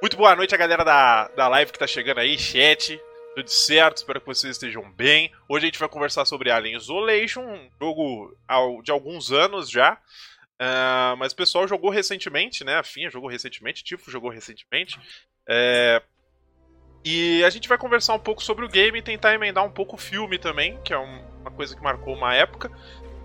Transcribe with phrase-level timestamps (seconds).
[0.00, 3.00] Muito boa noite a galera da, da live que tá chegando aí, chat.
[3.34, 5.32] Tudo certo, espero que vocês estejam bem.
[5.48, 8.36] Hoje a gente vai conversar sobre Alien Isolation, um jogo
[8.82, 9.94] de alguns anos já.
[10.54, 12.76] Uh, mas o pessoal jogou recentemente, né?
[12.76, 14.98] A Finha jogou recentemente, Tifo jogou recentemente.
[15.48, 16.02] É...
[17.04, 19.96] E a gente vai conversar um pouco sobre o game e tentar emendar um pouco
[19.96, 22.70] o filme também, que é uma coisa que marcou uma época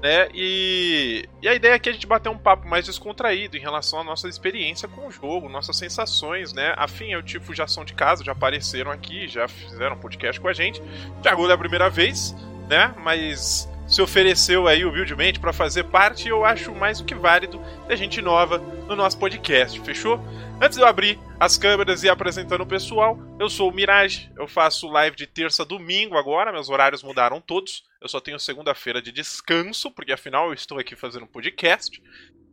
[0.01, 0.29] né?
[0.33, 3.99] E, e a ideia aqui é a gente bater um papo mais descontraído em relação
[3.99, 6.73] à nossa experiência com o jogo, nossas sensações, né?
[6.77, 10.53] Afim, eu tipo já são de casa, já apareceram aqui, já fizeram podcast com a
[10.53, 10.81] gente.
[11.21, 12.35] Thiago é a primeira vez,
[12.69, 12.93] né?
[12.97, 17.97] Mas se ofereceu aí humildemente para fazer parte, eu acho mais do que válido ter
[17.97, 20.23] gente nova no nosso podcast, fechou?
[20.61, 24.47] Antes de eu abrir as câmeras e apresentando o pessoal, eu sou o Mirage, eu
[24.47, 29.01] faço live de terça a domingo agora, meus horários mudaram todos, eu só tenho segunda-feira
[29.01, 31.99] de descanso, porque afinal eu estou aqui fazendo um podcast.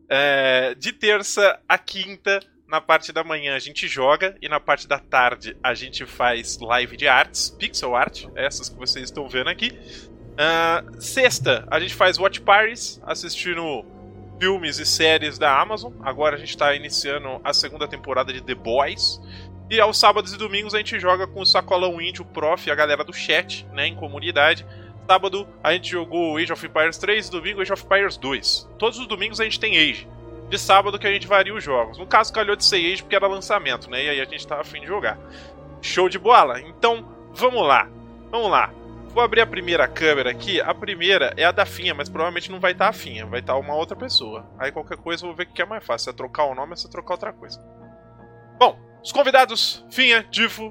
[0.08, 4.88] É, de terça a quinta, na parte da manhã a gente joga e na parte
[4.88, 9.50] da tarde a gente faz live de artes, pixel art, essas que vocês estão vendo
[9.50, 9.78] aqui.
[10.36, 13.84] Uh, sexta, a gente faz Watch Parties, assistindo
[14.38, 15.92] filmes e séries da Amazon.
[16.02, 19.20] Agora a gente está iniciando a segunda temporada de The Boys.
[19.70, 22.70] E aos sábados e domingos a gente joga com o Sacolão Índio, o Prof e
[22.70, 24.64] a galera do chat, né, em comunidade.
[25.08, 28.68] Sábado a gente jogou Age of Empires 3 e domingo Age of Empires 2.
[28.78, 30.06] Todos os domingos a gente tem Age.
[30.50, 31.98] De sábado que a gente varia os jogos.
[31.98, 34.04] No caso, calhou de ser Age porque era lançamento, né?
[34.04, 35.18] E aí a gente tava afim de jogar.
[35.80, 36.60] Show de bola?
[36.60, 37.88] Então, vamos lá.
[38.30, 38.72] Vamos lá.
[39.16, 40.60] Vou abrir a primeira câmera aqui.
[40.60, 43.40] A primeira é a da Finha, mas provavelmente não vai estar tá a Finha, vai
[43.40, 44.46] estar tá uma outra pessoa.
[44.58, 46.04] Aí qualquer coisa eu vou ver o que é mais fácil.
[46.04, 47.58] Se é trocar o nome ou se é trocar outra coisa.
[48.58, 50.70] Bom, os convidados, Finha, Tifo,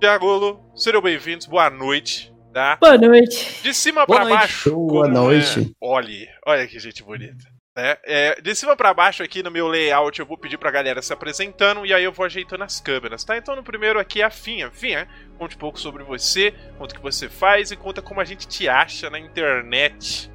[0.00, 2.34] Tiagolo, sejam bem-vindos, boa noite.
[2.54, 2.78] Tá?
[2.80, 3.62] Boa noite.
[3.62, 4.74] De cima para baixo.
[4.74, 5.60] Boa noite.
[5.60, 5.64] É...
[5.78, 7.53] Olhe, olha que gente bonita.
[7.76, 11.02] É, é, de cima para baixo aqui no meu layout eu vou pedir pra galera
[11.02, 13.36] se apresentando e aí eu vou ajeitando as câmeras, tá?
[13.36, 14.70] Então no primeiro aqui é a Finha.
[14.70, 18.24] Finha, conte um pouco sobre você, conta o que você faz e conta como a
[18.24, 20.30] gente te acha na internet.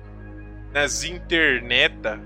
[0.74, 2.20] Nas interneta.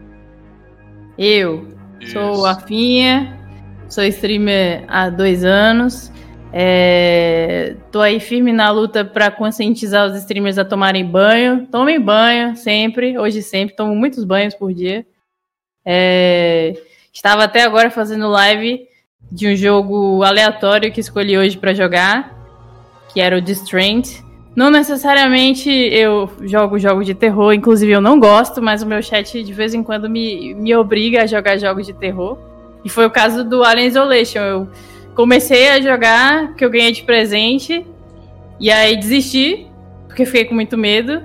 [1.16, 2.14] Eu Isso.
[2.14, 3.40] sou a Finha,
[3.88, 6.12] sou streamer há dois anos.
[6.56, 11.66] É, tô aí firme na luta para conscientizar os streamers a tomarem banho.
[11.72, 15.04] Tomem banho sempre, hoje sempre, tomo muitos banhos por dia.
[15.84, 16.78] É,
[17.12, 18.88] estava até agora fazendo live
[19.32, 22.38] de um jogo aleatório que escolhi hoje para jogar,
[23.12, 24.04] que era o Strand.
[24.56, 29.44] Não necessariamente eu jogo jogos de terror, inclusive eu não gosto, mas o meu chat
[29.44, 32.38] de vez em quando me, me obriga a jogar jogos de terror.
[32.86, 34.40] E foi o caso do Alien Isolation.
[34.42, 34.68] Eu
[35.16, 37.86] comecei a jogar, que eu ganhei de presente,
[38.60, 39.68] e aí desisti,
[40.08, 41.22] porque fiquei com muito medo.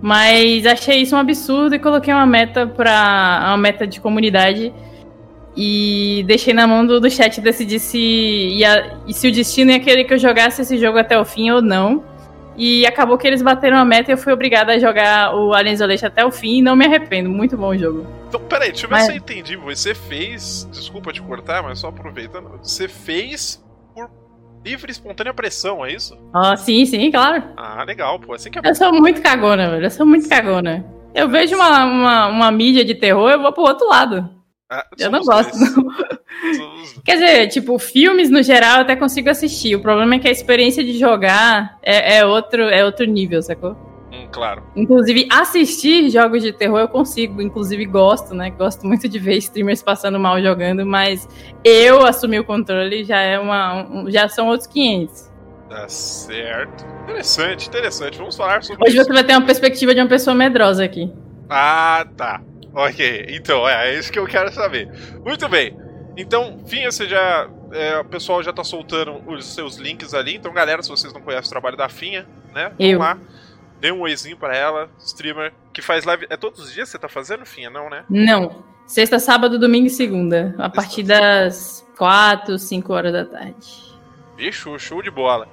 [0.00, 4.72] Mas achei isso um absurdo e coloquei uma meta para uma meta de comunidade
[5.56, 10.04] e deixei na mão do, do chat decidir se ia, se o destino ia querer
[10.04, 12.02] que eu jogasse esse jogo até o fim ou não.
[12.56, 15.74] E acabou que eles bateram a meta e eu fui obrigada a jogar o Alien
[15.74, 17.30] Isolation até o fim e não me arrependo.
[17.30, 18.06] Muito bom o jogo.
[18.28, 19.06] Então, peraí, deixa eu ver mas...
[19.06, 19.56] se eu entendi.
[19.56, 20.68] Você fez.
[20.70, 22.58] Desculpa te cortar, mas só aproveitando.
[22.62, 23.62] Você fez
[23.94, 24.10] por
[24.64, 26.16] livre e espontânea pressão, é isso?
[26.32, 27.42] Ah, sim, sim, claro.
[27.56, 28.34] Ah, legal, pô.
[28.34, 29.86] Assim que é Eu sou muito cagona, velho.
[29.86, 30.84] Eu sou muito cagona.
[31.14, 34.30] Eu vejo uma, uma, uma mídia de terror, eu vou pro outro lado.
[34.70, 35.84] Ah, eu não gosto, não.
[37.04, 39.74] Quer dizer, tipo, filmes no geral eu até consigo assistir.
[39.74, 43.76] O problema é que a experiência de jogar é, é outro, é outro nível, sacou?
[44.12, 44.62] Hum, claro.
[44.76, 48.50] Inclusive, assistir jogos de terror eu consigo, inclusive gosto, né?
[48.50, 51.26] Gosto muito de ver streamers passando mal jogando, mas
[51.64, 53.88] eu assumir o controle já é uma.
[53.90, 55.32] Um, já são outros 500.
[55.70, 56.84] Tá certo.
[57.04, 58.18] Interessante, interessante.
[58.18, 59.06] Vamos falar sobre Hoje isso.
[59.06, 61.10] você vai ter uma perspectiva de uma pessoa medrosa aqui.
[61.48, 62.42] Ah, tá.
[62.74, 64.90] Ok, então é, é isso que eu quero saber.
[65.24, 65.74] Muito bem.
[66.16, 67.48] Então, Finha, você já.
[67.72, 70.34] É, o pessoal já tá soltando os seus links ali.
[70.34, 72.72] Então, galera, se vocês não conhecem o trabalho da Finha, né?
[72.78, 72.98] Eu.
[72.98, 73.26] Vamos lá.
[73.80, 76.26] Dê um oizinho pra ela, streamer, que faz live.
[76.30, 77.68] É todos os dias que você tá fazendo, Finha?
[77.68, 78.04] Não, né?
[78.08, 78.62] Não.
[78.86, 80.54] Sexta, sábado, domingo e segunda.
[80.58, 83.92] A Sexta, partir das 4, 5 horas da tarde.
[84.36, 85.48] Bicho, show de bola.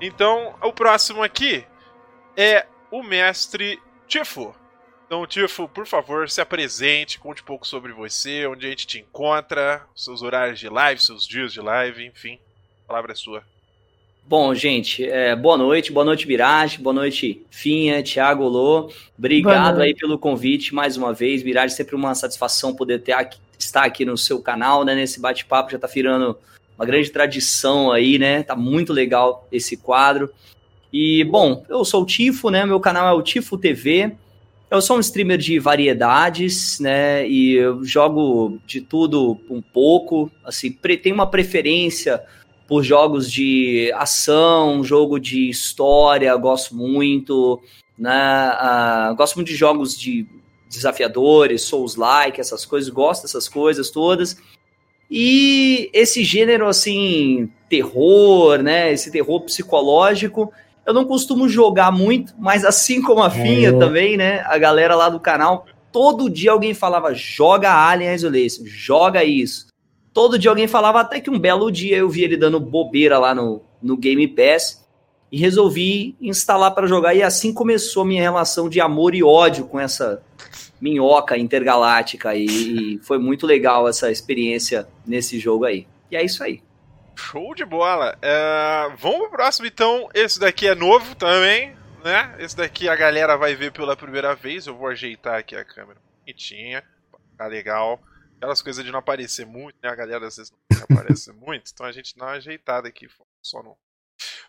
[0.00, 1.64] Então, o próximo aqui
[2.36, 4.54] é o mestre Tifo.
[5.12, 8.98] Então, Tifo, por favor, se apresente, conte um pouco sobre você, onde a gente te
[8.98, 12.38] encontra, seus horários de live, seus dias de live, enfim.
[12.86, 13.42] A palavra é sua.
[14.26, 18.90] Bom, gente, é, boa noite, boa noite, Mirage, boa noite, Finha, Thiago Lô.
[19.18, 21.42] Obrigado aí pelo convite mais uma vez.
[21.42, 24.94] Mirage, sempre uma satisfação poder ter aqui, estar aqui no seu canal, né?
[24.94, 26.38] Nesse bate-papo já tá virando
[26.74, 28.42] uma grande tradição aí, né?
[28.42, 30.32] Tá muito legal esse quadro.
[30.90, 32.64] E, bom, eu sou o Tifo, né?
[32.64, 34.16] Meu canal é o Tifo TV.
[34.72, 37.28] Eu sou um streamer de variedades, né?
[37.28, 40.32] E eu jogo de tudo um pouco.
[40.42, 42.22] Assim, tenho uma preferência
[42.66, 47.60] por jogos de ação, jogo de história, gosto muito,
[47.98, 49.10] né?
[49.10, 50.26] Uh, gosto muito de jogos de
[50.70, 54.38] desafiadores, Souls-like, essas coisas, gosto dessas coisas todas.
[55.10, 58.90] E esse gênero, assim, terror, né?
[58.90, 60.50] Esse terror psicológico,
[60.86, 63.72] eu não costumo jogar muito, mas assim como a Finha é.
[63.72, 64.40] também, né?
[64.46, 69.66] A galera lá do canal, todo dia alguém falava: joga Alien Isolation, joga isso.
[70.12, 73.34] Todo dia alguém falava, até que um belo dia eu vi ele dando bobeira lá
[73.34, 74.84] no, no Game Pass
[75.30, 77.14] e resolvi instalar para jogar.
[77.14, 80.22] E assim começou minha relação de amor e ódio com essa
[80.78, 82.34] minhoca intergaláctica.
[82.34, 85.86] E, e foi muito legal essa experiência nesse jogo aí.
[86.10, 86.60] E é isso aí.
[87.16, 88.16] Show de bola.
[88.16, 90.08] Uh, vamos pro próximo, então.
[90.14, 92.34] Esse daqui é novo também, né?
[92.38, 94.66] Esse daqui a galera vai ver pela primeira vez.
[94.66, 96.82] Eu vou ajeitar aqui a câmera bonitinha.
[97.36, 98.00] Tá legal.
[98.36, 99.88] Aquelas coisas de não aparecer muito, né?
[99.88, 101.70] A galera às vezes não aparece muito.
[101.72, 103.08] Então a gente dá uma ajeitada aqui.
[103.40, 103.76] Só não.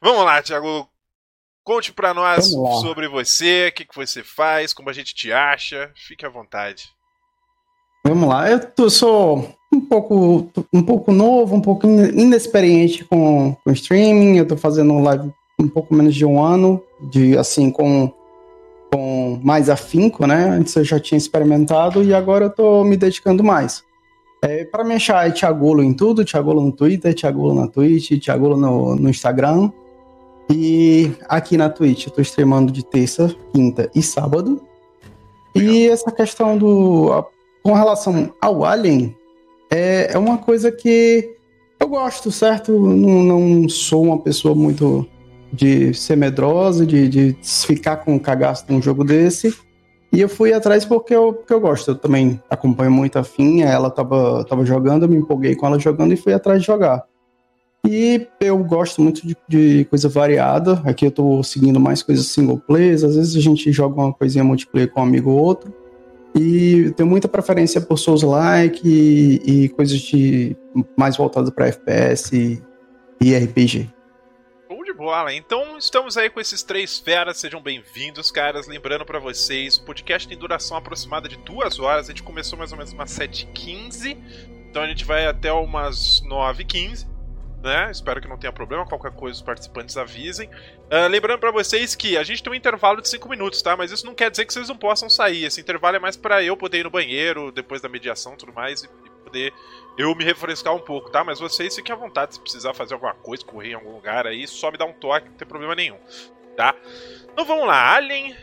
[0.01, 0.89] Vamos lá, Thiago.
[1.63, 2.49] Conte para nós
[2.81, 5.93] sobre você, o que, que você faz, como a gente te acha.
[5.95, 6.93] Fique à vontade.
[8.05, 8.51] Vamos lá.
[8.51, 14.37] Eu tô, sou um pouco, um pouco novo, um pouco inexperiente com, com streaming.
[14.37, 18.11] Eu tô fazendo live um pouco menos de um ano, de assim, com,
[18.91, 20.49] com mais afinco, né?
[20.49, 23.83] Antes eu já tinha experimentado e agora eu tô me dedicando mais.
[24.43, 28.57] É, para me achar é Thiagolo em tudo, Thiagolo no Twitter, Thiagolo na Twitch, Thiagolo
[28.57, 29.71] no, no Instagram.
[30.49, 34.61] E aqui na Twitch eu tô streamando de terça, quinta e sábado.
[35.55, 37.09] E essa questão do
[37.63, 39.15] com relação ao Alien,
[39.71, 41.33] é, é uma coisa que
[41.79, 42.71] eu gosto, certo?
[42.73, 45.07] Não, não sou uma pessoa muito
[45.51, 49.55] de ser medrosa, de, de ficar com cagaço num jogo desse.
[50.11, 51.91] E eu fui atrás porque eu, porque eu gosto.
[51.91, 55.79] Eu também acompanho muito a Finha, ela tava, tava jogando, eu me empolguei com ela
[55.79, 57.03] jogando e fui atrás de jogar.
[57.85, 60.81] E eu gosto muito de, de coisa variada.
[60.85, 63.03] Aqui eu tô seguindo mais coisas single players.
[63.03, 65.73] Às vezes a gente joga uma coisinha multiplayer com um amigo ou outro.
[66.35, 70.55] E tenho muita preferência por Souls-like e, e, coisas de
[70.97, 72.61] mais voltadas para FPS e,
[73.21, 73.87] e RPG.
[74.67, 75.33] Bom de bola.
[75.33, 77.37] Então estamos aí com esses três feras.
[77.37, 78.67] Sejam bem-vindos, caras.
[78.67, 82.07] Lembrando para vocês, o podcast tem duração aproximada de duas horas.
[82.07, 84.17] A gente começou mais ou menos umas 7h15.
[84.69, 87.12] Então a gente vai até umas 9h15
[87.63, 87.89] né?
[87.89, 88.85] Espero que não tenha problema.
[88.85, 90.49] Qualquer coisa os participantes avisem.
[90.49, 93.75] Uh, lembrando para vocês que a gente tem um intervalo de 5 minutos, tá?
[93.77, 95.45] Mas isso não quer dizer que vocês não possam sair.
[95.45, 98.83] Esse intervalo é mais para eu poder ir no banheiro depois da mediação tudo mais
[98.83, 99.53] e, e poder
[99.97, 101.23] eu me refrescar um pouco, tá?
[101.23, 104.47] Mas vocês fiquem à vontade se precisar fazer alguma coisa, correr em algum lugar aí,
[104.47, 105.97] só me dá um toque, não tem problema nenhum,
[106.57, 106.75] tá?
[107.31, 108.35] Então vamos lá, Alien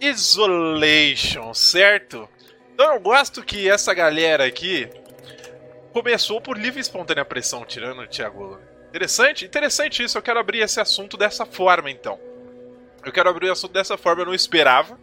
[0.00, 2.28] Isolation, certo?
[2.72, 4.88] Então eu gosto que essa galera aqui
[5.92, 8.58] começou por livre e espontânea pressão, tirando o Thiago.
[8.88, 10.18] Interessante, interessante isso.
[10.18, 12.18] Eu quero abrir esse assunto dessa forma, então.
[13.04, 14.98] Eu quero abrir o assunto dessa forma, eu não esperava.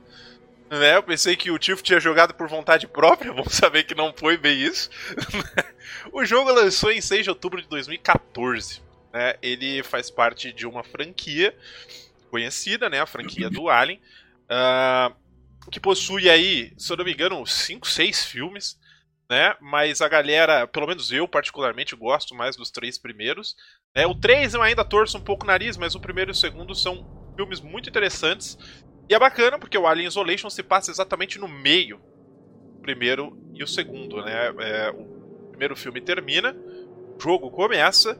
[0.69, 0.95] Né?
[0.95, 4.37] Eu pensei que o Tiff tinha jogado por vontade própria, vamos saber que não foi
[4.37, 4.89] bem isso.
[6.11, 8.81] o jogo lançou em 6 de outubro de 2014.
[9.13, 9.35] Né?
[9.41, 11.55] Ele faz parte de uma franquia
[12.29, 13.01] conhecida, né?
[13.01, 13.99] a franquia do Alien,
[14.45, 15.15] uh,
[15.71, 18.78] que possui aí, se eu não me engano, 5, 6 filmes
[19.29, 19.55] né?
[19.61, 23.55] Mas a galera, pelo menos eu particularmente, gosto mais dos três primeiros.
[23.93, 26.35] É, o 3 eu ainda torço um pouco o nariz, mas o primeiro e o
[26.35, 28.57] segundo são filmes muito interessantes.
[29.07, 31.97] E é bacana porque o Alien Isolation se passa exatamente no meio
[32.73, 34.53] do primeiro e o segundo, né?
[34.59, 38.19] É, o primeiro filme termina, o jogo começa,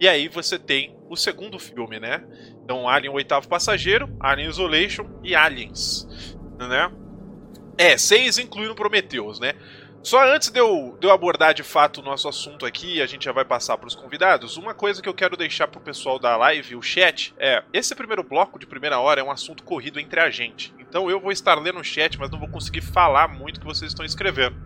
[0.00, 2.24] e aí você tem o segundo filme, né?
[2.64, 6.06] Então, Alien o Oitavo Passageiro, Alien Isolation e Aliens,
[6.58, 6.90] né?
[7.76, 9.54] É, seis incluindo Prometheus, né?
[10.02, 13.26] Só antes de eu, de eu abordar de fato o nosso assunto aqui, a gente
[13.26, 16.18] já vai passar para os convidados, uma coisa que eu quero deixar para o pessoal
[16.18, 20.00] da live, o chat, é: esse primeiro bloco de primeira hora é um assunto corrido
[20.00, 20.74] entre a gente.
[20.78, 23.66] Então eu vou estar lendo o chat, mas não vou conseguir falar muito o que
[23.66, 24.56] vocês estão escrevendo.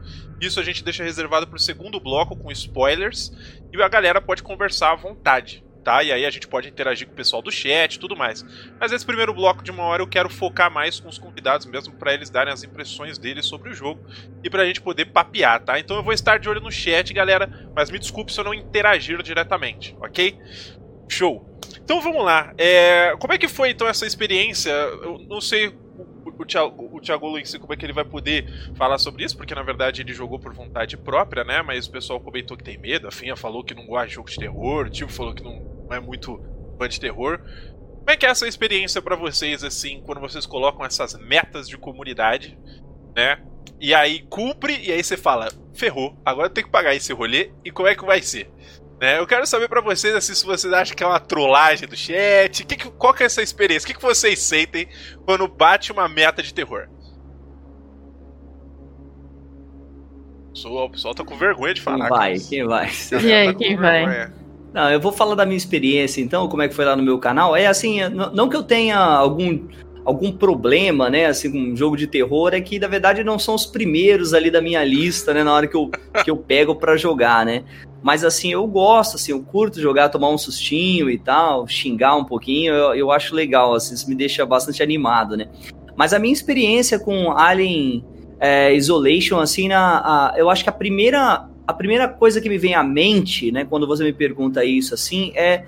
[0.41, 3.33] Isso a gente deixa reservado para o segundo bloco com spoilers
[3.73, 6.03] e a galera pode conversar à vontade tá?
[6.03, 8.45] E aí a gente pode interagir com o pessoal do chat e tudo mais.
[8.81, 11.95] Mas esse primeiro bloco de uma hora eu quero focar mais com os convidados mesmo
[11.95, 14.01] para eles darem as impressões deles sobre o jogo
[14.43, 15.79] e pra gente poder papear, tá?
[15.79, 18.55] Então eu vou estar de olho no chat, galera, mas me desculpe se eu não
[18.55, 20.39] interagir diretamente, ok?
[21.09, 21.47] Show.
[21.83, 22.55] Então vamos lá.
[22.57, 23.15] É...
[23.19, 24.71] Como é que foi então essa experiência?
[24.71, 25.75] Eu não sei
[26.39, 26.45] o
[27.01, 30.13] Thiago, Luiz, como é que ele vai poder falar sobre isso, porque na verdade ele
[30.13, 31.63] jogou por vontade própria, né?
[31.63, 34.29] Mas o pessoal comentou que tem medo, a Finha falou que não gosta de jogo
[34.29, 36.41] de terror, o Tio falou que não é muito
[36.79, 37.39] fã de terror.
[37.39, 41.79] Como é que é essa experiência para vocês, assim, quando vocês colocam essas metas de
[41.79, 42.59] comunidade,
[43.17, 43.41] né?
[43.81, 47.51] E aí cumpre, e aí você fala, ferrou, agora eu tenho que pagar esse rolê,
[47.65, 48.51] e como é que vai ser?
[49.01, 49.19] Né?
[49.19, 52.65] Eu quero saber para vocês assim, se vocês acham que é uma trollagem do chat,
[52.65, 53.87] que, que, qual que é essa experiência?
[53.87, 54.87] O que, que vocês sentem
[55.25, 56.89] quando bate uma meta de terror?
[60.65, 62.09] O pessoal tá com vergonha de falar.
[62.09, 62.39] Quem vai?
[62.39, 62.91] Quem vai?
[63.23, 64.33] E aí, tá quem vai?
[64.75, 67.17] Não, eu vou falar da minha experiência, então, como é que foi lá no meu
[67.17, 67.55] canal.
[67.55, 69.61] É assim, não que eu tenha algum
[70.05, 73.55] algum problema, né, assim, com um jogo de terror, é que, na verdade, não são
[73.55, 75.91] os primeiros ali da minha lista, né, na hora que eu,
[76.23, 77.65] que eu pego para jogar, né.
[78.03, 82.25] Mas, assim, eu gosto, assim, eu curto jogar, tomar um sustinho e tal, xingar um
[82.25, 85.49] pouquinho, eu, eu acho legal, assim, isso me deixa bastante animado, né.
[85.97, 88.05] Mas a minha experiência com Alien
[88.39, 92.59] é, Isolation, assim, na, a, eu acho que a primeira, a primeira coisa que me
[92.59, 95.65] vem à mente, né, quando você me pergunta isso, assim, é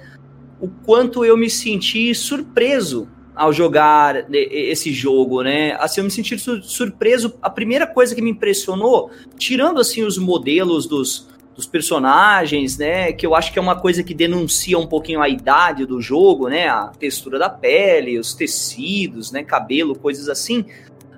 [0.61, 5.73] o quanto eu me senti surpreso ao jogar esse jogo, né?
[5.79, 7.35] Assim, eu me senti surpreso.
[7.43, 13.13] A primeira coisa que me impressionou, tirando assim os modelos dos, dos personagens, né?
[13.13, 16.49] Que eu acho que é uma coisa que denuncia um pouquinho a idade do jogo,
[16.49, 16.69] né?
[16.69, 19.45] A textura da pele, os tecidos, né?
[19.45, 20.65] Cabelo, coisas assim.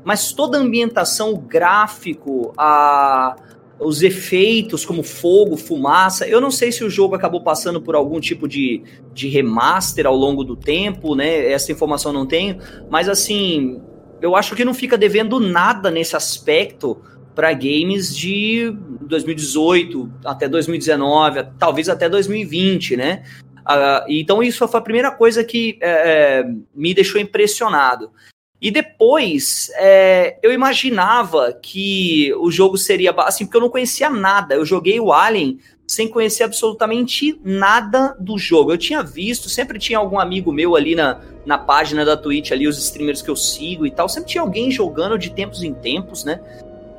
[0.05, 3.37] Mas toda a ambientação, o gráfico, a
[3.81, 6.27] os efeitos como fogo, fumaça.
[6.27, 8.83] Eu não sei se o jogo acabou passando por algum tipo de,
[9.13, 11.51] de remaster ao longo do tempo, né?
[11.51, 12.59] Essa informação não tenho,
[12.91, 13.81] mas assim,
[14.21, 17.01] eu acho que não fica devendo nada nesse aspecto
[17.35, 23.23] para games de 2018 até 2019, talvez até 2020, né?
[23.61, 26.43] Uh, então isso foi a primeira coisa que é,
[26.75, 28.11] me deixou impressionado.
[28.61, 34.57] E depois, é, eu imaginava que o jogo seria assim, porque eu não conhecia nada.
[34.57, 38.73] Eu joguei o Alien sem conhecer absolutamente nada do jogo.
[38.73, 42.67] Eu tinha visto, sempre tinha algum amigo meu ali na, na página da Twitch, ali,
[42.67, 44.09] os streamers que eu sigo e tal.
[44.09, 46.41] Sempre tinha alguém jogando de tempos em tempos, né?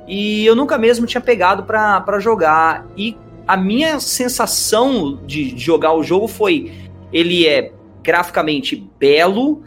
[0.08, 2.88] E eu nunca mesmo tinha pegado para jogar.
[2.96, 6.72] E a minha sensação de jogar o jogo foi:
[7.12, 9.62] ele é graficamente belo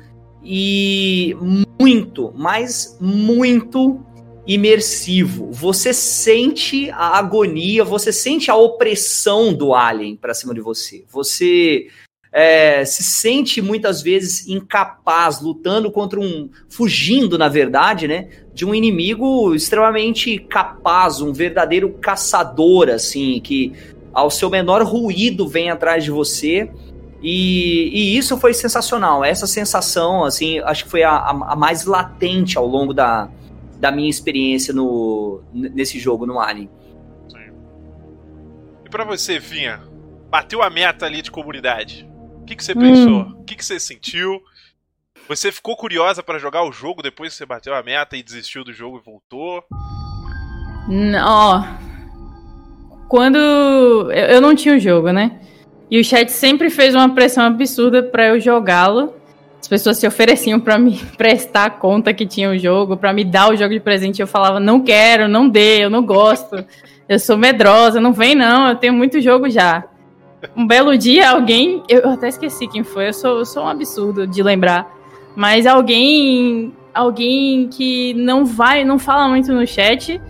[0.44, 1.36] e
[1.78, 4.00] muito, mas muito
[4.46, 5.50] imersivo.
[5.52, 11.04] Você sente a agonia, você sente a opressão do alien para cima de você.
[11.10, 11.86] Você
[12.32, 16.48] é, se sente muitas vezes incapaz, lutando contra um.
[16.68, 18.28] fugindo, na verdade, né?
[18.52, 23.72] De um inimigo extremamente capaz, um verdadeiro caçador, assim, que
[24.12, 26.70] ao seu menor ruído vem atrás de você
[27.22, 29.24] e, e, isso foi sensacional.
[29.24, 33.30] Essa sensação, assim, acho que foi a, a, mais latente ao longo da,
[33.78, 36.68] da minha experiência no, nesse jogo, no Alien.
[37.28, 37.52] Sim.
[38.84, 39.80] E pra você, Vinha,
[40.28, 42.10] bateu a meta ali de comunidade.
[42.40, 42.80] O que, que você hum.
[42.80, 43.20] pensou?
[43.40, 44.42] O que, que você sentiu?
[45.28, 48.64] Você ficou curiosa para jogar o jogo depois que você bateu a meta e desistiu
[48.64, 49.64] do jogo e voltou?
[51.24, 51.62] Ó.
[53.08, 53.36] Quando.
[54.10, 55.40] Eu, eu não tinha o jogo, né?
[55.92, 59.12] E o chat sempre fez uma pressão absurda para eu jogá-lo.
[59.60, 63.50] As pessoas se ofereciam para me prestar conta que tinha o jogo, para me dar
[63.52, 64.18] o jogo de presente.
[64.18, 66.64] Eu falava, não quero, não dê, eu não gosto.
[67.06, 69.84] Eu sou medrosa, não vem não, eu tenho muito jogo já.
[70.56, 71.82] Um belo dia, alguém.
[71.86, 74.90] Eu até esqueci quem foi, eu sou, eu sou um absurdo de lembrar.
[75.36, 76.72] Mas alguém.
[76.94, 80.20] Alguém que não vai, não fala muito no chat,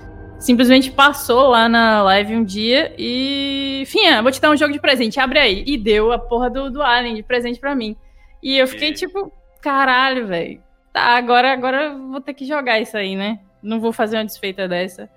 [0.42, 3.84] simplesmente passou lá na live um dia e.
[3.87, 5.64] Finha, vou te dar um jogo de presente, abre aí.
[5.66, 7.96] E deu a porra do, do Alien de presente para mim.
[8.42, 8.94] E eu fiquei e...
[8.94, 10.61] tipo, caralho, velho.
[10.92, 13.38] Tá, agora, agora vou ter que jogar isso aí, né?
[13.62, 15.08] Não vou fazer uma desfeita dessa.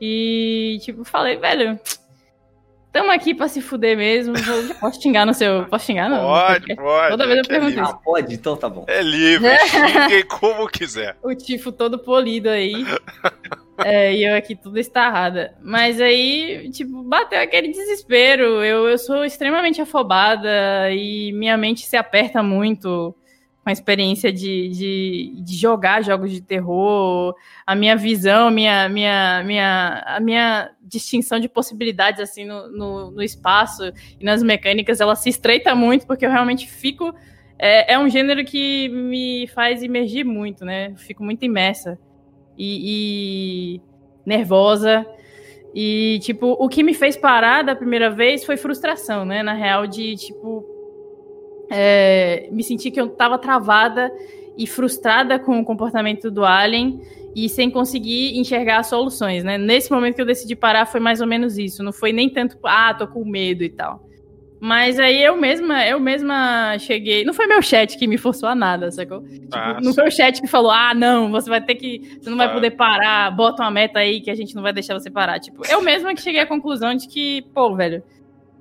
[0.00, 1.78] E, tipo, falei, velho.
[2.92, 4.34] Tamo aqui pra se fuder mesmo.
[4.78, 5.64] Posso xingar no seu.
[5.66, 6.20] Posso xingar, não?
[6.20, 7.10] Pode, pode.
[7.10, 7.92] Toda vez eu é pergunto é isso.
[7.92, 8.34] Ah, pode?
[8.34, 8.84] Então tá bom.
[8.86, 9.48] É livre.
[9.66, 11.16] Xingue como quiser.
[11.20, 12.84] O tifo todo polido aí.
[13.94, 15.54] É, e eu aqui tudo estarrada.
[15.62, 18.64] Mas aí, tipo, bateu aquele desespero.
[18.64, 23.14] Eu, eu sou extremamente afobada e minha mente se aperta muito
[23.62, 27.34] com a experiência de, de, de, jogar jogos de terror.
[27.66, 33.22] A minha visão, minha, minha, minha, a minha distinção de possibilidades assim no, no, no
[33.22, 37.14] espaço e nas mecânicas, ela se estreita muito, porque eu realmente fico.
[37.58, 40.94] É, é um gênero que me faz emergir muito, né?
[40.96, 41.98] fico muito imersa
[42.58, 43.80] e, e
[44.24, 45.06] nervosa.
[45.74, 49.42] E, tipo, o que me fez parar da primeira vez foi frustração, né?
[49.42, 50.64] Na real, de, tipo,
[51.70, 54.12] é, me sentir que eu tava travada
[54.56, 57.00] e frustrada com o comportamento do Alien
[57.34, 59.58] e sem conseguir enxergar soluções, né?
[59.58, 61.82] Nesse momento que eu decidi parar foi mais ou menos isso.
[61.82, 64.03] Não foi nem tanto, ah, tô com medo e tal.
[64.64, 67.22] Mas aí eu mesma, eu mesma cheguei.
[67.22, 69.20] Não foi meu chat que me forçou a nada, sacou?
[69.20, 72.16] Tipo, ah, não foi o chat que falou, ah, não, você vai ter que.
[72.18, 74.94] Você não vai poder parar, bota uma meta aí que a gente não vai deixar
[74.94, 75.38] você parar.
[75.38, 78.02] Tipo, eu mesma que cheguei à conclusão de que, pô, velho,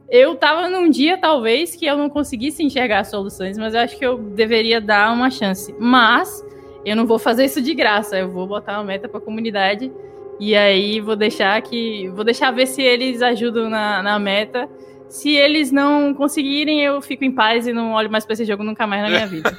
[0.10, 4.06] eu tava num dia, talvez, que eu não conseguisse enxergar soluções, mas eu acho que
[4.06, 5.74] eu deveria dar uma chance.
[5.80, 6.46] Mas
[6.86, 9.90] eu não vou fazer isso de graça, eu vou botar uma meta pra comunidade.
[10.38, 12.10] E aí vou deixar que.
[12.10, 14.68] Vou deixar ver se eles ajudam na, na meta.
[15.14, 18.64] Se eles não conseguirem, eu fico em paz e não olho mais pra esse jogo
[18.64, 19.56] nunca mais na minha vida.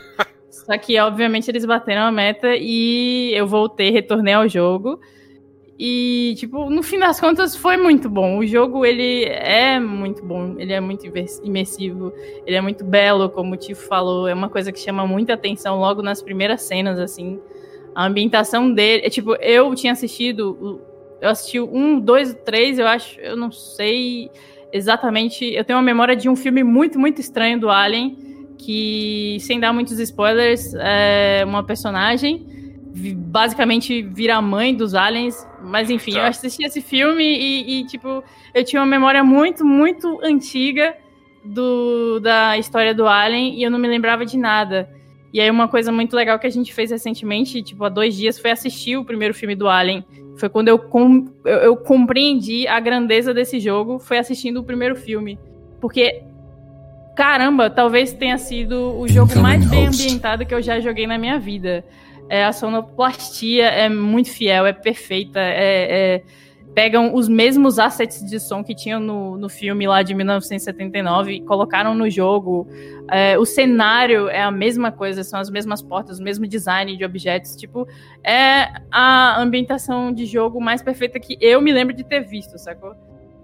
[0.51, 4.99] Só que, obviamente, eles bateram a meta e eu voltei, retornei ao jogo.
[5.79, 8.39] E, tipo, no fim das contas foi muito bom.
[8.39, 11.07] O jogo, ele é muito bom, ele é muito
[11.45, 12.13] imersivo,
[12.45, 14.27] ele é muito belo, como o Tifo falou.
[14.27, 17.39] É uma coisa que chama muita atenção logo nas primeiras cenas, assim.
[17.95, 19.07] A ambientação dele.
[19.07, 20.83] É tipo, eu tinha assistido.
[21.21, 23.21] Eu assisti um, dois, três, eu acho.
[23.21, 24.33] Eu não sei
[24.77, 25.45] exatamente.
[25.45, 28.17] Eu tenho uma memória de um filme muito, muito estranho do Alien,
[28.59, 32.55] que, sem dar muitos spoilers, é uma personagem
[32.95, 35.47] basicamente vira a mãe dos aliens.
[35.63, 36.19] Mas enfim, tá.
[36.19, 38.23] eu assisti esse filme e, e, tipo,
[38.55, 40.97] eu tinha uma memória muito, muito antiga
[41.45, 44.89] do, da história do Alien e eu não me lembrava de nada.
[45.35, 48.39] E aí uma coisa muito legal que a gente fez recentemente, tipo, há dois dias,
[48.39, 50.05] foi assistir o primeiro filme do Alien.
[50.37, 54.95] Foi quando eu, com, eu, eu compreendi a grandeza desse jogo, foi assistindo o primeiro
[54.95, 55.37] filme.
[55.81, 56.23] Porque,
[57.17, 61.37] caramba, talvez tenha sido o jogo mais bem ambientado que eu já joguei na minha
[61.37, 61.85] vida.
[62.29, 66.23] É, a sonoplastia é muito fiel, é perfeita, é, é,
[66.75, 71.41] pegam os mesmos assets de som que tinham no, no filme lá de 1979 e
[71.41, 72.67] colocaram no jogo.
[73.11, 77.05] É, o cenário é a mesma coisa, são as mesmas portas, o mesmo design de
[77.05, 77.55] objetos.
[77.55, 77.87] Tipo,
[78.25, 82.95] é a ambientação de jogo mais perfeita que eu me lembro de ter visto, sacou?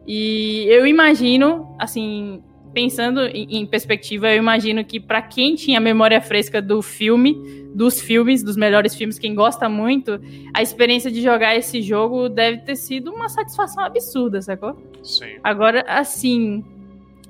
[0.06, 6.62] E eu imagino, assim, pensando em, perspectiva, eu imagino que para quem tinha memória fresca
[6.62, 10.20] do filme, dos filmes, dos melhores filmes, quem gosta muito,
[10.54, 14.76] a experiência de jogar esse jogo deve ter sido uma satisfação absurda, sacou?
[15.02, 15.36] Sim.
[15.42, 16.64] Agora, assim,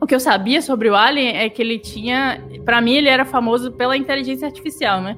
[0.00, 3.24] o que eu sabia sobre o Alien é que ele tinha, para mim ele era
[3.24, 5.16] famoso pela inteligência artificial, né?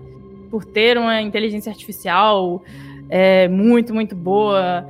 [0.51, 2.63] Por ter uma inteligência artificial
[3.09, 4.87] é, muito, muito boa,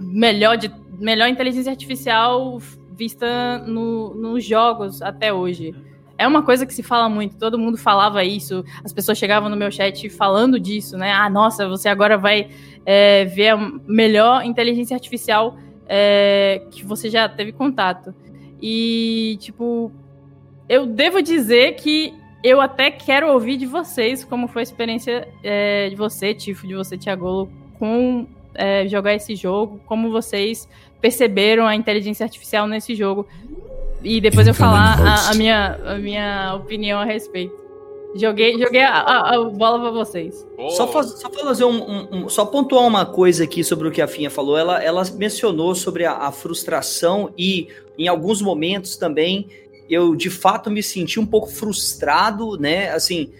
[0.00, 2.60] melhor de melhor inteligência artificial
[3.00, 5.74] vista no, nos jogos até hoje.
[6.18, 9.56] É uma coisa que se fala muito, todo mundo falava isso, as pessoas chegavam no
[9.56, 11.10] meu chat falando disso, né?
[11.10, 12.50] Ah, nossa, você agora vai
[12.84, 15.56] é, ver a melhor inteligência artificial
[15.88, 18.14] é, que você já teve contato.
[18.60, 19.90] E, tipo,
[20.68, 22.12] eu devo dizer que
[22.44, 26.74] eu até quero ouvir de vocês como foi a experiência é, de você, Tifo, de
[26.74, 30.68] você, Tiagolo, com é, jogar esse jogo, como vocês
[31.00, 33.26] perceberam a inteligência artificial nesse jogo.
[34.02, 37.60] E depois eu falar a, a, minha, a minha opinião a respeito.
[38.14, 40.44] Joguei, joguei a, a, a bola para vocês.
[40.58, 40.70] Oh.
[40.70, 44.02] Só, faz, só fazer um, um, um, Só pontuar uma coisa aqui sobre o que
[44.02, 44.58] a Finha falou.
[44.58, 49.48] Ela, ela mencionou sobre a, a frustração e, em alguns momentos também,
[49.88, 52.90] eu de fato me senti um pouco frustrado, né?
[52.90, 53.30] Assim,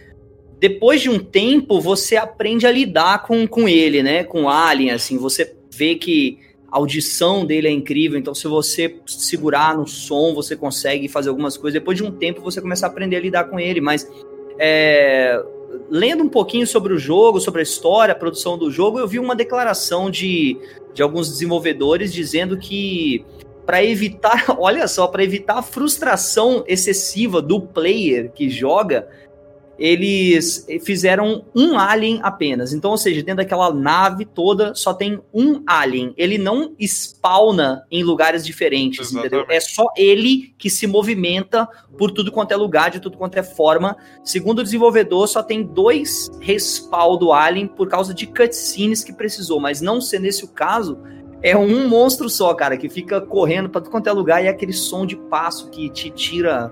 [0.61, 4.23] depois de um tempo, você aprende a lidar com, com ele, né?
[4.23, 6.39] Com o Alien, assim, você vê que
[6.71, 11.57] a audição dele é incrível, então se você segurar no som, você consegue fazer algumas
[11.57, 11.81] coisas.
[11.81, 14.09] Depois de um tempo, você começa a aprender a lidar com ele, mas
[14.59, 15.43] é,
[15.91, 19.19] lendo um pouquinho sobre o jogo, sobre a história, a produção do jogo, eu vi
[19.19, 20.57] uma declaração de,
[20.95, 23.25] de alguns desenvolvedores dizendo que
[23.67, 29.09] para evitar, olha só, para evitar a frustração excessiva do player que joga,
[29.81, 32.75] eles fizeram um alien apenas.
[32.75, 36.13] Então, ou seja, dentro daquela nave toda só tem um alien.
[36.19, 39.35] Ele não spawna em lugares diferentes, Exatamente.
[39.35, 39.47] entendeu?
[39.49, 41.67] É só ele que se movimenta
[41.97, 43.97] por tudo quanto é lugar, de tudo quanto é forma.
[44.23, 49.59] Segundo o desenvolvedor, só tem dois respawn do alien por causa de cutscenes que precisou,
[49.59, 50.99] mas não sendo esse o caso,
[51.43, 54.51] é um monstro só, cara, que fica correndo para tudo quanto é lugar e é
[54.51, 56.71] aquele som de passo que te tira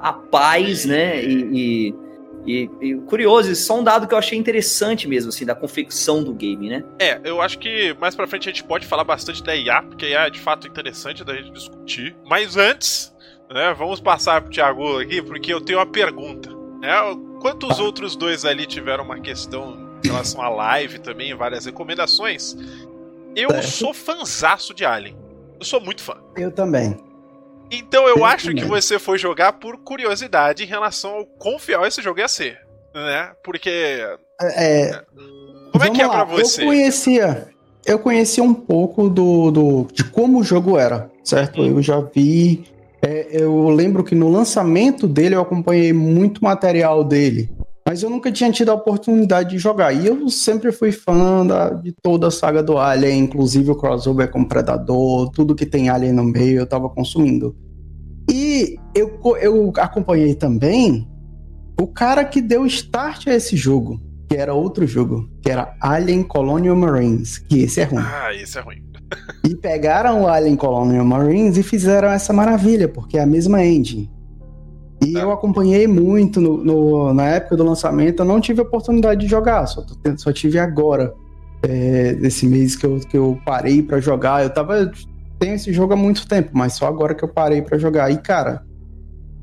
[0.00, 1.22] a paz, né?
[1.22, 2.05] E, e
[2.46, 6.22] e, e, curioso, isso é um dado que eu achei interessante mesmo, assim, da confecção
[6.22, 6.84] do game, né?
[6.98, 10.06] É, eu acho que mais pra frente a gente pode falar bastante da IA, porque
[10.06, 12.16] a IA é de fato interessante da gente discutir.
[12.24, 13.12] Mas antes,
[13.50, 16.50] né, vamos passar pro Thiago aqui, porque eu tenho uma pergunta.
[16.80, 16.90] Né?
[17.40, 22.56] Quantos outros dois ali tiveram uma questão em relação à live também, várias recomendações?
[23.34, 23.60] Eu é.
[23.60, 25.16] sou fanzaço de Alien.
[25.58, 26.16] Eu sou muito fã.
[26.36, 26.96] Eu também.
[27.70, 32.00] Então eu acho que você foi jogar por curiosidade em relação ao quão fiel esse
[32.00, 32.58] jogo ia ser,
[32.94, 33.32] né?
[33.42, 33.70] Porque.
[34.40, 35.02] É, é
[35.72, 36.24] como é que é lá.
[36.24, 36.62] pra você?
[36.62, 37.48] Eu conhecia.
[37.84, 41.62] Eu conhecia um pouco do, do de como o jogo era, certo?
[41.62, 41.76] Hum.
[41.76, 42.64] Eu já vi
[43.02, 47.48] É, eu lembro que no lançamento dele eu acompanhei muito material dele,
[47.86, 49.92] mas eu nunca tinha tido a oportunidade de jogar.
[49.92, 54.28] E eu sempre fui fã da, de toda a saga do Alien, inclusive o crossover
[54.28, 57.54] com Predador, tudo que tem Alien no meio eu tava consumindo.
[58.28, 61.08] E eu, eu acompanhei também
[61.80, 66.24] o cara que deu start a esse jogo, que era outro jogo, que era Alien
[66.24, 68.02] Colonial Marines, que esse é ruim.
[68.02, 68.82] Ah, esse é ruim.
[69.48, 74.10] e pegaram o Alien Colonial Marines e fizeram essa maravilha, porque é a mesma engine.
[75.04, 79.26] E eu acompanhei muito no, no, na época do lançamento, eu não tive oportunidade de
[79.26, 79.84] jogar, só,
[80.16, 81.12] só tive agora,
[81.62, 84.42] é, desse mês que eu, que eu parei para jogar.
[84.42, 84.90] Eu tava.
[85.38, 88.10] Tenho esse jogo há muito tempo, mas só agora que eu parei para jogar.
[88.10, 88.62] E, cara,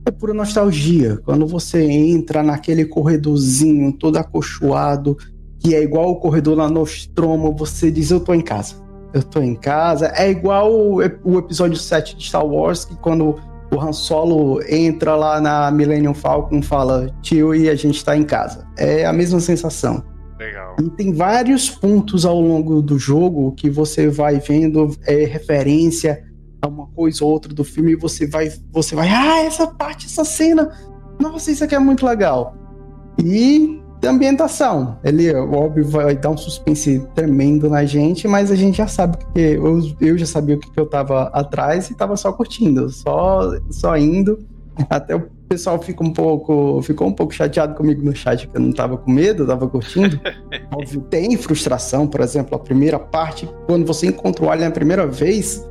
[0.05, 1.17] é pura nostalgia.
[1.23, 5.17] Quando você entra naquele corredorzinho todo acolchoado,
[5.59, 8.75] que é igual o corredor na Nostromo, você diz: Eu tô em casa.
[9.13, 10.11] Eu tô em casa.
[10.15, 13.39] É igual o, o episódio 7 de Star Wars, que quando
[13.71, 18.23] o Han Solo entra lá na Millennium Falcon fala: Tio, e a gente tá em
[18.23, 18.67] casa.
[18.77, 20.03] É a mesma sensação.
[20.39, 20.75] Legal.
[20.79, 26.23] E tem vários pontos ao longo do jogo que você vai vendo é, referência
[26.67, 30.23] uma coisa ou outra do filme e você vai, você vai, ah, essa parte, essa
[30.23, 30.71] cena,
[31.19, 32.55] nossa, isso aqui é muito legal.
[33.23, 38.77] E a ambientação, ele, óbvio, vai dar um suspense tremendo na gente, mas a gente
[38.77, 42.17] já sabe que eu, eu já sabia o que, que eu tava atrás e tava
[42.17, 44.39] só curtindo, só, só indo.
[44.89, 48.61] Até o pessoal fica um pouco, ficou um pouco chateado comigo no chat que eu
[48.61, 50.19] não tava com medo, eu tava curtindo.
[50.73, 55.05] Óbvio, tem frustração, por exemplo, a primeira parte, quando você encontra o Alien a primeira
[55.05, 55.63] vez,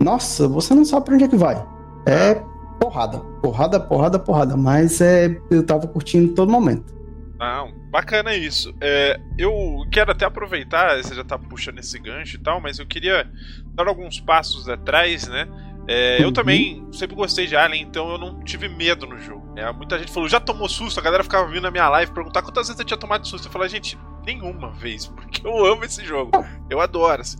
[0.00, 1.64] nossa, você não sabe pra onde é que vai.
[2.06, 2.42] É
[2.78, 4.56] porrada, porrada, porrada, porrada.
[4.56, 6.93] Mas é, eu tava curtindo todo momento.
[7.38, 8.74] Não, bacana isso.
[8.80, 12.86] É, eu quero até aproveitar, você já tá puxando esse gancho e tal, mas eu
[12.86, 13.28] queria
[13.74, 15.48] dar alguns passos atrás, né?
[15.86, 16.32] É, eu uhum.
[16.32, 19.52] também sempre gostei de Alien, então eu não tive medo no jogo.
[19.56, 20.98] É, muita gente falou, já tomou susto?
[20.98, 23.48] A galera ficava vindo na minha live perguntar quantas vezes eu tinha tomado susto.
[23.48, 26.32] Eu falei, gente, nenhuma vez, porque eu amo esse jogo.
[26.70, 27.36] Eu adoro, assim.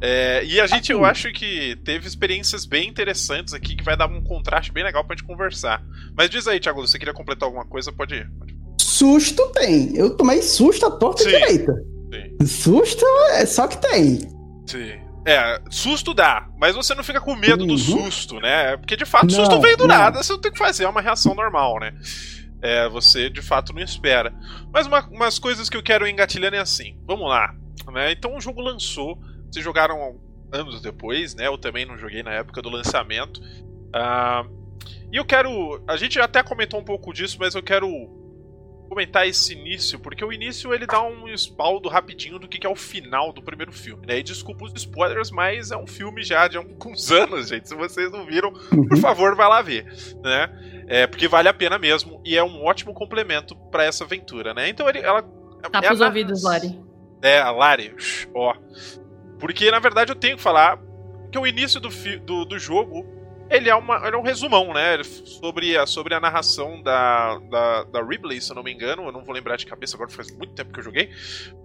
[0.00, 4.06] É, e a gente, eu acho que teve experiências bem interessantes aqui que vai dar
[4.06, 5.82] um contraste bem legal pra gente conversar.
[6.14, 7.92] Mas diz aí, Thiago, você queria completar alguma coisa?
[7.92, 8.30] Pode ir.
[8.96, 9.94] Susto tem.
[9.96, 11.30] Eu tomei susto à torta Sim.
[11.30, 11.74] direita.
[12.12, 12.46] Sim.
[12.46, 14.20] Susto é só que tem.
[14.66, 15.00] Sim.
[15.26, 17.66] É, susto dá, mas você não fica com medo uhum.
[17.66, 18.76] do susto, né?
[18.76, 19.96] Porque de fato o susto veio do não.
[19.96, 21.92] nada, você não tem que fazer, é uma reação normal, né?
[22.62, 24.32] É, você de fato não espera.
[24.72, 27.54] Mas uma, umas coisas que eu quero engatilhando é assim: vamos lá.
[27.92, 28.12] Né?
[28.12, 29.18] Então o jogo lançou
[29.50, 30.18] vocês jogaram
[30.52, 31.46] anos depois, né?
[31.46, 33.40] Eu também não joguei na época do lançamento.
[33.40, 34.48] Uh,
[35.12, 35.82] e eu quero.
[35.88, 37.88] A gente até comentou um pouco disso, mas eu quero
[38.88, 42.76] comentar esse início, porque o início ele dá um espaldo rapidinho do que, é o
[42.76, 44.18] final do primeiro filme, né?
[44.18, 47.68] E desculpa os spoilers, mas é um filme já de alguns anos, gente.
[47.68, 48.96] Se vocês não viram, por uhum.
[48.96, 49.86] favor, vai lá ver,
[50.22, 50.84] né?
[50.88, 54.68] É, porque vale a pena mesmo e é um ótimo complemento para essa aventura, né?
[54.68, 55.22] Então ele, ela.
[55.70, 56.80] Tá é pros ouvidos, Lari.
[57.22, 57.94] É, a Lari,
[58.34, 58.54] ó.
[59.38, 60.80] Porque, na verdade, eu tenho que falar
[61.30, 61.88] que o início do,
[62.20, 63.15] do, do jogo
[63.48, 65.02] ele é, uma, ele é um resumão, né?
[65.04, 69.04] Sobre a, sobre a narração da, da, da, Ripley, se eu não me engano.
[69.04, 71.10] Eu não vou lembrar de cabeça agora, faz muito tempo que eu joguei.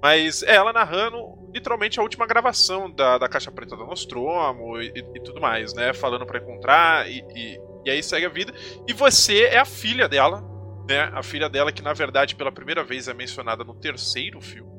[0.02, 1.17] Mas é ela narrando
[1.54, 5.94] literalmente a última gravação da, da Caixa Preta do Nostromo e, e, tudo mais, né?
[5.94, 8.54] Falando para encontrar e, e, e, aí segue a vida.
[8.88, 10.44] E você é a filha dela,
[10.88, 11.10] né?
[11.13, 14.72] A filha dela que, na verdade, pela primeira vez é mencionada no terceiro filme.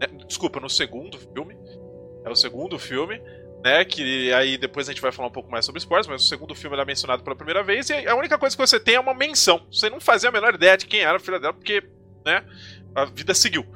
[0.00, 0.06] Né?
[0.26, 1.56] Desculpa, no segundo filme.
[2.24, 3.20] É o segundo filme,
[3.66, 3.84] né?
[3.84, 6.54] Que aí depois a gente vai falar um pouco mais sobre esportes, mas o segundo
[6.54, 9.12] filme é mencionado pela primeira vez e a única coisa que você tem é uma
[9.12, 9.66] menção.
[9.72, 11.82] Você não fazia a menor ideia de quem era a filha dela, porque,
[12.24, 12.44] né?
[12.94, 13.66] A vida seguiu.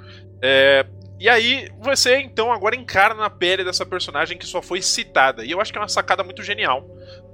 [0.40, 0.86] É,
[1.18, 5.44] e aí você então agora encarna na pele dessa personagem que só foi citada.
[5.44, 6.86] E eu acho que é uma sacada muito genial.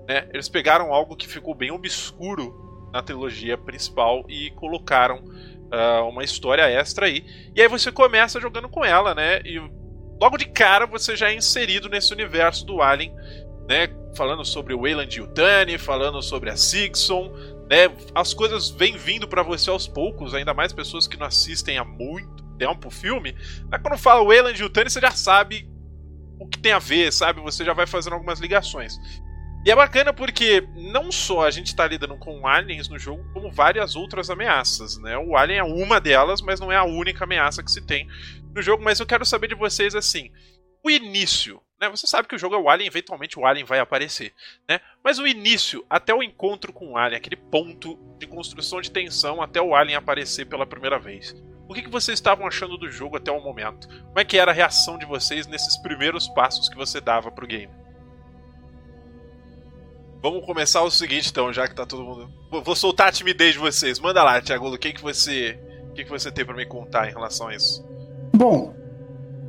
[0.09, 0.27] Né?
[0.33, 6.63] Eles pegaram algo que ficou bem obscuro na trilogia principal e colocaram uh, uma história
[6.63, 7.23] extra aí.
[7.55, 9.43] E aí você começa jogando com ela, né?
[9.45, 9.61] E
[10.21, 13.15] logo de cara você já é inserido nesse universo do Alien,
[13.69, 13.89] né?
[14.17, 17.33] Falando sobre o Wayland Yutani, falando sobre a Sigson,
[17.69, 17.91] né?
[18.15, 21.85] As coisas vêm vindo para você aos poucos, ainda mais pessoas que não assistem há
[21.85, 23.37] muito tempo o filme.
[23.71, 25.69] Mas quando fala Wayland Yutani, você já sabe
[26.39, 27.41] o que tem a ver, sabe?
[27.41, 28.99] Você já vai fazendo algumas ligações.
[29.65, 33.51] E é bacana porque não só a gente está lidando com aliens no jogo, como
[33.51, 35.19] várias outras ameaças, né?
[35.19, 38.07] O alien é uma delas, mas não é a única ameaça que se tem
[38.57, 38.83] no jogo.
[38.83, 40.31] Mas eu quero saber de vocês assim,
[40.83, 41.89] o início, né?
[41.89, 44.33] Você sabe que o jogo é o alien, eventualmente o alien vai aparecer,
[44.69, 44.81] né?
[45.05, 49.41] Mas o início, até o encontro com o alien, aquele ponto de construção de tensão
[49.41, 51.35] até o alien aparecer pela primeira vez.
[51.69, 53.89] O que, que vocês estavam achando do jogo até o momento?
[53.89, 57.47] Como é que era a reação de vocês nesses primeiros passos que você dava pro
[57.47, 57.87] game?
[60.31, 62.29] vamos começar o seguinte, então, já que tá todo mundo.
[62.51, 64.01] Vou soltar a timidez de vocês.
[64.01, 65.59] Manda lá, Thiago, o que, que você.
[65.89, 67.87] O que, que você tem para me contar em relação a isso?
[68.37, 68.75] Bom,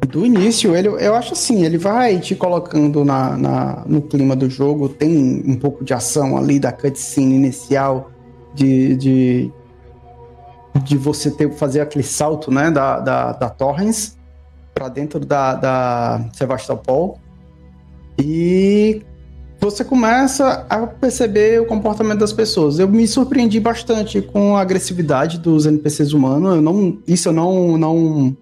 [0.07, 4.49] do início, ele, eu acho assim, ele vai te colocando na, na, no clima do
[4.49, 8.09] jogo, tem um pouco de ação ali da cutscene inicial,
[8.55, 9.51] de, de,
[10.83, 14.17] de você ter, fazer aquele salto né, da, da, da Torrens
[14.73, 17.19] para dentro da, da Sevastopol.
[18.17, 19.01] E
[19.59, 22.79] você começa a perceber o comportamento das pessoas.
[22.79, 26.55] Eu me surpreendi bastante com a agressividade dos NPCs humanos.
[26.55, 28.37] Eu não, isso eu não, não,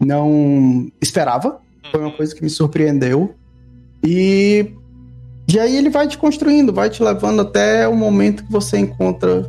[0.00, 1.60] não esperava.
[1.90, 3.34] Foi uma coisa que me surpreendeu.
[4.02, 4.72] E,
[5.48, 9.46] e aí ele vai te construindo, vai te levando até o momento que você encontra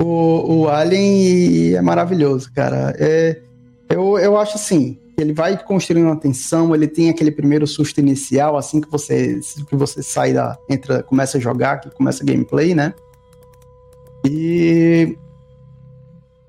[0.00, 2.94] o, o Alien e é maravilhoso, cara.
[2.98, 3.40] É,
[3.90, 8.56] eu, eu acho assim, ele vai construindo uma tensão, ele tem aquele primeiro susto inicial,
[8.56, 10.56] assim que você, que você sai da.
[10.68, 12.94] entra, começa a jogar, que começa a gameplay, né?
[14.24, 15.16] E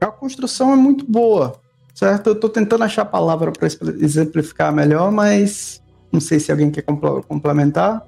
[0.01, 1.59] a construção é muito boa,
[1.97, 2.27] certo?
[2.27, 3.67] Eu tô tentando achar a palavra para
[3.99, 8.05] exemplificar melhor, mas não sei se alguém quer complementar.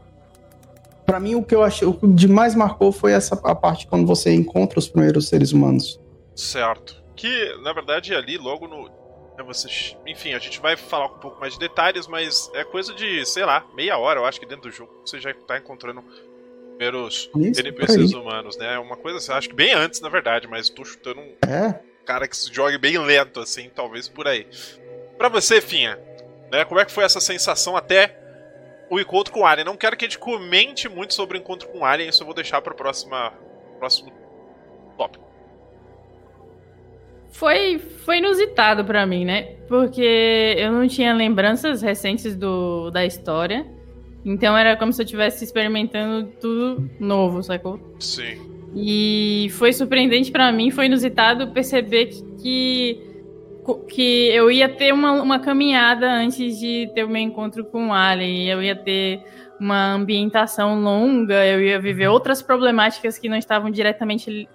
[1.07, 3.87] Para mim, o que eu achei, o que de mais marcou foi essa a parte
[3.87, 5.99] quando você encontra os primeiros seres humanos.
[6.35, 7.01] Certo.
[7.15, 8.83] Que, na verdade, ali, logo no,
[9.35, 12.93] né, vocês, enfim, a gente vai falar um pouco mais de detalhes, mas é coisa
[12.93, 16.03] de, sei lá, meia hora, eu acho que dentro do jogo você já está encontrando
[16.77, 18.77] primeiros Isso, NPCs humanos, né?
[18.77, 21.88] Uma coisa assim, acho que bem antes, na verdade, mas tô chutando um é.
[22.09, 24.47] Cara que se jogue bem lento, assim, talvez por aí.
[25.15, 25.99] Para você, Finha,
[26.51, 26.65] né?
[26.65, 28.17] Como é que foi essa sensação até
[28.89, 29.63] o encontro com o Alien?
[29.63, 32.25] Não quero que a gente comente muito sobre o encontro com o Alien, isso eu
[32.25, 33.31] vou deixar para próxima
[33.77, 34.11] próximo
[34.97, 35.29] tópico
[37.31, 39.55] foi, foi inusitado para mim, né?
[39.67, 43.65] Porque eu não tinha lembranças recentes do, da história.
[44.25, 47.79] Então era como se eu estivesse experimentando tudo novo, sacou?
[47.99, 48.58] Sim.
[48.75, 52.09] E foi surpreendente para mim, foi inusitado perceber
[52.41, 52.99] que,
[53.87, 57.93] que eu ia ter uma, uma caminhada antes de ter o meu encontro com o
[57.93, 58.47] Alien.
[58.47, 59.21] Eu ia ter
[59.59, 64.47] uma ambientação longa, eu ia viver outras problemáticas que não estavam diretamente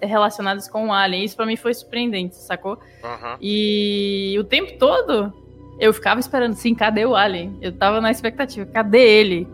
[0.00, 1.24] relacionadas com o Alien.
[1.24, 2.78] Isso para mim foi surpreendente, sacou?
[3.04, 3.36] Uhum.
[3.40, 5.32] E o tempo todo
[5.78, 7.58] eu ficava esperando, sim, cadê o Alien?
[7.60, 9.48] Eu tava na expectativa, cadê ele?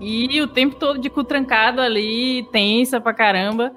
[0.00, 3.72] E o tempo todo de cu trancado ali, tensa pra caramba.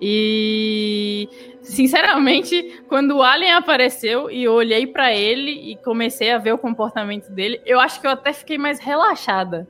[0.00, 1.28] E
[1.62, 6.58] sinceramente, quando o Alien apareceu e eu olhei para ele e comecei a ver o
[6.58, 9.66] comportamento dele, eu acho que eu até fiquei mais relaxada.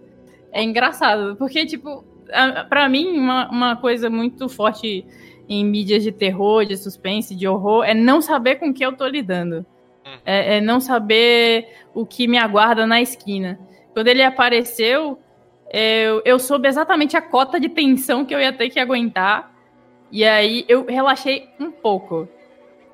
[0.51, 2.05] É engraçado, porque, tipo,
[2.69, 5.07] para mim, uma, uma coisa muito forte
[5.49, 9.07] em mídias de terror, de suspense, de horror, é não saber com que eu tô
[9.07, 9.67] lidando.
[10.07, 10.19] Hum.
[10.25, 13.59] É, é, não saber o que me aguarda na esquina.
[13.93, 15.19] Quando ele apareceu,
[15.73, 19.51] eu, eu soube exatamente a cota de tensão que eu ia ter que aguentar.
[20.11, 22.29] E aí eu relaxei um pouco.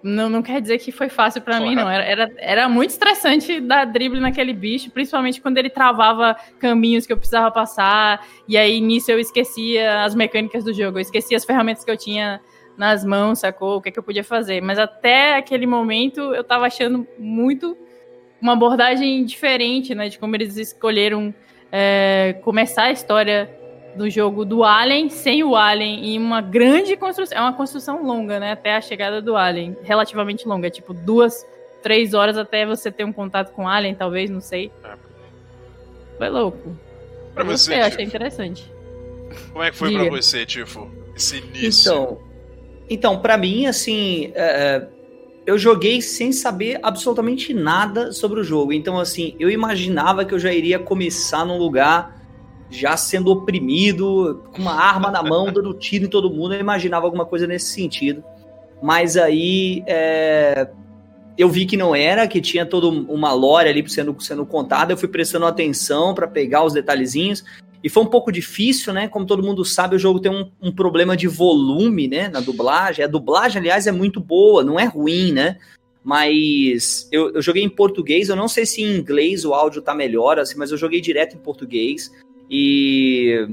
[0.01, 1.91] Não, não quer dizer que foi fácil para mim, não.
[1.91, 7.13] Era, era, era muito estressante dar drible naquele bicho, principalmente quando ele travava caminhos que
[7.13, 8.25] eu precisava passar.
[8.47, 11.97] E aí nisso eu esquecia as mecânicas do jogo, eu esquecia as ferramentas que eu
[11.97, 12.41] tinha
[12.77, 13.79] nas mãos, sacou?
[13.79, 14.63] O que, é que eu podia fazer.
[14.63, 17.77] Mas até aquele momento eu tava achando muito
[18.41, 20.09] uma abordagem diferente, né?
[20.09, 21.35] De como eles escolheram
[21.71, 23.51] é, começar a história
[23.95, 27.37] do jogo do Alien sem o Alien em uma grande construção.
[27.37, 28.53] É uma construção longa, né?
[28.53, 29.77] Até a chegada do Alien.
[29.83, 30.71] Relativamente longa.
[30.71, 31.45] Tipo, duas,
[31.83, 34.71] três horas até você ter um contato com o Alien, talvez, não sei.
[34.85, 34.95] É.
[36.17, 36.77] Foi louco.
[37.35, 38.73] Pra eu você, eu achei interessante.
[39.53, 40.07] Como é que foi Diga.
[40.07, 40.91] pra você, Tifo?
[41.15, 41.93] Esse início?
[41.93, 42.19] Então,
[42.89, 44.33] então para mim, assim.
[44.35, 44.89] É, é,
[45.49, 48.71] eu joguei sem saber absolutamente nada sobre o jogo.
[48.71, 52.21] Então, assim, eu imaginava que eu já iria começar num lugar
[52.69, 56.53] já sendo oprimido, com uma arma na mão, dando tiro em todo mundo.
[56.53, 58.23] Eu imaginava alguma coisa nesse sentido.
[58.83, 60.69] Mas aí é,
[61.39, 64.93] eu vi que não era, que tinha toda uma lore ali sendo, sendo contada.
[64.93, 67.43] Eu fui prestando atenção para pegar os detalhezinhos.
[67.83, 69.09] E foi um pouco difícil, né?
[69.09, 72.29] Como todo mundo sabe, o jogo tem um, um, problema de volume, né?
[72.29, 73.05] Na dublagem.
[73.05, 75.59] A dublagem, aliás, é muito boa, não é ruim, né?
[76.03, 79.95] Mas eu, eu joguei em português, eu não sei se em inglês o áudio tá
[79.95, 82.11] melhor, assim, mas eu joguei direto em português
[82.51, 83.49] e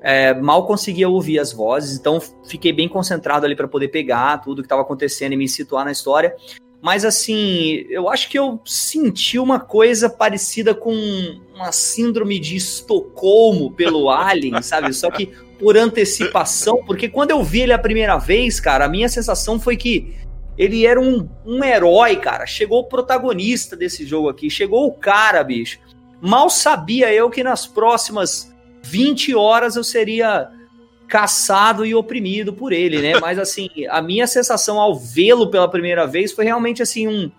[0.00, 4.62] é, mal conseguia ouvir as vozes, então fiquei bem concentrado ali para poder pegar tudo
[4.62, 6.36] que estava acontecendo e me situar na história.
[6.80, 13.72] Mas assim, eu acho que eu senti uma coisa parecida com uma síndrome de Estocolmo
[13.72, 14.92] pelo Alien, sabe?
[14.94, 15.26] Só que
[15.58, 19.76] por antecipação, porque quando eu vi ele a primeira vez, cara, a minha sensação foi
[19.76, 20.14] que
[20.56, 22.46] ele era um, um herói, cara.
[22.46, 25.78] Chegou o protagonista desse jogo aqui, chegou o cara, bicho.
[26.20, 30.48] Mal sabia eu que nas próximas 20 horas eu seria
[31.08, 33.18] caçado e oprimido por ele, né?
[33.22, 37.30] Mas assim, a minha sensação ao vê-lo pela primeira vez foi realmente assim um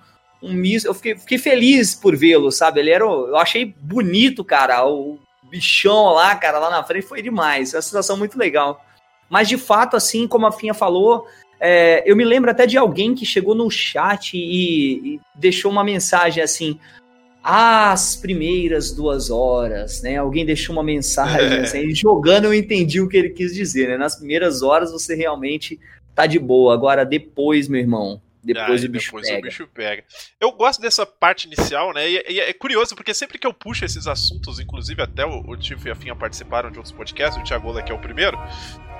[0.41, 0.87] um misto.
[0.87, 2.79] Eu fiquei, fiquei feliz por vê-lo, sabe?
[2.79, 4.85] Ele era, eu achei bonito, cara.
[4.85, 7.73] O bichão lá, cara, lá na frente foi demais.
[7.73, 8.83] É uma sensação muito legal.
[9.29, 11.25] Mas de fato, assim como a Finha falou,
[11.59, 15.83] é, eu me lembro até de alguém que chegou no chat e, e deixou uma
[15.83, 16.79] mensagem assim:
[17.43, 20.17] as primeiras duas horas, né?
[20.17, 21.61] Alguém deixou uma mensagem é.
[21.61, 23.97] assim, jogando eu entendi o que ele quis dizer, né?
[23.97, 25.79] Nas primeiras horas você realmente
[26.15, 26.73] tá de boa.
[26.73, 29.39] Agora depois, meu irmão, depois, ah, o, bicho depois pega.
[29.39, 30.03] o bicho pega.
[30.39, 32.09] Eu gosto dessa parte inicial, né?
[32.09, 35.57] E, e, é curioso, porque sempre que eu puxo esses assuntos, inclusive até o, o
[35.57, 38.37] Tiff e a Finha participaram de outros podcasts, o Thiago aqui é o primeiro,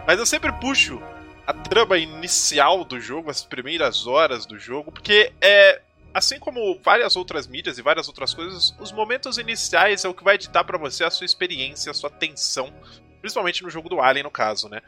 [0.06, 1.02] mas eu sempre puxo
[1.48, 5.82] a trama inicial do jogo, as primeiras horas do jogo, porque é.
[6.12, 10.24] Assim como várias outras mídias e várias outras coisas, os momentos iniciais é o que
[10.24, 12.74] vai editar para você a sua experiência, a sua tensão,
[13.22, 14.82] principalmente no jogo do Alien, no caso, né?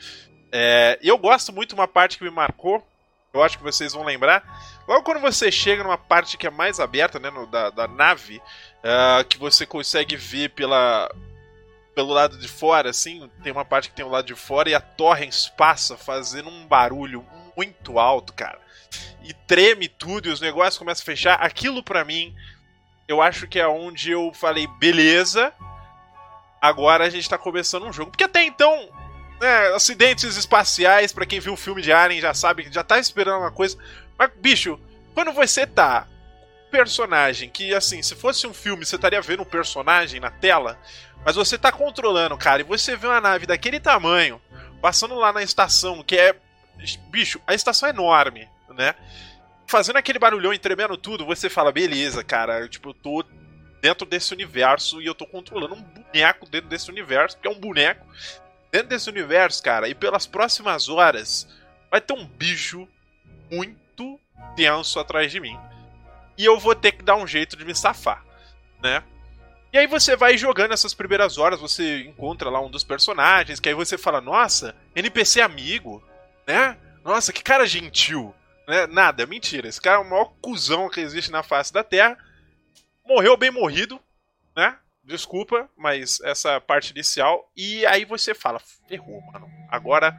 [0.52, 2.84] É, e eu gosto muito uma parte que me marcou,
[3.34, 4.44] eu acho que vocês vão lembrar.
[4.88, 8.38] Logo quando você chega numa parte que é mais aberta, né, no, da, da nave,
[8.38, 11.10] uh, que você consegue ver pela,
[11.96, 14.76] pelo lado de fora, assim, tem uma parte que tem o lado de fora e
[14.76, 18.60] a Torrens passa fazendo um barulho muito alto, cara.
[19.24, 21.36] E treme tudo e os negócios começam a fechar.
[21.36, 22.36] Aquilo para mim,
[23.08, 25.54] eu acho que é onde eu falei, beleza,
[26.62, 28.12] agora a gente tá começando um jogo.
[28.12, 28.90] Porque até então,
[29.42, 33.40] né, acidentes espaciais, para quem viu o filme de Alien já sabe, já tá esperando
[33.40, 33.76] uma coisa.
[34.18, 34.80] Mas, bicho,
[35.16, 36.08] quando você tá
[36.70, 40.80] personagem que, assim, se fosse um filme, você estaria vendo um personagem na tela,
[41.26, 44.40] mas você tá controlando, cara, e você vê uma nave daquele tamanho,
[44.80, 46.36] passando lá na estação, que é.
[47.10, 48.96] Bicho, a estação é enorme, né?
[49.68, 53.26] Fazendo aquele barulhão e tremendo tudo, você fala, beleza, cara, eu, tipo, eu tô
[53.82, 57.60] dentro desse universo e eu tô controlando um boneco dentro desse universo, que é um
[57.60, 58.06] boneco
[58.72, 61.48] dentro desse universo, cara, e pelas próximas horas,
[61.90, 62.88] vai ter um bicho
[63.52, 64.20] muito
[64.56, 65.60] tenso atrás de mim.
[66.38, 68.24] E eu vou ter que dar um jeito de me safar,
[68.82, 69.04] né?
[69.74, 73.70] E aí você vai jogando essas primeiras horas, você encontra lá um dos personagens, que
[73.70, 76.04] aí você fala, nossa, NPC amigo,
[76.46, 76.78] né?
[77.04, 78.36] Nossa, que cara gentil.
[78.68, 78.86] Né?
[78.88, 79.68] Nada, mentira.
[79.68, 82.18] Esse cara é o maior cuzão que existe na face da Terra.
[83.06, 84.00] Morreu bem morrido,
[84.56, 84.78] né?
[85.04, 87.52] Desculpa, mas essa parte inicial.
[87.56, 89.50] E aí você fala, ferrou, mano.
[89.70, 90.18] Agora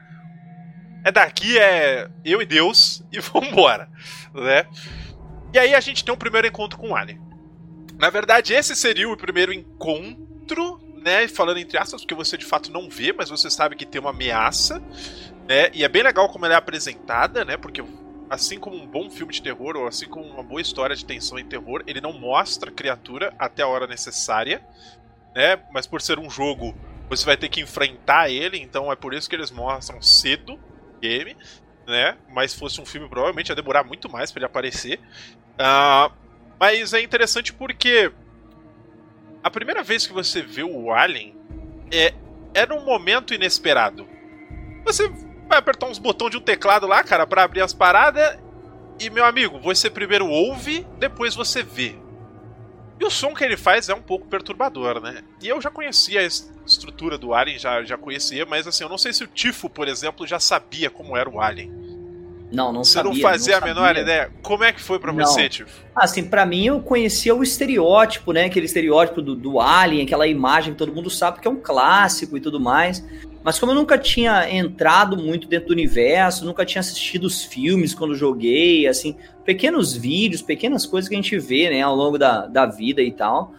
[1.05, 3.89] é daqui, é eu e Deus, e vambora,
[4.35, 4.67] né?
[5.53, 7.21] E aí a gente tem um primeiro encontro com o Alien.
[7.99, 11.29] Na verdade, esse seria o primeiro encontro, né?
[11.29, 14.11] Falando entre aspas, porque você de fato não vê, mas você sabe que tem uma
[14.11, 14.81] ameaça,
[15.47, 15.71] né?
[15.75, 17.57] E é bem legal como ela é apresentada, né?
[17.57, 17.83] Porque
[18.33, 21.39] assim como um bom filme de terror, ou assim como uma boa história de tensão
[21.39, 24.65] e terror, ele não mostra a criatura até a hora necessária,
[25.35, 25.61] né?
[25.71, 26.75] Mas por ser um jogo,
[27.11, 30.59] você vai ter que enfrentar ele, então é por isso que eles mostram cedo
[30.99, 31.37] game,
[31.87, 32.17] né?
[32.31, 34.99] Mas se fosse um filme, provavelmente ia demorar muito mais para ele aparecer.
[35.53, 36.11] Uh,
[36.59, 38.11] mas é interessante porque
[39.45, 41.37] a primeira vez que você vê o Alien
[41.93, 42.15] é,
[42.55, 44.09] é num momento inesperado.
[44.87, 45.13] Você
[45.53, 48.39] vai apertar uns botões de um teclado lá, cara, para abrir as paradas.
[48.99, 51.95] E, meu amigo, você primeiro ouve, depois você vê.
[52.99, 55.23] E o som que ele faz é um pouco perturbador, né?
[55.43, 58.97] E eu já conhecia a estrutura do Alien, já, já conhecia, mas assim, eu não
[58.97, 61.71] sei se o Tifo, por exemplo, já sabia como era o Alien.
[62.53, 63.13] Não, não você sabia.
[63.13, 64.31] Você não fazia não a menor ideia?
[64.43, 65.83] Como é que foi para você, Tifo?
[65.97, 68.45] Assim, para mim eu conhecia o estereótipo, né?
[68.45, 72.37] Aquele estereótipo do, do Alien, aquela imagem que todo mundo sabe que é um clássico
[72.37, 73.05] e tudo mais.
[73.43, 77.93] Mas como eu nunca tinha entrado muito dentro do universo, nunca tinha assistido os filmes
[77.93, 82.47] quando joguei, assim, pequenos vídeos, pequenas coisas que a gente vê, né, ao longo da,
[82.47, 83.53] da vida e tal.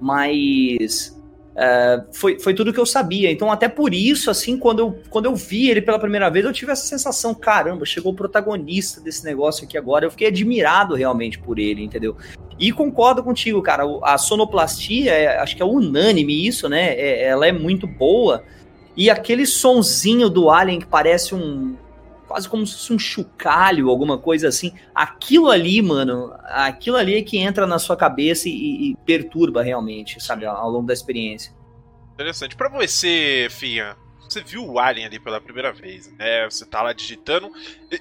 [0.00, 1.16] Mas
[1.60, 3.32] é, foi, foi tudo que eu sabia.
[3.32, 6.52] Então, até por isso, assim, quando eu, quando eu vi ele pela primeira vez, eu
[6.52, 10.06] tive essa sensação: caramba, chegou o protagonista desse negócio aqui agora.
[10.06, 12.16] Eu fiquei admirado realmente por ele, entendeu?
[12.60, 13.82] E concordo contigo, cara.
[14.04, 16.94] A sonoplastia, é, acho que é unânime isso, né?
[16.94, 18.44] É, ela é muito boa.
[18.96, 21.76] E aquele sonzinho do Alien que parece um.
[22.28, 24.72] Quase como se fosse um chocalho, alguma coisa assim.
[24.94, 30.22] Aquilo ali, mano, aquilo ali é que entra na sua cabeça e, e perturba realmente,
[30.22, 31.52] sabe, ao, ao longo da experiência.
[32.12, 32.54] Interessante.
[32.54, 33.96] Para você, Fia,
[34.28, 36.44] você viu o Alien ali pela primeira vez, né?
[36.50, 37.50] Você tá lá digitando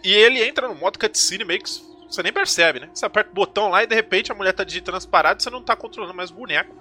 [0.03, 1.69] e ele entra no modo cutscene meio que
[2.09, 2.89] você nem percebe, né?
[2.93, 5.45] Você aperta o botão lá e de repente a mulher tá digitando as paradas e
[5.45, 6.75] você não tá controlando mais o boneco.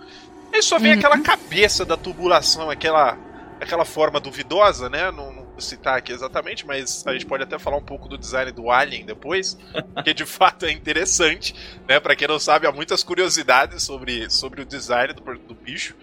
[0.52, 0.98] E só vem uhum.
[0.98, 3.18] aquela cabeça da tubulação, aquela
[3.60, 5.10] aquela forma duvidosa, né?
[5.10, 8.70] Não, citar aqui exatamente, mas a gente pode até falar um pouco do design do
[8.70, 9.58] Alien depois,
[10.04, 11.54] que de fato é interessante,
[11.88, 12.00] né?
[12.00, 15.94] Para quem não sabe, há muitas curiosidades sobre, sobre o design do, do bicho.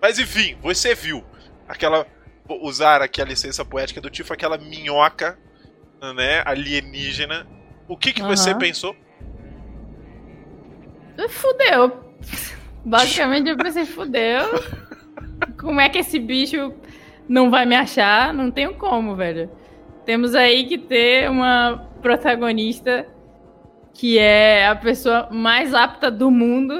[0.00, 1.24] Mas enfim, você viu
[1.68, 2.06] aquela.
[2.60, 5.38] Usar aqui a licença poética do Tifo, aquela minhoca,
[6.14, 6.42] né?
[6.44, 7.46] Alienígena.
[7.88, 8.28] O que, que uhum.
[8.28, 8.94] você pensou?
[11.28, 12.14] Fudeu.
[12.84, 14.42] Basicamente eu pensei, fudeu.
[15.58, 16.74] Como é que esse bicho
[17.28, 18.32] não vai me achar?
[18.32, 19.50] Não tenho como, velho.
[20.04, 23.06] Temos aí que ter uma protagonista
[23.94, 26.74] que é a pessoa mais apta do mundo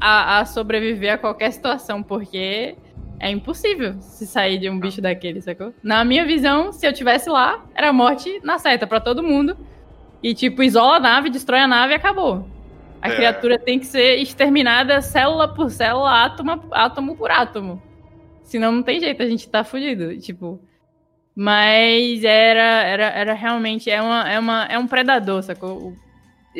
[0.00, 2.76] a, a sobreviver a qualquer situação, porque
[3.18, 5.74] é impossível se sair de um bicho daquele, sacou?
[5.82, 9.56] Na minha visão, se eu tivesse lá, era morte na certa para todo mundo.
[10.22, 12.48] E tipo, isola a nave, destrói a nave e acabou.
[13.00, 13.16] A é.
[13.16, 17.82] criatura tem que ser exterminada célula por célula, átomo, átomo por átomo.
[18.48, 20.18] Senão não tem jeito, a gente tá fudido.
[20.18, 20.58] Tipo.
[21.34, 23.90] Mas era, era, era realmente.
[23.90, 25.94] É, uma, é, uma, é um predador, sacou?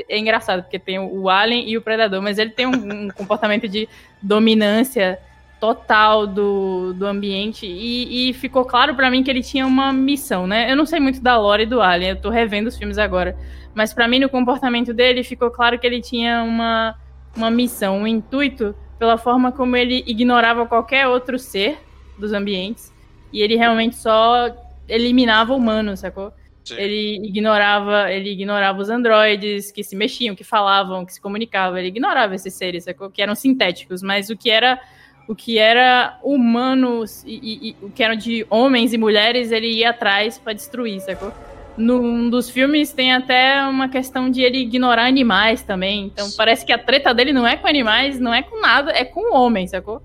[0.09, 3.66] É engraçado, porque tem o Alien e o Predador, mas ele tem um, um comportamento
[3.66, 3.89] de
[4.22, 5.18] dominância
[5.59, 10.47] total do, do ambiente e, e ficou claro para mim que ele tinha uma missão,
[10.47, 10.70] né?
[10.70, 13.36] Eu não sei muito da lore do Alien, eu tô revendo os filmes agora,
[13.74, 16.95] mas para mim no comportamento dele ficou claro que ele tinha uma,
[17.36, 21.79] uma missão, um intuito pela forma como ele ignorava qualquer outro ser
[22.19, 22.93] dos ambientes
[23.33, 24.55] e ele realmente só
[24.89, 26.33] eliminava humanos, sacou?
[26.65, 26.75] Sim.
[26.77, 31.89] Ele ignorava, ele ignorava os androides que se mexiam, que falavam, que se comunicavam, ele
[31.89, 33.11] ignorava esses seres, sacou?
[33.11, 34.81] Que eram sintéticos, mas o que era
[35.27, 39.71] o que era humanos e, e, e, o que eram de homens e mulheres, ele
[39.71, 41.33] ia atrás para destruir, sacou?
[41.79, 46.07] Num dos filmes tem até uma questão de ele ignorar animais também.
[46.07, 49.05] Então parece que a treta dele não é com animais, não é com nada, é
[49.05, 50.03] com homens, sacou?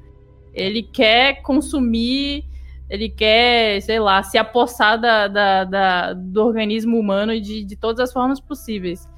[0.53, 2.45] Ele quer consumir,
[2.89, 7.99] ele quer, sei lá, se apossar da, da, da do organismo humano de, de todas
[7.99, 9.09] as formas possíveis.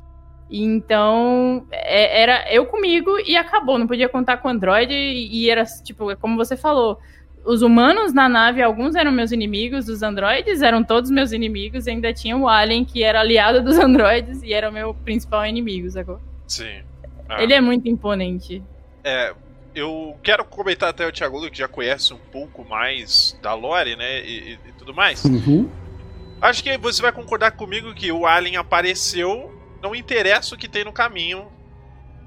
[0.50, 3.78] Então, é, era eu comigo e acabou.
[3.78, 7.00] Não podia contar com o Android e era, tipo, como você falou,
[7.46, 11.92] os humanos na nave, alguns eram meus inimigos, os androides eram todos meus inimigos, e
[11.92, 15.90] ainda tinha o Alien, que era aliado dos androides e era o meu principal inimigo,
[15.90, 16.20] sacou?
[16.48, 16.82] Sim.
[17.30, 17.42] Ah.
[17.42, 18.64] Ele é muito imponente.
[19.04, 19.34] É,
[19.76, 23.96] eu quero comentar até o Thiago Lu, que já conhece um pouco mais da lore,
[23.96, 25.24] né, e, e tudo mais.
[25.24, 25.70] Uhum.
[26.42, 30.84] Acho que você vai concordar comigo que o Alien apareceu, não interessa o que tem
[30.84, 31.48] no caminho,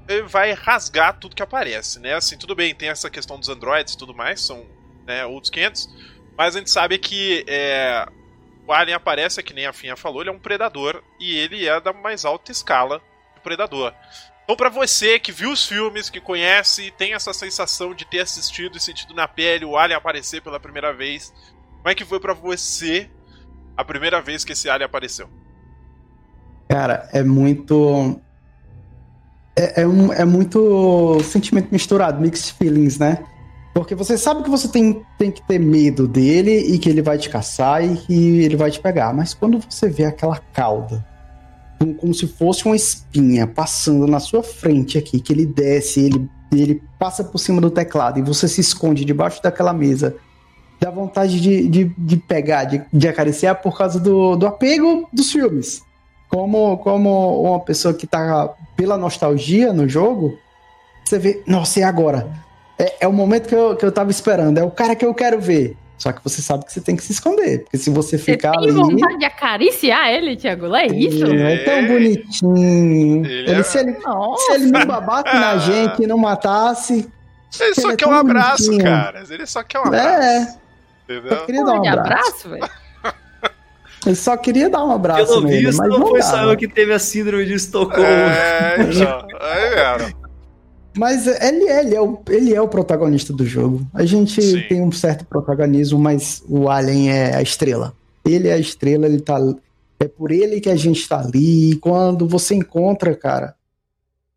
[0.07, 2.13] ele vai rasgar tudo que aparece, né?
[2.13, 4.65] Assim, tudo bem, tem essa questão dos androids e tudo mais, são
[5.09, 5.89] né, outros 500.
[6.37, 8.07] Mas a gente sabe que é,
[8.65, 11.81] o Alien aparece, que nem a Finha falou, ele é um predador e ele é
[11.81, 12.99] da mais alta escala
[13.35, 13.91] do predador.
[14.43, 18.21] Então, para você que viu os filmes, que conhece e tem essa sensação de ter
[18.21, 21.33] assistido e sentido na pele o Alien aparecer pela primeira vez,
[21.77, 23.09] como é que foi para você
[23.75, 25.29] a primeira vez que esse Alien apareceu?
[26.67, 28.19] Cara, é muito.
[29.55, 33.25] É, é, um, é muito sentimento misturado, mixed feelings, né?
[33.73, 37.17] Porque você sabe que você tem, tem que ter medo dele e que ele vai
[37.17, 39.13] te caçar e que ele vai te pegar.
[39.13, 41.05] Mas quando você vê aquela cauda,
[41.79, 46.29] como, como se fosse uma espinha passando na sua frente aqui, que ele desce, ele,
[46.51, 50.15] ele passa por cima do teclado e você se esconde debaixo daquela mesa,
[50.79, 55.31] dá vontade de, de, de pegar, de, de acariciar por causa do, do apego dos
[55.31, 55.81] filmes.
[56.27, 60.37] Como, como uma pessoa que tá pela nostalgia no jogo,
[61.03, 62.29] você vê, nossa, e agora?
[62.79, 65.13] É, é o momento que eu, que eu tava esperando, é o cara que eu
[65.13, 65.75] quero ver.
[65.97, 68.67] Só que você sabe que você tem que se esconder, porque se você ficar você
[68.67, 68.95] tem ali...
[68.95, 70.73] vontade de acariciar ele, Thiago?
[70.73, 71.25] É isso?
[71.25, 73.25] É, é tão bonitinho.
[73.25, 73.63] Ele, ele, é...
[73.63, 77.09] se, ele se ele não babasse na gente e não matasse...
[77.59, 78.83] Ele só ele é quer é um abraço, bonitinho.
[78.89, 79.23] cara.
[79.29, 79.87] Ele só quer um é.
[79.87, 80.23] abraço.
[80.23, 80.59] É.
[81.09, 81.37] Entendeu?
[81.37, 82.69] Só queria dar um abraço, abraço velho.
[84.05, 86.69] Ele só queria dar um abraço Pelo nele, visto, mas não foi só eu que
[86.69, 88.07] teve a síndrome de Estocolmo.
[88.07, 89.27] É, então.
[89.41, 90.13] Aí era.
[90.99, 93.87] Mas ele, ele, é o, ele é o protagonista do jogo.
[93.93, 94.61] A gente Sim.
[94.67, 97.93] tem um certo protagonismo, mas o Alien é a estrela.
[98.25, 99.39] Ele é a estrela, ele tá.
[99.97, 101.71] É por ele que a gente tá ali.
[101.71, 103.55] E quando você encontra, cara,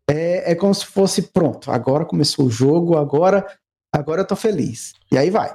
[0.09, 1.69] é, é como se fosse pronto.
[1.69, 3.45] Agora começou o jogo, agora,
[3.91, 4.93] agora eu tô feliz.
[5.11, 5.53] E aí vai.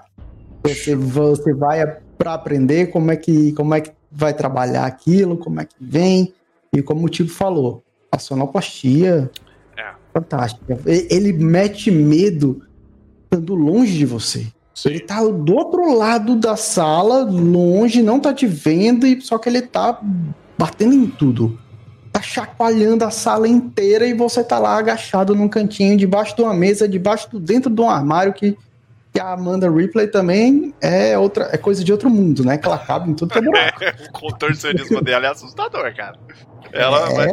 [0.63, 1.87] Você, você vai
[2.19, 6.35] para aprender como é que como é que vai trabalhar aquilo, como é que vem.
[6.71, 7.83] E como o Tipo falou,
[8.13, 9.31] a sonoplastia
[10.21, 10.79] fantástica.
[10.87, 12.63] Ele mete medo
[13.25, 14.47] estando longe de você.
[14.75, 14.91] Sim.
[14.91, 19.49] Ele tá do outro lado da sala, longe, não tá te vendo, e só que
[19.49, 20.01] ele tá
[20.57, 21.59] batendo em tudo.
[22.13, 26.55] Tá chacoalhando a sala inteira e você tá lá agachado num cantinho, debaixo de uma
[26.55, 28.57] mesa, debaixo do, dentro de um armário que,
[29.13, 32.57] que a Amanda Ripley também é outra é coisa de outro mundo, né?
[32.57, 33.81] Que ela cabe em tudo que é buraco.
[34.09, 36.19] o contorcionismo dela é assustador, cara.
[36.73, 37.15] Ela é...
[37.15, 37.29] vai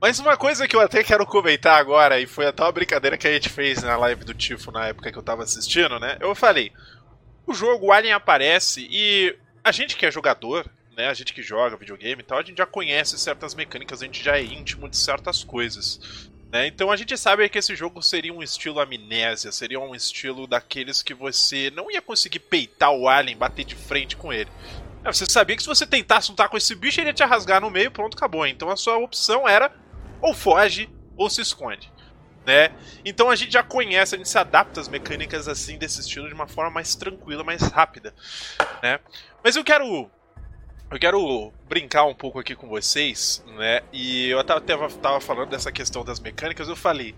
[0.00, 3.28] mas uma coisa que eu até quero comentar agora, e foi até uma brincadeira que
[3.28, 6.16] a gente fez na live do Tifo na época que eu tava assistindo, né?
[6.20, 6.72] Eu falei.
[7.46, 11.42] o jogo, o Alien aparece e a gente que é jogador, né, a gente que
[11.42, 14.88] joga videogame e tal, a gente já conhece certas mecânicas, a gente já é íntimo
[14.88, 16.30] de certas coisas.
[16.50, 16.66] Né?
[16.66, 21.02] Então a gente sabe que esse jogo seria um estilo amnésia, seria um estilo daqueles
[21.02, 24.50] que você não ia conseguir peitar o alien, bater de frente com ele.
[25.04, 27.60] É, você sabia que se você tentasse lutar com esse bicho, ele ia te rasgar
[27.60, 28.46] no meio, pronto, acabou.
[28.46, 29.72] Então a sua opção era
[30.20, 31.92] ou foge ou se esconde.
[32.46, 32.72] Né?
[33.04, 36.34] Então a gente já conhece, a gente se adapta às mecânicas assim desse estilo de
[36.34, 38.14] uma forma mais tranquila, mais rápida,
[38.82, 38.98] né?
[39.44, 40.10] Mas eu quero
[40.90, 43.82] eu quero brincar um pouco aqui com vocês, né?
[43.92, 47.14] E eu até tava falando dessa questão das mecânicas, eu falei.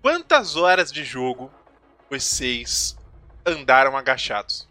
[0.00, 1.52] Quantas horas de jogo
[2.10, 2.98] vocês
[3.46, 4.68] andaram agachados?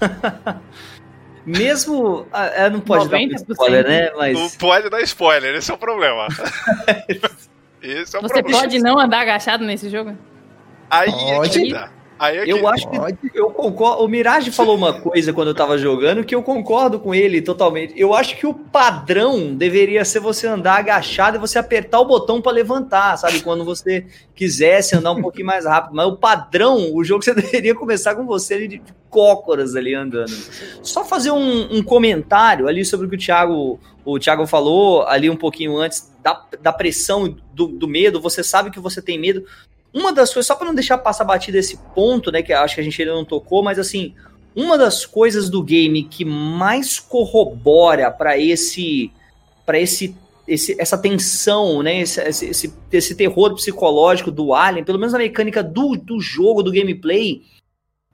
[1.44, 2.26] Mesmo.
[2.32, 4.10] É, não pode dar spoiler, né?
[4.16, 4.38] Mas...
[4.38, 6.28] Não pode dar spoiler, esse é o problema.
[7.82, 8.60] esse é o Você problema.
[8.60, 10.16] pode não andar agachado nesse jogo?
[10.88, 11.58] Aí pode.
[11.58, 11.90] É que tá.
[12.30, 13.16] É eu acho pode.
[13.16, 14.04] que eu concordo.
[14.04, 17.94] O Mirage falou uma coisa quando eu tava jogando que eu concordo com ele totalmente.
[17.96, 22.40] Eu acho que o padrão deveria ser você andar agachado e você apertar o botão
[22.40, 23.40] para levantar, sabe?
[23.40, 25.96] Quando você quisesse andar um pouquinho mais rápido.
[25.96, 30.32] Mas o padrão, o jogo você deveria começar com você de cócoras ali andando.
[30.82, 35.28] Só fazer um, um comentário ali sobre o que o Thiago, o Thiago falou ali
[35.28, 38.20] um pouquinho antes da, da pressão, do, do medo.
[38.20, 39.44] Você sabe que você tem medo.
[39.92, 42.80] Uma das coisas, só para não deixar passar batida esse ponto, né, que acho que
[42.80, 44.14] a gente ainda não tocou, mas assim,
[44.54, 49.10] uma das coisas do game que mais corrobora para esse
[49.66, 50.16] para esse,
[50.48, 55.62] esse essa tensão, né, esse, esse, esse terror psicológico do Alien, pelo menos a mecânica
[55.62, 57.42] do, do jogo, do gameplay,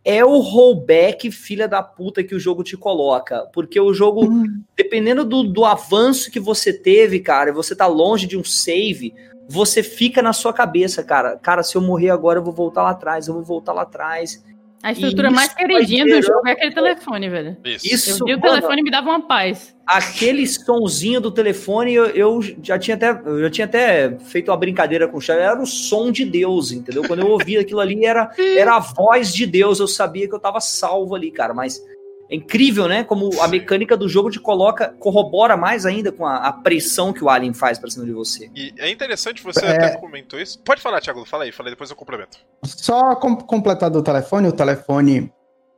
[0.04, 3.46] é o rollback filha da puta que o jogo te coloca.
[3.52, 4.62] Porque o jogo, uhum.
[4.76, 9.12] dependendo do, do avanço que você teve, cara, você tá longe de um save,
[9.48, 11.36] você fica na sua cabeça, cara.
[11.38, 14.44] Cara, se eu morrer agora, eu vou voltar lá atrás, eu vou voltar lá atrás.
[14.82, 17.56] A estrutura mais queridinha do jogo é aquele telefone, velho.
[17.64, 18.22] Isso.
[18.22, 19.74] Eu vi o telefone me dava uma paz.
[19.84, 24.56] Aquele sonzinho do telefone, eu, eu, já tinha até, eu já tinha até feito uma
[24.56, 27.02] brincadeira com o Chave, era o som de Deus, entendeu?
[27.08, 30.38] Quando eu ouvia aquilo ali, era, era a voz de Deus, eu sabia que eu
[30.38, 31.82] tava salvo ali, cara, mas
[32.30, 33.04] é incrível, né?
[33.04, 37.24] Como a mecânica do jogo te coloca, corrobora mais ainda com a, a pressão que
[37.24, 38.50] o Alien faz pra cima de você.
[38.54, 39.70] E é interessante, você é...
[39.70, 40.58] até comentou isso.
[40.60, 42.38] Pode falar, Thiago, fala aí, fala aí, depois eu complemento.
[42.64, 45.32] Só com, completar do telefone, o telefone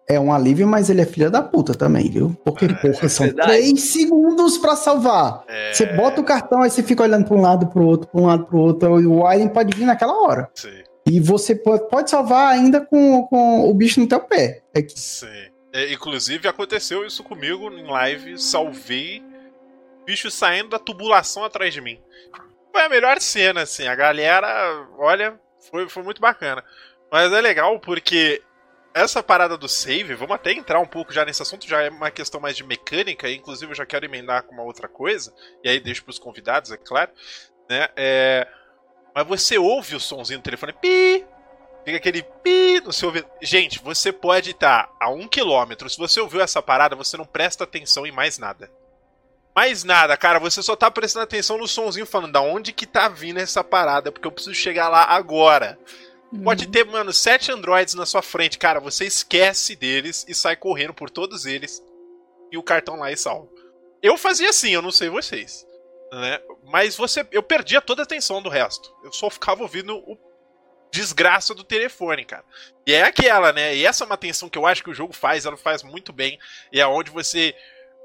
[0.09, 2.37] é um alívio, mas ele é filha da puta também, viu?
[2.45, 5.45] Porque, é, porra, são é três segundos pra salvar.
[5.47, 5.73] É...
[5.73, 8.27] Você bota o cartão, aí você fica olhando pra um lado, pro outro, pra um
[8.27, 10.51] lado, pro outro, e o Alien pode vir naquela hora.
[10.53, 10.83] Sim.
[11.07, 14.63] E você pode, pode salvar ainda com, com o bicho no teu pé.
[14.75, 14.99] É que...
[14.99, 15.29] Sim.
[15.73, 19.23] É, inclusive aconteceu isso comigo em live, salvei
[20.05, 22.01] bicho saindo da tubulação atrás de mim.
[22.73, 23.87] Foi a melhor cena, assim.
[23.87, 25.39] A galera, olha,
[25.71, 26.65] foi, foi muito bacana.
[27.11, 28.43] Mas é legal porque
[28.93, 32.11] essa parada do save, vamos até entrar um pouco já nesse assunto, já é uma
[32.11, 35.79] questão mais de mecânica, inclusive eu já quero emendar com uma outra coisa, e aí
[35.79, 37.11] deixo pros convidados, é claro.
[37.69, 37.89] Né?
[37.97, 38.49] É...
[39.15, 41.25] Mas você ouve o somzinho do telefone, pi,
[41.85, 43.27] Fica aquele pi no seu ouvido.
[43.41, 45.89] Gente, você pode estar a um quilômetro.
[45.89, 48.71] Se você ouviu essa parada, você não presta atenção em mais nada.
[49.55, 50.39] Mais nada, cara.
[50.39, 54.13] Você só tá prestando atenção no sonzinho falando da onde que tá vindo essa parada,
[54.13, 55.79] porque eu preciso chegar lá agora.
[56.33, 56.43] Uhum.
[56.43, 58.79] Pode ter, mano, sete androids na sua frente, cara.
[58.81, 61.83] Você esquece deles e sai correndo por todos eles
[62.53, 63.49] e o cartão lá e salva.
[64.03, 65.67] Eu fazia assim, eu não sei vocês.
[66.13, 66.41] Né?
[66.65, 68.93] Mas você, eu perdia toda a atenção do resto.
[69.05, 70.17] Eu só ficava ouvindo o
[70.93, 72.45] desgraça do telefone, cara.
[72.87, 73.77] E é aquela, né?
[73.77, 76.13] E essa é uma tensão que eu acho que o jogo faz, ela faz muito
[76.13, 76.39] bem.
[76.73, 77.55] E é onde você,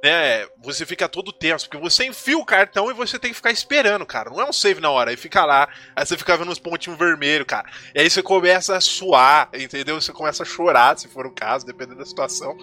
[0.03, 3.51] né, você fica todo tenso, porque você enfia o cartão e você tem que ficar
[3.51, 4.29] esperando, cara.
[4.29, 6.99] Não é um save na hora, aí fica lá, aí você fica vendo uns pontinhos
[6.99, 7.69] vermelhos, cara.
[7.93, 9.99] E aí você começa a suar, entendeu?
[9.99, 12.55] Você começa a chorar, se for o caso, dependendo da situação.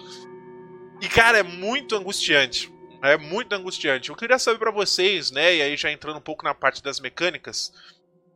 [1.01, 2.71] E, cara, é muito angustiante.
[3.01, 4.09] É muito angustiante.
[4.09, 7.01] Eu queria saber para vocês, né, e aí já entrando um pouco na parte das
[7.01, 7.73] mecânicas,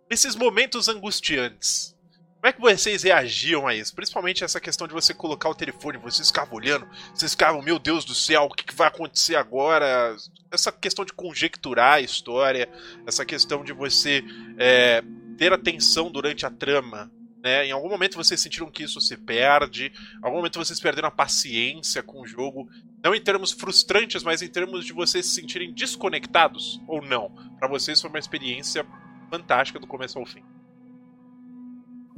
[0.10, 1.96] esses momentos angustiantes.
[2.40, 3.94] Como é que vocês reagiam a isso?
[3.96, 8.06] Principalmente essa questão de você colocar o telefone, vocês ficavam olhando, vocês ficavam, meu Deus
[8.06, 10.16] do céu, o que, vai acontecer agora?
[10.52, 12.70] Essa questão de conjecturar a história,
[13.08, 14.24] essa questão de você
[14.58, 15.04] é,
[15.38, 17.12] ter atenção durante a trama.
[17.44, 17.68] Né?
[17.68, 19.92] Em algum momento vocês sentiram que isso se perde,
[20.22, 22.70] em algum momento vocês perderam a paciência com o jogo,
[23.04, 27.30] não em termos frustrantes, mas em termos de vocês se sentirem desconectados ou não.
[27.60, 28.86] Para vocês foi uma experiência
[29.30, 30.44] fantástica do começo ao fim.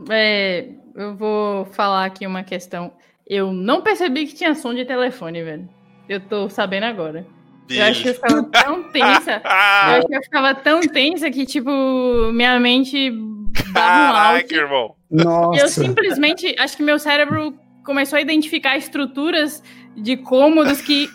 [0.10, 2.94] É, eu vou falar aqui uma questão.
[3.28, 5.70] Eu não percebi que tinha som de telefone, velho.
[6.08, 7.26] Eu tô sabendo agora.
[7.70, 9.32] Eu acho que eu ficava tão tensa.
[9.34, 11.70] eu acho que eu ficava tão tensa que, tipo,
[12.34, 14.96] minha mente dava um Caraca, irmão.
[15.10, 15.62] Nossa.
[15.62, 17.54] Eu simplesmente, acho que meu cérebro
[17.84, 19.64] começou a identificar estruturas
[19.96, 21.10] de cômodos que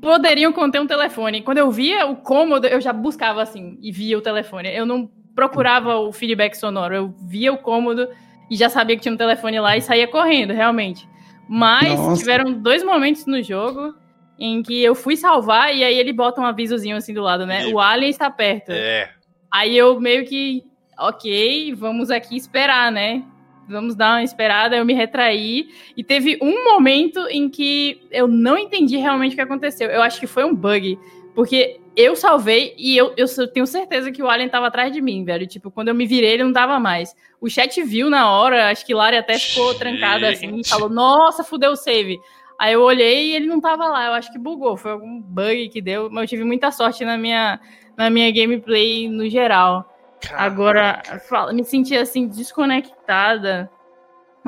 [0.00, 1.42] poderiam conter um telefone.
[1.42, 4.68] Quando eu via o cômodo, eu já buscava assim e via o telefone.
[4.68, 8.08] Eu não procurava o feedback sonoro, eu via o cômodo
[8.50, 11.08] e já sabia que tinha um telefone lá e saía correndo, realmente.
[11.48, 12.20] Mas Nossa.
[12.20, 13.94] tiveram dois momentos no jogo
[14.38, 17.68] em que eu fui salvar e aí ele bota um avisozinho assim do lado, né?
[17.68, 18.70] E- O alien está perto.
[18.70, 19.10] É.
[19.50, 20.64] Aí eu meio que,
[20.98, 23.22] ok, vamos aqui esperar, né?
[23.68, 25.68] Vamos dar uma esperada, eu me retraí.
[25.96, 29.88] E teve um momento em que eu não entendi realmente o que aconteceu.
[29.88, 30.98] Eu acho que foi um bug.
[31.34, 35.24] Porque eu salvei e eu, eu tenho certeza que o Alien tava atrás de mim,
[35.24, 35.46] velho.
[35.46, 37.14] Tipo, quando eu me virei, ele não tava mais.
[37.40, 39.78] O chat viu na hora, acho que Lari até ficou Gente.
[39.78, 42.18] trancada assim e falou: Nossa, fudeu o save.
[42.58, 44.06] Aí eu olhei e ele não tava lá.
[44.06, 44.76] Eu acho que bugou.
[44.76, 46.08] Foi algum bug que deu.
[46.10, 47.58] Mas eu tive muita sorte na minha,
[47.96, 49.92] na minha gameplay no geral.
[50.20, 50.44] Caraca.
[50.44, 53.68] Agora, fala- me senti assim, desconectada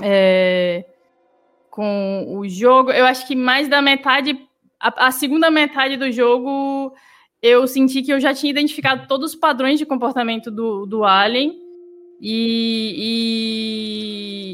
[0.02, 0.84] é,
[1.70, 2.90] com o jogo.
[2.92, 4.38] Eu acho que mais da metade,
[4.86, 6.94] a, a segunda metade do jogo,
[7.42, 11.54] eu senti que eu já tinha identificado todos os padrões de comportamento do, do Alien.
[12.20, 12.94] E,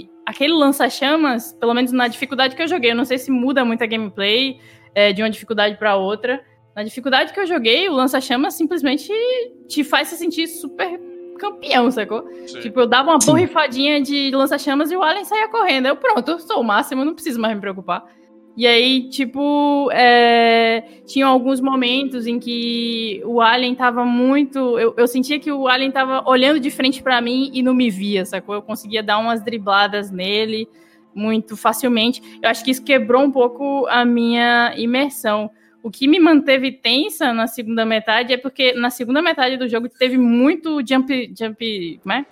[0.05, 3.65] e aquele lança-chamas, pelo menos na dificuldade que eu joguei, eu não sei se muda
[3.65, 4.59] muito a gameplay
[4.95, 6.43] é, de uma dificuldade para outra.
[6.75, 9.13] Na dificuldade que eu joguei, o lança-chamas simplesmente
[9.69, 10.99] te faz se sentir super
[11.39, 12.27] campeão, sacou?
[12.47, 12.61] Sim.
[12.61, 15.87] Tipo, eu dava uma borrifadinha de lança-chamas e o Alien saía correndo.
[15.87, 18.05] Eu, pronto, eu sou o máximo, não preciso mais me preocupar.
[18.55, 24.79] E aí, tipo, é, tinham alguns momentos em que o Alien tava muito.
[24.79, 27.89] Eu, eu sentia que o Alien tava olhando de frente pra mim e não me
[27.91, 28.55] via, sacou?
[28.55, 30.69] Eu conseguia dar umas dribladas nele
[31.15, 32.23] muito facilmente.
[32.43, 35.51] Eu acho que isso quebrou um pouco a minha imersão.
[35.83, 39.89] O que me manteve tensa na segunda metade é porque na segunda metade do jogo
[39.89, 41.35] teve muito jump.
[41.37, 42.25] jump como é?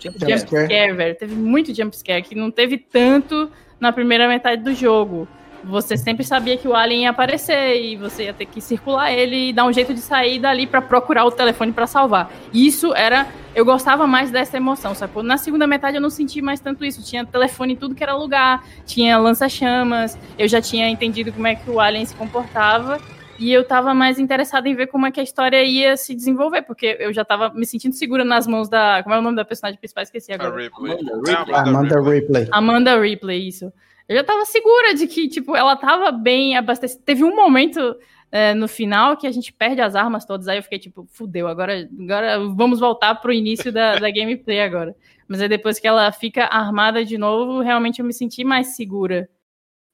[0.00, 0.66] Jump Jump scare.
[0.66, 1.14] scare, velho.
[1.16, 3.50] Teve muito jump scare, que não teve tanto
[3.80, 5.26] na primeira metade do jogo.
[5.64, 9.48] Você sempre sabia que o alien ia aparecer e você ia ter que circular ele
[9.48, 12.30] e dar um jeito de sair dali pra procurar o telefone pra salvar.
[12.52, 13.26] Isso era.
[13.54, 15.22] Eu gostava mais dessa emoção, sacou?
[15.22, 17.02] Na segunda metade eu não senti mais tanto isso.
[17.04, 21.56] Tinha telefone em tudo que era lugar, tinha lança-chamas, eu já tinha entendido como é
[21.56, 23.00] que o alien se comportava.
[23.38, 26.62] E eu tava mais interessada em ver como é que a história ia se desenvolver,
[26.62, 29.00] porque eu já tava me sentindo segura nas mãos da.
[29.02, 30.02] Como é o nome da personagem principal?
[30.02, 30.60] Esqueci A agora.
[30.60, 30.92] Ripley.
[30.92, 31.54] Amanda Ripley.
[31.54, 32.48] Amanda Ripley.
[32.50, 33.72] Amanda Ripley, isso.
[34.08, 37.02] Eu já tava segura de que, tipo, ela tava bem abastecida.
[37.04, 37.94] Teve um momento
[38.32, 41.46] é, no final que a gente perde as armas todas, aí eu fiquei tipo, fudeu,
[41.46, 44.94] agora, agora vamos voltar pro início da, da gameplay agora.
[45.28, 49.28] Mas aí depois que ela fica armada de novo, realmente eu me senti mais segura.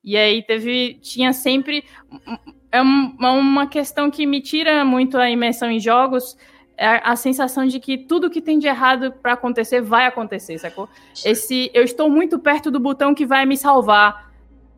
[0.03, 1.83] E aí teve, tinha sempre,
[2.71, 6.37] é um- uma questão que me tira muito a imersão em jogos,
[6.79, 10.89] a, a sensação de que tudo que tem de errado pra acontecer vai acontecer, sacou?
[11.25, 14.33] Esse, eu estou muito perto do botão que vai me salvar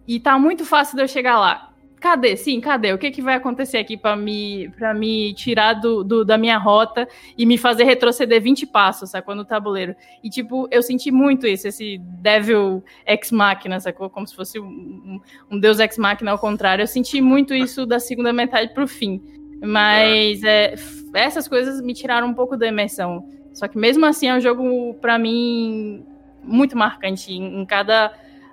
[0.06, 1.70] e tá muito fácil de eu chegar lá.
[1.98, 2.36] Cadê?
[2.36, 2.92] Sim, cadê?
[2.92, 6.58] O que, que vai acontecer aqui pra me, pra me tirar do, do- da minha
[6.58, 9.34] rota e me fazer retroceder 20 passos, sacou?
[9.34, 9.96] No tabuleiro.
[10.22, 14.10] E, tipo, eu senti muito isso, esse Devil Ex Machina, sacou?
[14.10, 15.18] Como se fosse um,
[15.50, 16.82] um- Deus Ex Machina ao contrário.
[16.82, 19.20] Eu senti muito isso da segunda metade pro fim.
[19.62, 20.74] Mas é,
[21.20, 23.28] essas coisas me tiraram um pouco da imersão.
[23.52, 26.04] Só que mesmo assim é um jogo, pra mim,
[26.42, 27.32] muito marcante.
[27.32, 28.12] Em, cada,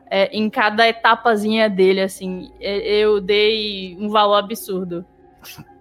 [0.10, 5.06] é, em cada etapazinha dele, assim, é, eu dei um valor absurdo.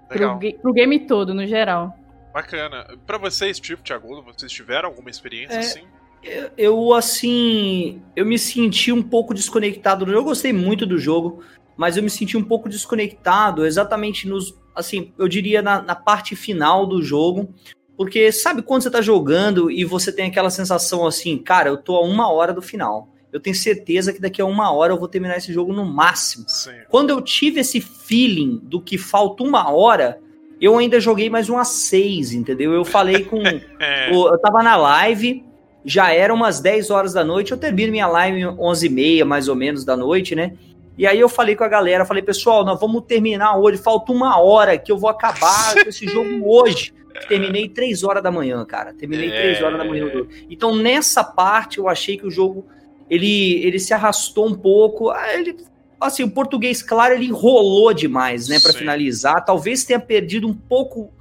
[0.08, 1.96] Pro, pro game todo, no geral.
[2.32, 2.86] Bacana.
[3.06, 5.58] Pra vocês, Trip, Thiago, vocês tiveram alguma experiência É.
[5.58, 5.82] assim?
[6.22, 10.10] Eu, eu, assim, eu me senti um pouco desconectado.
[10.10, 11.42] Eu gostei muito do jogo,
[11.76, 16.34] mas eu me senti um pouco desconectado exatamente nos, assim, eu diria na, na parte
[16.36, 17.52] final do jogo.
[17.96, 21.96] Porque sabe quando você tá jogando e você tem aquela sensação assim, cara, eu tô
[21.96, 23.08] a uma hora do final.
[23.32, 26.44] Eu tenho certeza que daqui a uma hora eu vou terminar esse jogo no máximo.
[26.48, 26.72] Sim.
[26.88, 30.18] Quando eu tive esse feeling do que falta uma hora,
[30.60, 32.72] eu ainda joguei mais umas seis, entendeu?
[32.72, 33.42] Eu falei com.
[33.78, 34.10] É.
[34.12, 35.44] o- eu tava na live,
[35.84, 39.48] já era umas 10 horas da noite, eu termino minha live 11 e meia, mais
[39.48, 40.54] ou menos, da noite, né?
[40.96, 44.38] E aí eu falei com a galera, falei, pessoal, nós vamos terminar hoje, falta uma
[44.40, 46.92] hora que eu vou acabar com esse jogo hoje.
[47.28, 48.92] Terminei 3 horas da manhã, cara.
[48.94, 49.42] Terminei É.
[49.54, 50.10] 3 horas da manhã.
[50.50, 52.66] Então, nessa parte, eu achei que o jogo
[53.08, 55.10] ele, ele se arrastou um pouco.
[55.10, 55.56] Ah, Ele,
[56.00, 59.44] assim, o português, claro, ele enrolou demais, né, para finalizar.
[59.44, 61.12] Talvez tenha perdido um pouco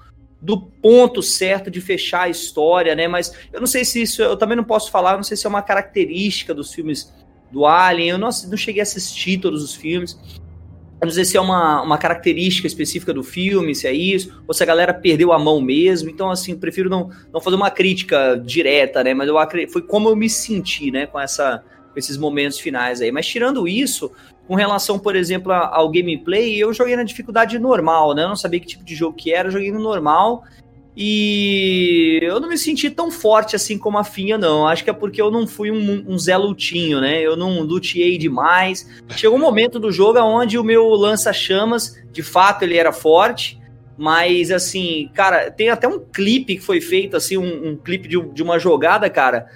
[0.42, 3.08] do ponto certo de fechar a história, né?
[3.08, 5.50] Mas eu não sei se isso, eu também não posso falar, não sei se é
[5.50, 7.14] uma característica dos filmes
[7.52, 8.10] do Alien.
[8.10, 10.18] Eu não, não cheguei a assistir todos os filmes.
[11.02, 14.54] Eu não sei se é uma, uma característica específica do filme, se é isso, ou
[14.54, 16.12] se a galera perdeu a mão mesmo.
[16.12, 19.12] Então, assim, prefiro não, não fazer uma crítica direta, né?
[19.12, 19.36] Mas eu
[19.68, 23.12] foi como eu me senti, né, com, essa, com esses momentos finais aí.
[23.12, 24.12] Mas tirando isso,
[24.48, 28.24] com relação, por exemplo, ao gameplay, eu joguei na dificuldade normal, né?
[28.24, 30.44] Eu não sabia que tipo de jogo que era, eu joguei no normal.
[30.96, 34.68] E eu não me senti tão forte assim como a Finha, não.
[34.68, 37.22] Acho que é porque eu não fui um, um Zé Lutinho, né?
[37.22, 38.88] Eu não luteei demais.
[39.16, 43.60] Chegou um momento do jogo onde o meu lança-chamas, de fato, ele era forte.
[43.98, 48.20] Mas, assim, cara, tem até um clipe que foi feito, assim, um, um clipe de,
[48.34, 49.48] de uma jogada, cara,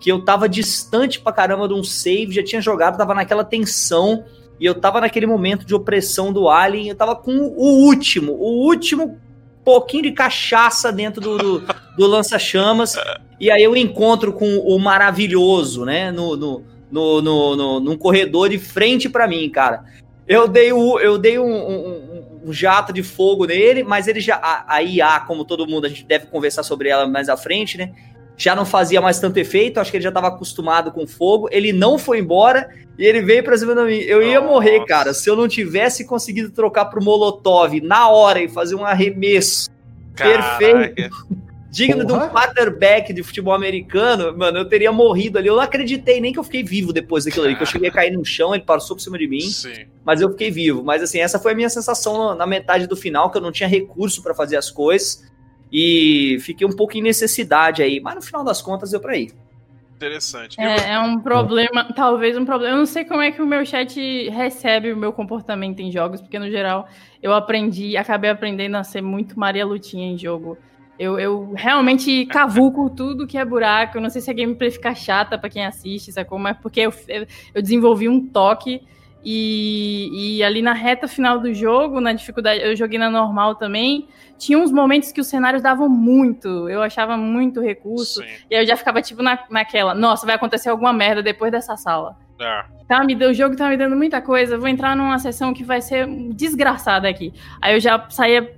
[0.00, 4.24] que eu tava distante pra caramba de um save, já tinha jogado, tava naquela tensão,
[4.58, 8.66] e eu tava naquele momento de opressão do Alien, eu tava com o último, o
[8.66, 9.20] último
[9.64, 12.96] pouquinho de cachaça dentro do, do, do lança-chamas.
[13.40, 16.10] E aí eu encontro com o maravilhoso, né?
[16.10, 19.84] No, no, no, no, no num corredor de frente para mim, cara.
[20.26, 24.36] Eu dei, o, eu dei um, um, um, jato de fogo nele, mas ele já.
[24.36, 27.76] A, a IA, como todo mundo, a gente deve conversar sobre ela mais à frente,
[27.76, 27.92] né?
[28.36, 31.48] Já não fazia mais tanto efeito, acho que ele já estava acostumado com fogo.
[31.50, 32.68] Ele não foi embora
[32.98, 33.98] e ele veio pra cima de mim.
[33.98, 34.52] Eu ia Nossa.
[34.52, 38.84] morrer, cara, se eu não tivesse conseguido trocar pro Molotov na hora e fazer um
[38.84, 39.70] arremesso
[40.14, 40.58] Caraca.
[40.58, 41.42] perfeito.
[41.72, 42.20] Digno Porra.
[42.20, 45.48] de um quarterback de futebol americano, mano, eu teria morrido ali.
[45.48, 47.92] Eu não acreditei nem que eu fiquei vivo depois daquilo ali, que eu cheguei a
[47.92, 49.86] cair no chão, ele passou por cima de mim, Sim.
[50.04, 50.84] mas eu fiquei vivo.
[50.84, 53.66] Mas assim, essa foi a minha sensação na metade do final, que eu não tinha
[53.66, 55.31] recurso para fazer as coisas.
[55.72, 59.32] E fiquei um pouco em necessidade aí, mas no final das contas deu pra ir.
[59.96, 60.60] Interessante.
[60.60, 62.74] É, é um problema, talvez um problema.
[62.74, 66.20] Eu não sei como é que o meu chat recebe o meu comportamento em jogos,
[66.20, 66.88] porque no geral
[67.22, 70.58] eu aprendi, acabei aprendendo a ser muito Maria Lutinha em jogo.
[70.98, 73.96] Eu, eu realmente cavuco tudo que é buraco.
[73.96, 76.38] Eu não sei se a gameplay fica chata para quem assiste, sacou?
[76.38, 76.92] Mas porque eu,
[77.54, 78.82] eu desenvolvi um toque
[79.24, 84.08] e, e, ali na reta final do jogo, na dificuldade, eu joguei na normal também.
[84.36, 88.20] Tinha uns momentos que os cenários davam muito, eu achava muito recurso.
[88.20, 88.28] Sim.
[88.50, 91.76] E aí eu já ficava tipo na, naquela: nossa, vai acontecer alguma merda depois dessa
[91.76, 92.16] sala.
[92.40, 92.64] É.
[92.88, 94.58] Tá, me deu, o jogo tá me dando muita coisa.
[94.58, 97.32] Vou entrar numa sessão que vai ser desgraçada aqui.
[97.60, 98.54] Aí eu já saía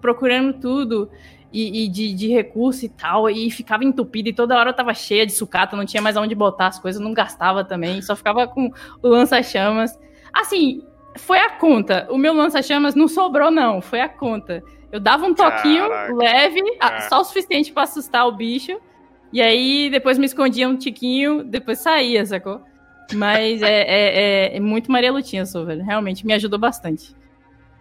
[0.00, 1.08] procurando tudo
[1.52, 5.26] e, e de, de, recurso e tal, e ficava entupido, e toda hora tava cheia
[5.26, 8.72] de sucata, não tinha mais aonde botar as coisas, não gastava também, só ficava com
[9.02, 9.98] o lança-chamas.
[10.32, 10.82] Assim,
[11.16, 12.06] foi a conta.
[12.10, 14.62] O meu lança-chamas não sobrou, não, foi a conta.
[14.90, 16.14] Eu dava um toquinho Caraca.
[16.14, 17.00] leve, é.
[17.02, 18.80] só o suficiente para assustar o bicho,
[19.32, 22.60] e aí depois me escondia um tiquinho, depois saía, sacou?
[23.14, 25.84] Mas é, é, é, é, muito Maria Lutinha, sou, velho.
[25.84, 27.14] Realmente me ajudou bastante.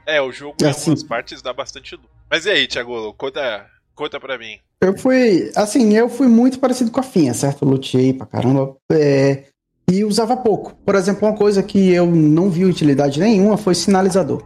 [0.06, 2.11] É, o jogo em assim, algumas partes dá bastante luz.
[2.32, 4.58] Mas e aí, Thiago, conta, conta pra mim.
[4.80, 7.66] Eu fui, assim, eu fui muito parecido com a Finha, certo?
[7.66, 8.78] Lutei pra caramba.
[8.90, 9.44] É,
[9.92, 10.74] e usava pouco.
[10.86, 14.42] Por exemplo, uma coisa que eu não vi utilidade nenhuma foi sinalizador.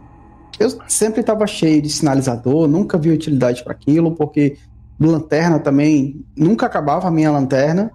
[0.58, 4.56] Eu sempre estava cheio de sinalizador, nunca vi utilidade para aquilo, porque
[4.98, 7.92] lanterna também nunca acabava a minha lanterna.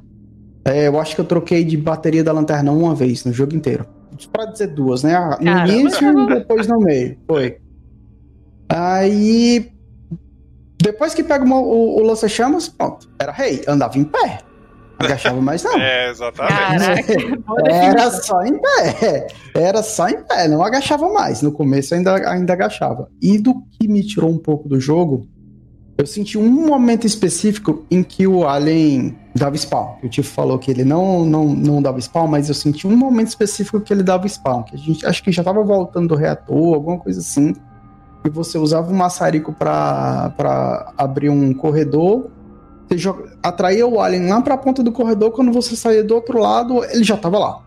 [0.63, 3.85] É, eu acho que eu troquei de bateria da lanterna uma vez no jogo inteiro.
[4.31, 5.19] Para dizer duas, né?
[5.19, 5.73] No Caramba.
[5.73, 7.17] início e depois no meio.
[7.27, 7.57] Foi.
[8.69, 9.70] Aí
[10.81, 13.09] depois que pega o, o lança-chamas, pronto.
[13.19, 14.39] Era rei, andava em pé.
[14.97, 15.77] Agachava mais não.
[15.79, 16.53] É, exatamente.
[16.53, 19.27] Caraca, era só em pé.
[19.55, 21.41] Era só em pé, não agachava mais.
[21.41, 23.09] No começo ainda, ainda agachava.
[23.21, 25.27] E do que me tirou um pouco do jogo,
[25.97, 29.97] eu senti um momento específico em que o Alien dava spawn.
[30.03, 33.27] O Tiff falou que ele não, não, não dava spawn, mas eu senti um momento
[33.27, 34.63] específico que ele dava spawn.
[34.63, 37.53] Que a gente acho que já tava voltando do reator, alguma coisa assim
[38.23, 42.29] e você usava um maçarico para abrir um corredor.
[42.87, 46.13] Você joga, atraía o alien lá para a ponta do corredor, quando você saía do
[46.13, 47.63] outro lado, ele já estava lá.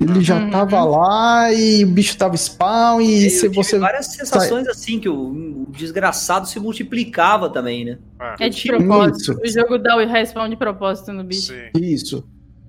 [0.00, 0.50] Ele já uhum.
[0.50, 3.78] tava lá e o bicho tava spawn e eu se você.
[3.78, 7.98] várias sensações assim, que o, o, desgraçado se multiplicava também, né?
[8.38, 9.40] É, é de propósito.
[9.44, 9.60] Isso.
[9.60, 11.52] O jogo dá o respawn de propósito no bicho.
[11.52, 11.80] Sim.
[11.80, 12.24] Isso.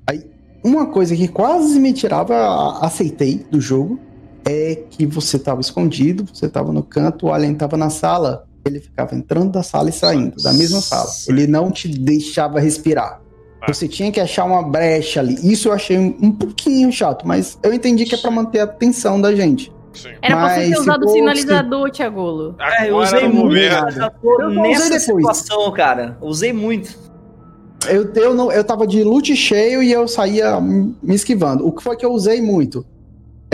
[0.08, 0.24] Aí,
[0.64, 4.00] uma coisa que quase me tirava, aceitei do jogo,
[4.46, 8.80] é que você estava escondido, você estava no canto, o alien estava na sala, ele
[8.80, 11.10] ficava entrando da sala e saindo da mesma sala.
[11.28, 13.22] Ele não te deixava respirar.
[13.62, 13.74] Ah.
[13.74, 15.36] Você tinha que achar uma brecha ali.
[15.52, 19.20] Isso eu achei um pouquinho chato, mas eu entendi que é para manter a atenção
[19.20, 19.74] da gente.
[19.93, 20.10] Sim.
[20.22, 22.56] Era pra você ter usado o sinalizador, Tiagolo.
[22.60, 26.18] É, eu usei muito eu nessa usei situação, cara.
[26.22, 26.98] Usei muito.
[27.88, 31.66] Eu, eu, não, eu tava de loot cheio e eu saía me esquivando.
[31.66, 32.86] O que foi que eu usei muito?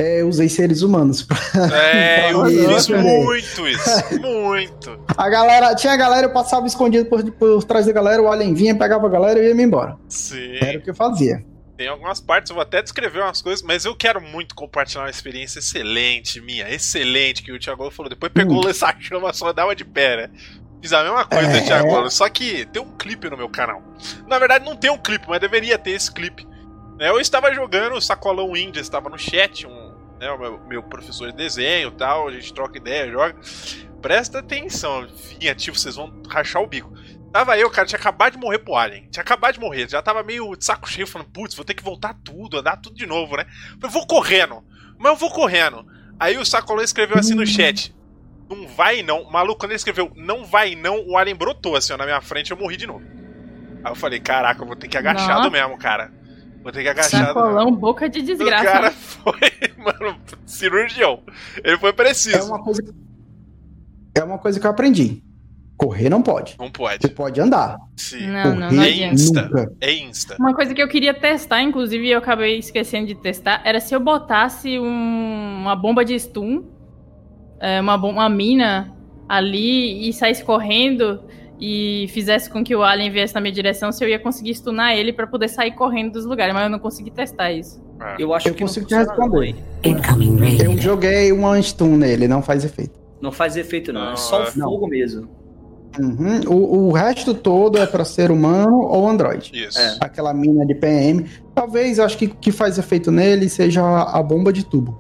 [0.02, 1.22] É, usei seres humanos.
[1.22, 1.38] Pra,
[1.78, 4.20] é, eu fiz muito isso.
[4.20, 5.00] Muito.
[5.16, 8.56] A galera, tinha a galera, eu passava escondido por, por trás da galera, o alien
[8.56, 9.96] vinha, pegava a galera e ia me embora.
[10.10, 10.58] Sim.
[10.60, 11.46] Era o que eu fazia.
[11.78, 15.10] tem algumas partes, eu vou até descrever umas coisas, mas eu quero muito compartilhar uma
[15.10, 18.10] experiência excelente minha, excelente, que o Thiago falou.
[18.10, 18.70] Depois pegou hum.
[18.70, 20.30] essa chama só dava de pé, né?
[20.82, 21.62] Fiz a mesma coisa, é...
[21.62, 23.84] Thiago, só que tem um clipe no meu canal.
[24.28, 26.50] Na verdade, não tem um clipe, mas deveria ter esse clipe.
[26.98, 29.81] Né, eu estava jogando o Sacolão Índia, estava no chat, um,
[30.22, 33.36] né, o meu, meu professor de desenho e tal, a gente troca ideia, joga.
[34.02, 35.08] Presta atenção,
[35.50, 36.94] ativo, vocês vão rachar o bico.
[37.34, 39.08] Tava eu, cara, tinha acabado de morrer pro Alien.
[39.10, 39.90] Tinha acabado de morrer.
[39.90, 42.96] Já tava meio de saco cheio, falando, putz, vou ter que voltar tudo, andar tudo
[42.96, 43.46] de novo, né?
[43.82, 44.64] Eu vou correndo.
[45.00, 45.86] Mas eu vou correndo.
[46.20, 47.96] Aí o Sacolão escreveu assim no chat.
[48.50, 49.24] Não vai não.
[49.32, 52.52] Maluco, quando ele escreveu não vai não, o Alien brotou assim ó, na minha frente
[52.52, 53.04] eu morri de novo.
[53.84, 55.50] Aí eu falei, caraca, eu vou ter que agachado Nossa.
[55.50, 56.12] mesmo, cara.
[56.64, 57.28] Vou ter que agachar.
[57.28, 58.64] Sacolão, boca de desgraça.
[58.64, 61.22] O cara foi, mano, cirurgião.
[61.64, 62.38] Ele foi preciso.
[62.38, 62.82] É uma coisa,
[64.16, 65.24] é uma coisa que eu aprendi.
[65.76, 66.56] Correr não pode.
[66.60, 67.02] Não pode.
[67.02, 67.76] Você pode andar.
[67.98, 68.28] Sim.
[68.28, 69.42] Não, não, não é insta.
[69.42, 69.72] Nunca.
[69.82, 70.36] É insta.
[70.40, 74.00] Uma coisa que eu queria testar, inclusive eu acabei esquecendo de testar, era se eu
[74.00, 76.64] botasse um, uma bomba de stun,
[77.60, 78.96] é, uma, uma mina
[79.28, 81.24] ali e saísse correndo
[81.62, 84.98] e fizesse com que o alien viesse na minha direção, se eu ia conseguir stunar
[84.98, 87.80] ele para poder sair correndo dos lugares, mas eu não consegui testar isso.
[88.02, 88.16] É.
[88.18, 89.56] Eu acho eu que consigo te responder.
[89.84, 93.00] Eu joguei um stun nele, não faz efeito.
[93.22, 95.30] Não faz efeito não, não é só o fogo mesmo.
[96.00, 96.40] Uhum.
[96.48, 99.52] O, o, resto todo é para ser humano ou Android.
[99.54, 99.78] Isso.
[99.78, 99.98] É.
[100.00, 101.30] Aquela mina de PM.
[101.54, 105.00] Talvez, acho que o que faz efeito nele seja a bomba de tubo.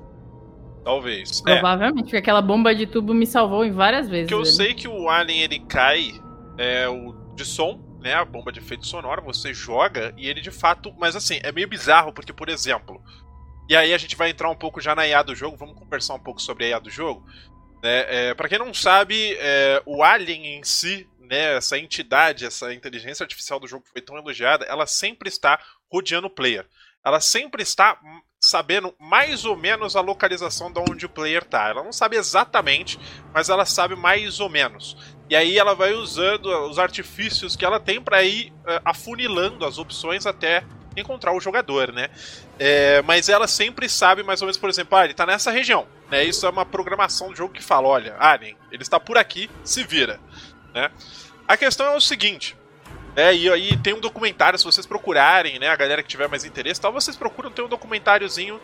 [0.84, 1.41] Talvez.
[1.47, 1.53] É.
[1.53, 2.03] Provavelmente, é.
[2.03, 4.28] porque aquela bomba de tubo me salvou em várias vezes.
[4.28, 6.12] Que eu sei que o Alien ele cai
[6.58, 8.14] é, o de som, né?
[8.14, 10.93] A bomba de efeito sonoro, você joga e ele de fato.
[10.97, 13.02] Mas assim, é meio bizarro, porque, por exemplo.
[13.70, 16.16] E aí a gente vai entrar um pouco já na IA do jogo, vamos conversar
[16.16, 17.26] um pouco sobre a IA do jogo.
[17.82, 18.30] Né?
[18.30, 23.24] É, para quem não sabe, é, o Alien em si, né, essa entidade, essa inteligência
[23.24, 26.68] artificial do jogo que foi tão elogiada, ela sempre está rodeando o player.
[27.04, 27.97] Ela sempre está
[28.39, 31.70] sabendo mais ou menos a localização de onde o player está.
[31.70, 32.99] Ela não sabe exatamente,
[33.34, 34.97] mas ela sabe mais ou menos.
[35.32, 39.78] E aí ela vai usando os artifícios que ela tem para ir uh, afunilando as
[39.78, 40.62] opções até
[40.96, 42.10] encontrar o jogador, né?
[42.60, 45.88] É, mas ela sempre sabe mais ou menos, por exemplo, ah, ele tá nessa região,
[46.10, 46.22] né?
[46.22, 49.86] Isso é uma programação do jogo que fala, olha, Alien, ele está por aqui, se
[49.86, 50.20] vira,
[50.74, 50.92] né?
[51.48, 52.58] A questão é o seguinte,
[53.16, 56.44] é, e aí tem um documentário, se vocês procurarem, né, a galera que tiver mais
[56.44, 58.60] interesse, tal, vocês procuram ter um documentáriozinho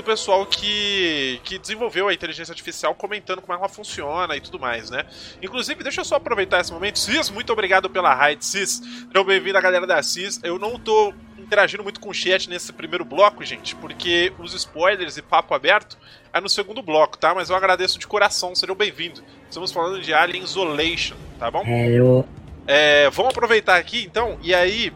[0.00, 4.90] do pessoal que, que desenvolveu a inteligência artificial comentando como ela funciona e tudo mais,
[4.90, 5.04] né?
[5.42, 6.98] Inclusive, deixa eu só aproveitar esse momento.
[6.98, 8.80] Cis, muito obrigado pela raid, Cis.
[9.06, 10.40] Sejam bem-vindos, galera da Cis.
[10.42, 15.18] Eu não tô interagindo muito com o chat nesse primeiro bloco, gente, porque os spoilers
[15.18, 15.98] e papo aberto
[16.32, 17.34] é no segundo bloco, tá?
[17.34, 19.22] Mas eu agradeço de coração, sejam bem-vindos.
[19.48, 21.62] Estamos falando de Alien Isolation, tá bom?
[21.66, 22.26] É, eu...
[22.66, 24.92] É, vamos aproveitar aqui, então, e aí,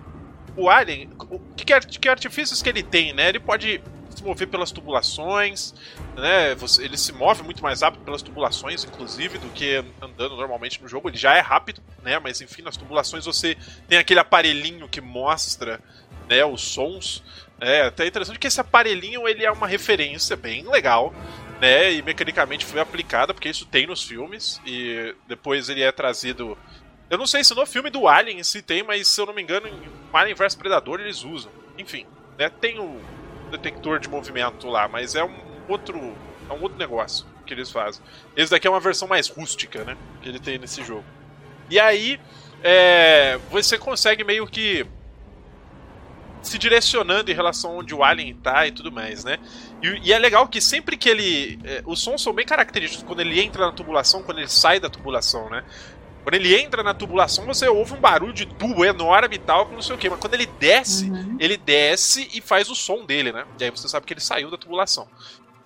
[0.56, 1.64] o Alien, o que,
[1.98, 3.28] que artifícios que ele tem, né?
[3.28, 3.82] Ele pode
[4.24, 5.74] se mover pelas tubulações,
[6.16, 6.54] né?
[6.54, 10.88] Você, ele se move muito mais rápido pelas tubulações, inclusive, do que andando normalmente no
[10.88, 11.08] jogo.
[11.08, 12.18] Ele já é rápido, né?
[12.18, 13.56] Mas enfim, nas tubulações você
[13.86, 15.78] tem aquele aparelhinho que mostra
[16.28, 17.22] né, os sons.
[17.60, 21.14] É até interessante que esse aparelhinho ele é uma referência bem legal,
[21.60, 26.58] né, e mecanicamente foi aplicada, porque isso tem nos filmes, e depois ele é trazido.
[27.08, 29.40] Eu não sei se no filme do Alien si tem, mas se eu não me
[29.40, 31.52] engano, em Alien vs Predador eles usam.
[31.78, 32.06] Enfim,
[32.36, 33.00] né, tem o
[33.56, 35.34] detector de movimento lá, mas é um
[35.68, 35.98] outro,
[36.48, 38.02] é um outro negócio que eles fazem.
[38.36, 41.04] Esse daqui é uma versão mais rústica, né, que ele tem nesse jogo.
[41.70, 42.20] E aí,
[42.62, 44.86] é, você consegue meio que
[46.42, 49.38] se direcionando em relação onde o alien tá e tudo mais, né?
[49.82, 51.58] E, e é legal que sempre que ele.
[51.64, 54.90] É, os sons são bem característicos quando ele entra na tubulação, quando ele sai da
[54.90, 55.64] tubulação, né?
[56.24, 59.82] Quando ele entra na tubulação, você ouve um barulho de tubo enorme e tal, não
[59.82, 60.08] sei o que.
[60.08, 61.36] Mas quando ele desce, uhum.
[61.38, 63.44] ele desce e faz o som dele, né?
[63.60, 65.06] E aí você sabe que ele saiu da tubulação.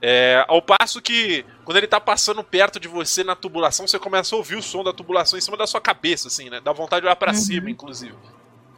[0.03, 4.35] É, ao passo que, quando ele tá passando perto de você na tubulação, você começa
[4.35, 6.61] a ouvir o som da tubulação em cima da sua cabeça, assim, né?
[6.61, 7.39] Dá vontade de olhar pra uhum.
[7.39, 8.15] cima, inclusive.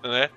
[0.02, 0.28] Né?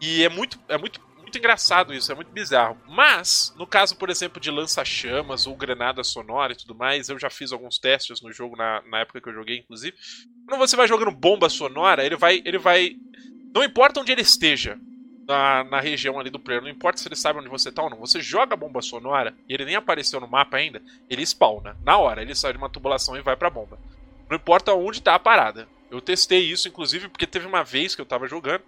[0.00, 1.00] E é muito, é muito,
[1.34, 2.78] muito engraçado isso, é muito bizarro.
[2.86, 7.28] Mas, no caso, por exemplo, de lança-chamas ou granada sonora e tudo mais, eu já
[7.28, 9.96] fiz alguns testes no jogo na, na época que eu joguei, inclusive.
[10.46, 12.40] Quando você vai jogando bomba sonora, ele vai.
[12.44, 12.96] ele vai.
[13.52, 14.78] Não importa onde ele esteja,
[15.26, 16.62] na, na, região ali do player.
[16.62, 17.98] Não importa se ele sabe onde você tá ou não.
[17.98, 20.80] Você joga a bomba sonora e ele nem apareceu no mapa ainda,
[21.10, 21.76] ele spawna.
[21.84, 23.78] Na hora, ele sai de uma tubulação e vai pra bomba.
[24.28, 25.66] Não importa onde tá a parada.
[25.90, 28.62] Eu testei isso, inclusive, porque teve uma vez que eu tava jogando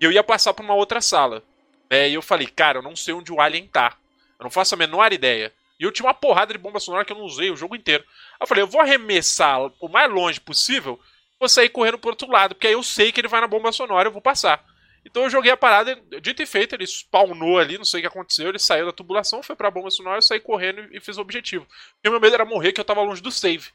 [0.00, 1.42] e eu ia passar pra uma outra sala.
[1.90, 2.10] Né?
[2.10, 3.96] E eu falei, cara, eu não sei onde o Alien tá.
[4.38, 5.52] Eu não faço a menor ideia.
[5.78, 8.04] E eu tinha uma porrada de bomba sonora que eu não usei o jogo inteiro.
[8.40, 10.98] Eu falei, eu vou arremessar o mais longe possível,
[11.38, 13.72] vou sair correndo pro outro lado, porque aí eu sei que ele vai na bomba
[13.72, 14.64] sonora eu vou passar.
[15.04, 18.08] Então eu joguei a parada, dito e feito, ele spawnou ali, não sei o que
[18.08, 21.20] aconteceu, ele saiu da tubulação, foi pra bomba sonora, eu saí correndo e fiz o
[21.20, 21.64] objetivo.
[21.66, 23.68] Porque meu medo era morrer, que eu tava longe do save,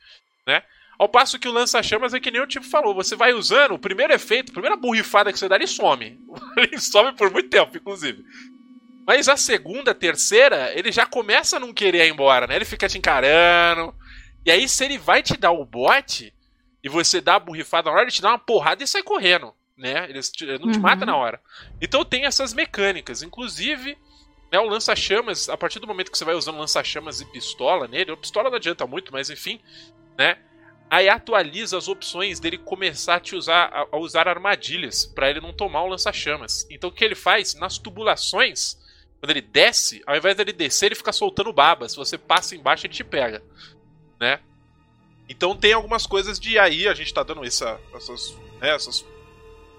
[0.45, 0.63] né?
[1.01, 3.79] Ao passo que o lança-chamas é que nem o tipo falou, você vai usando, o
[3.79, 6.19] primeiro efeito, a primeira burrifada que você dá, ele some.
[6.55, 8.23] ele some por muito tempo, inclusive.
[9.07, 12.55] Mas a segunda, terceira, ele já começa a não querer ir embora, né?
[12.55, 13.95] Ele fica te encarando.
[14.45, 16.31] E aí, se ele vai te dar o bote,
[16.83, 19.53] e você dá a burrifada na hora, ele te dá uma porrada e sai correndo
[19.81, 20.07] né?
[20.07, 20.19] Ele
[20.59, 20.81] não te uhum.
[20.83, 21.41] mata na hora.
[21.81, 23.23] Então tem essas mecânicas.
[23.23, 23.97] Inclusive,
[24.51, 28.11] né, o lança-chamas, a partir do momento que você vai usando lança-chamas e pistola nele,
[28.11, 29.59] a pistola não adianta muito, mas enfim,
[30.15, 30.37] né?
[30.91, 35.53] Aí atualiza as opções dele começar a te usar a, usar armadilhas para ele não
[35.53, 36.67] tomar o lança-chamas.
[36.69, 38.77] Então o que ele faz nas tubulações,
[39.17, 41.87] quando ele desce, ao invés dele descer, ele fica soltando baba.
[41.87, 43.41] Se você passa embaixo, ele te pega,
[44.19, 44.41] né?
[45.29, 49.05] Então tem algumas coisas de aí, a gente tá dando essa, essas, né, essas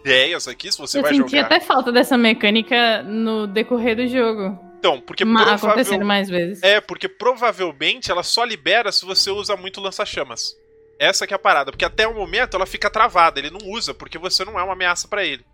[0.00, 1.24] ideias aqui, se você eu vai jogar.
[1.26, 4.58] Eu senti até falta dessa mecânica no decorrer do jogo.
[4.78, 6.62] Então, porque Ma acontecendo mais vezes.
[6.62, 10.56] É, porque provavelmente ela só libera se você usa muito lança-chamas.
[11.03, 13.92] Essa que é a parada, porque até o momento ela fica travada, ele não usa,
[13.92, 15.44] porque você não é uma ameaça para ele.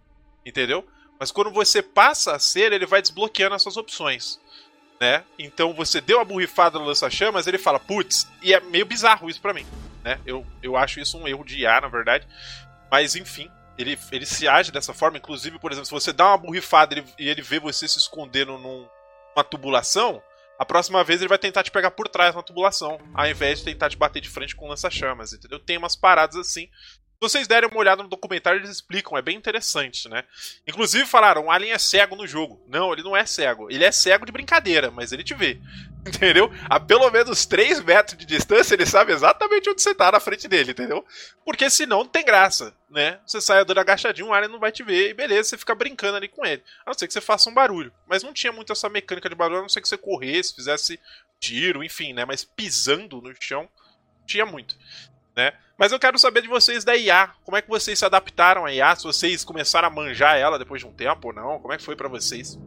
[0.45, 0.87] Entendeu?
[1.19, 4.39] Mas quando você passa a ser, ele vai desbloqueando essas opções.
[5.01, 5.25] Né?
[5.39, 9.41] Então você deu a burrifada no lança-chamas, ele fala, putz, e é meio bizarro isso
[9.41, 9.65] para mim.
[10.05, 10.21] Né?
[10.27, 12.29] Eu, eu acho isso um erro de IA, na verdade.
[12.91, 15.17] Mas enfim, ele, ele se age dessa forma.
[15.17, 18.87] Inclusive, por exemplo, se você dá uma burrifada e ele vê você se escondendo num,
[19.35, 20.23] numa tubulação,
[20.59, 23.67] a próxima vez ele vai tentar te pegar por trás na tubulação, ao invés de
[23.67, 25.61] tentar te bater de frente com lança-chamas, entendeu?
[25.61, 26.69] Tem umas paradas assim
[27.21, 30.23] vocês derem uma olhada no documentário, eles explicam, é bem interessante, né?
[30.67, 32.63] Inclusive falaram, o Alien é cego no jogo.
[32.69, 33.69] Não, ele não é cego.
[33.71, 35.59] Ele é cego de brincadeira, mas ele te vê.
[36.07, 36.51] Entendeu?
[36.71, 40.47] A pelo menos 3 metros de distância, ele sabe exatamente onde você tá na frente
[40.47, 41.05] dele, entendeu?
[41.45, 43.19] Porque senão não tem graça, né?
[43.27, 46.17] Você sai dando agachadinho, o Alien não vai te ver, e beleza, você fica brincando
[46.17, 46.63] ali com ele.
[46.87, 47.93] A não ser que você faça um barulho.
[48.07, 50.99] Mas não tinha muito essa mecânica de barulho, a não ser que você corresse, fizesse
[51.39, 52.25] tiro, enfim, né?
[52.25, 53.69] Mas pisando no chão,
[54.27, 54.77] tinha muito
[55.39, 55.53] né?
[55.79, 57.31] Mas eu quero saber de vocês da IA.
[57.45, 58.97] Como é que vocês se adaptaram à IA?
[58.97, 61.61] Se vocês começaram a manjar ela depois de um tempo ou não?
[61.61, 62.59] Como é que foi para vocês?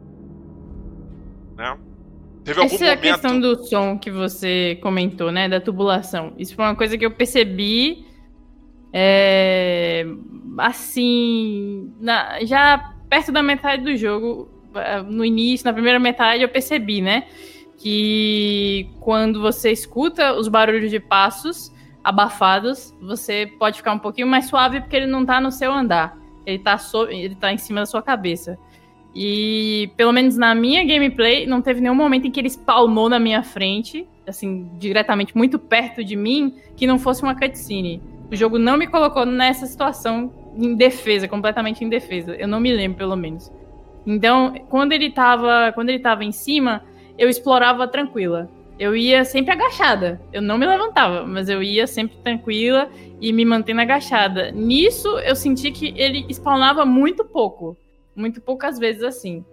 [1.54, 1.78] Né?
[2.42, 3.04] Teve algum Essa momento...
[3.04, 5.50] é a questão do som que você comentou, né?
[5.50, 6.32] Da tubulação.
[6.38, 8.06] Isso foi uma coisa que eu percebi.
[8.90, 10.06] É,
[10.58, 16.48] assim, na, já perto da metade do jogo, eh, no início, na primeira metade, eu
[16.48, 17.24] percebi, né?
[17.76, 21.72] Que quando você escuta os barulhos de passos,
[22.02, 26.18] abafados, você pode ficar um pouquinho mais suave porque ele não tá no seu andar.
[26.44, 28.58] Ele tá, so ele tá em cima da sua cabeça.
[29.14, 33.18] E pelo menos na minha gameplay, não teve nenhum momento em que ele spawnou na
[33.18, 38.02] minha frente, assim, diretamente muito perto de mim, que não fosse uma cutscene.
[38.30, 42.34] O jogo não me colocou nessa situação em defesa, completamente em defesa.
[42.34, 43.52] Eu não me lembro, pelo menos.
[44.06, 46.82] Então, quando ele tava, quando ele tava em cima,
[47.18, 50.20] eu explorava tranquila eu ia sempre agachada.
[50.32, 54.50] Eu não me levantava, mas eu ia sempre tranquila e me mantendo agachada.
[54.50, 57.76] Nisso, eu senti que ele spawnava muito pouco.
[58.14, 59.44] Muito poucas vezes assim.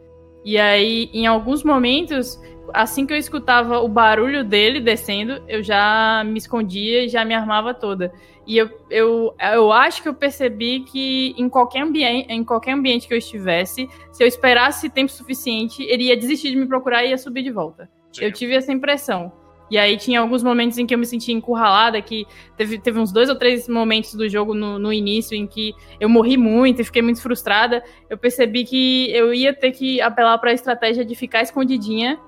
[0.43, 2.39] E aí, em alguns momentos,
[2.74, 7.34] assim que eu escutava o barulho dele descendo, eu já me escondia e já me
[7.34, 8.11] armava toda.
[8.47, 13.07] E eu, eu, eu acho que eu percebi que em qualquer, ambiente, em qualquer ambiente
[13.07, 17.09] que eu estivesse, se eu esperasse tempo suficiente, ele ia desistir de me procurar e
[17.09, 17.88] ia subir de volta.
[18.12, 18.26] Sim.
[18.26, 19.32] Eu tive essa impressão.
[19.70, 22.26] E aí tinha alguns momentos em que eu me sentia encurralada, que
[22.57, 26.10] teve, teve uns dois ou três momentos do jogo no, no início em que eu
[26.10, 27.84] morri muito e fiquei muito frustrada.
[28.10, 32.20] Eu percebi que eu ia ter que apelar para a estratégia de ficar escondidinha,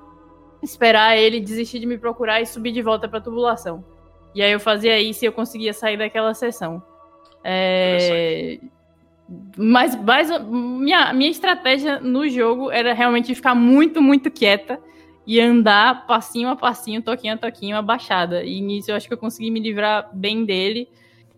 [0.62, 3.84] esperar ele desistir de me procurar e subir de volta para a tubulação.
[4.36, 6.82] E aí eu fazia isso e eu conseguia sair daquela sessão.
[7.44, 8.60] É...
[9.58, 14.80] Mas, mas minha, minha estratégia no jogo era realmente ficar muito, muito quieta
[15.26, 18.44] e andar passinho a passinho, toquinho a toquinho, abaixada.
[18.44, 20.90] E nisso eu acho que eu consegui me livrar bem dele.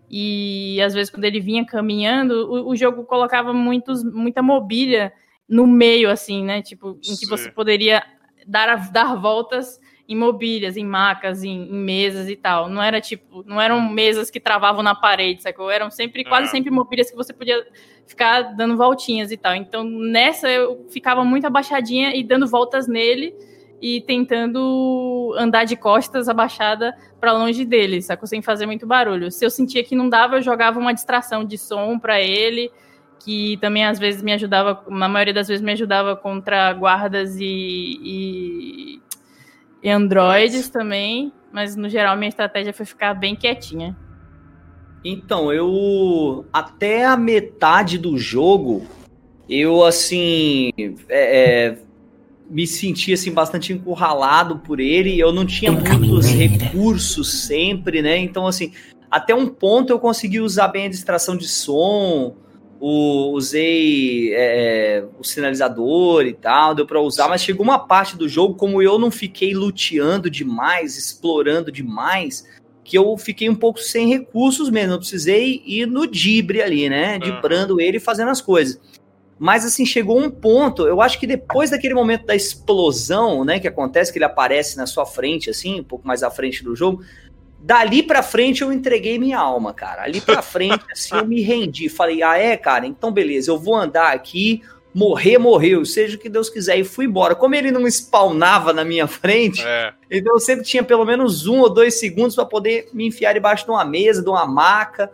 [0.09, 5.11] E às vezes, quando ele vinha caminhando, o, o jogo colocava muitos, muita mobília
[5.49, 6.61] no meio, assim, né?
[6.61, 7.29] Tipo, em que Sim.
[7.29, 8.03] você poderia
[8.47, 12.69] dar, dar voltas em mobílias, em macas, em, em, mesas e tal.
[12.69, 15.69] Não era tipo, não eram mesas que travavam na parede, sacou?
[15.69, 16.51] Eram sempre, quase é.
[16.51, 17.65] sempre mobílias que você podia
[18.05, 19.55] ficar dando voltinhas e tal.
[19.55, 23.33] Então, nessa eu ficava muito abaixadinha e dando voltas nele
[23.83, 28.25] e tentando andar de costas abaixada para longe dele, sacou?
[28.25, 29.29] Sem fazer muito barulho.
[29.29, 32.71] Se eu sentia que não dava, eu jogava uma distração de som para ele,
[33.19, 37.99] que também às vezes me ajudava, na maioria das vezes me ajudava contra guardas e,
[38.01, 39.01] e,
[39.83, 43.97] e androides também, mas no geral minha estratégia foi ficar bem quietinha.
[45.03, 48.87] Então, eu até a metade do jogo
[49.49, 50.71] eu, assim,
[51.09, 51.77] é, é,
[52.53, 55.19] me senti, assim, bastante encurralado por ele.
[55.19, 58.15] Eu não tinha muitos recursos sempre, né?
[58.19, 58.71] Então, assim,
[59.09, 62.35] até um ponto eu consegui usar bem a distração de som,
[62.79, 68.29] o, usei é, o sinalizador e tal, deu para usar, mas chegou uma parte do
[68.29, 72.45] jogo, como eu não fiquei luteando demais, explorando demais,
[72.83, 74.93] que eu fiquei um pouco sem recursos mesmo.
[74.93, 77.17] Eu precisei ir no dibre ali, né?
[77.17, 78.79] Dibrando ele e fazendo as coisas.
[79.39, 83.67] Mas assim, chegou um ponto, eu acho que depois daquele momento da explosão, né, que
[83.67, 87.03] acontece, que ele aparece na sua frente, assim, um pouco mais à frente do jogo,
[87.63, 90.03] Dali pra frente eu entreguei minha alma, cara.
[90.03, 91.87] Ali pra frente, assim, eu me rendi.
[91.87, 94.61] Falei, ah, é, cara, então beleza, eu vou andar aqui,
[94.93, 97.33] morrer, morreu, seja o que Deus quiser, e fui embora.
[97.33, 99.93] Como ele não spawnava na minha frente, é.
[100.11, 103.63] então eu sempre tinha pelo menos um ou dois segundos para poder me enfiar debaixo
[103.63, 105.09] de uma mesa, de uma maca.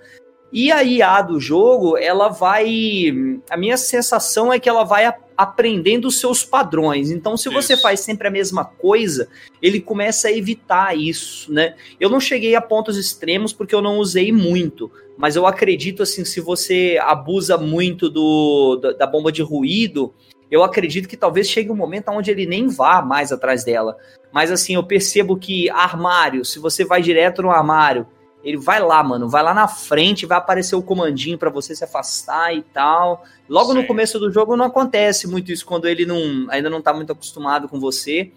[0.51, 3.13] E a IA do jogo, ela vai.
[3.49, 7.11] A minha sensação é que ela vai aprendendo os seus padrões.
[7.11, 7.81] Então, se você isso.
[7.81, 9.29] faz sempre a mesma coisa,
[9.61, 11.75] ele começa a evitar isso, né?
[11.99, 16.25] Eu não cheguei a pontos extremos porque eu não usei muito, mas eu acredito assim,
[16.25, 20.13] se você abusa muito do, da bomba de ruído,
[20.51, 23.95] eu acredito que talvez chegue um momento onde ele nem vá mais atrás dela.
[24.33, 28.05] Mas assim, eu percebo que armário, se você vai direto no armário
[28.43, 31.83] ele vai lá, mano, vai lá na frente, vai aparecer o comandinho para você se
[31.83, 33.23] afastar e tal.
[33.47, 33.79] Logo Sim.
[33.79, 37.11] no começo do jogo não acontece muito isso quando ele não, ainda não tá muito
[37.11, 38.31] acostumado com você.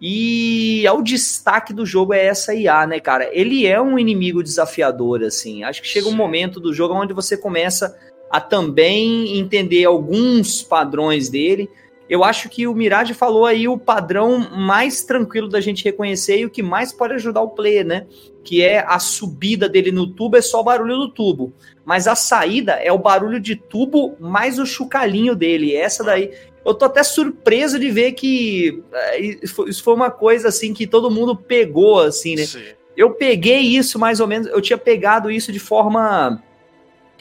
[0.00, 3.30] E é o destaque do jogo é essa IA, né, cara?
[3.32, 5.62] Ele é um inimigo desafiador, assim.
[5.62, 7.96] Acho que chega um momento do jogo onde você começa
[8.28, 11.70] a também entender alguns padrões dele.
[12.08, 16.46] Eu acho que o Mirage falou aí o padrão mais tranquilo da gente reconhecer e
[16.46, 18.06] o que mais pode ajudar o player, né?
[18.44, 21.52] Que é a subida dele no tubo, é só o barulho do tubo.
[21.84, 25.74] Mas a saída é o barulho de tubo mais o chucalinho dele.
[25.74, 26.30] Essa daí.
[26.64, 31.10] Eu tô até surpreso de ver que é, isso foi uma coisa assim que todo
[31.10, 32.44] mundo pegou, assim, né?
[32.46, 32.62] Sim.
[32.96, 36.40] Eu peguei isso mais ou menos, eu tinha pegado isso de forma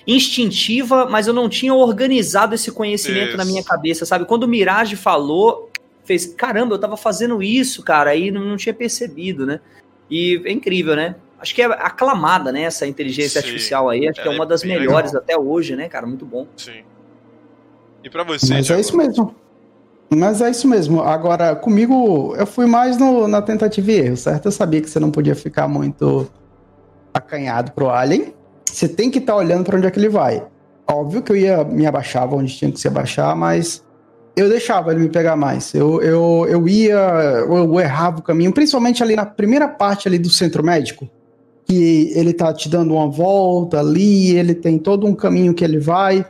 [0.06, 3.38] instintiva, mas eu não tinha organizado esse conhecimento isso.
[3.38, 4.26] na minha cabeça, sabe?
[4.26, 5.70] Quando o Mirage falou,
[6.04, 9.60] fez, caramba, eu tava fazendo isso, cara, aí não, não tinha percebido, né?
[10.12, 11.16] E é incrível, né?
[11.40, 13.48] Acho que é aclamada, né, essa inteligência Sim.
[13.48, 15.24] artificial aí, acho é, que é uma das melhores legal.
[15.24, 16.06] até hoje, né, cara?
[16.06, 16.46] Muito bom.
[16.56, 16.84] Sim.
[18.04, 19.34] E para você, Mas é isso mesmo.
[20.14, 21.02] Mas é isso mesmo.
[21.02, 24.48] Agora, comigo, eu fui mais no, na tentativa e erro, certo?
[24.48, 26.30] Eu sabia que você não podia ficar muito
[27.14, 28.34] acanhado pro Alien.
[28.66, 30.46] Você tem que estar tá olhando para onde é que ele vai.
[30.86, 33.84] Óbvio que eu ia me abaixava onde tinha que se abaixar, mas
[34.36, 35.74] eu deixava ele me pegar mais.
[35.74, 36.98] Eu, eu, eu ia,
[37.48, 41.10] eu errava o caminho, principalmente ali na primeira parte ali do centro médico,
[41.66, 45.80] que ele tá te dando uma volta ali, ele tem todo um caminho que ele
[45.80, 46.26] vai.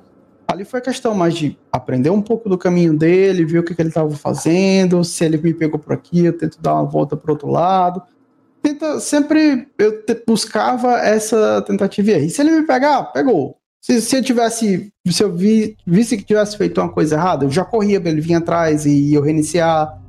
[0.47, 3.73] Ali foi a questão mais de aprender um pouco do caminho dele, ver o que,
[3.73, 7.15] que ele estava fazendo, se ele me pegou por aqui, eu tento dar uma volta
[7.15, 8.01] para outro lado
[8.61, 13.57] tenta sempre eu te, buscava essa tentativa e se ele me pegar, pegou.
[13.81, 17.49] Se, se eu tivesse, se eu vi, visse que tivesse feito uma coisa errada, eu
[17.49, 19.99] já corria para ele vir atrás e eu reiniciar.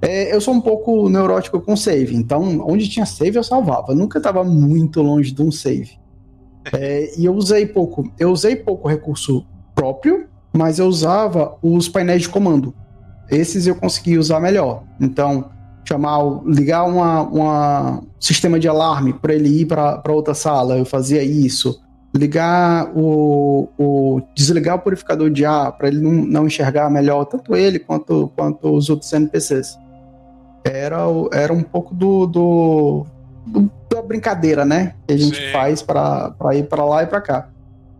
[0.00, 3.90] É, eu sou um pouco neurótico com save, então onde tinha save eu salvava.
[3.90, 5.98] Eu nunca estava muito longe de um save.
[6.72, 9.44] É, e eu usei pouco, eu usei pouco recurso
[9.74, 12.72] próprio, mas eu usava os painéis de comando.
[13.28, 14.84] Esses eu consegui usar melhor.
[15.00, 15.50] Então,
[15.84, 21.22] chamar, ligar uma, uma sistema de alarme para ele ir para outra sala, eu fazia
[21.22, 21.80] isso.
[22.18, 27.54] Ligar o, o desligar o purificador de ar para ele não, não enxergar melhor tanto
[27.54, 29.78] ele quanto, quanto os outros NPCs.
[30.64, 30.98] Era,
[31.32, 33.06] era um pouco do, do,
[33.46, 34.94] do da brincadeira, né?
[35.06, 35.52] Que a gente Sim.
[35.52, 37.48] faz para ir para lá e para cá.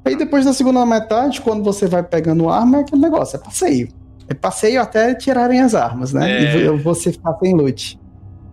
[0.05, 3.89] Aí depois da segunda metade, quando você vai pegando arma, é aquele negócio, é passeio.
[4.29, 6.45] É passeio até tirarem as armas, né?
[6.45, 6.57] É...
[6.57, 7.99] E você ficar sem loot.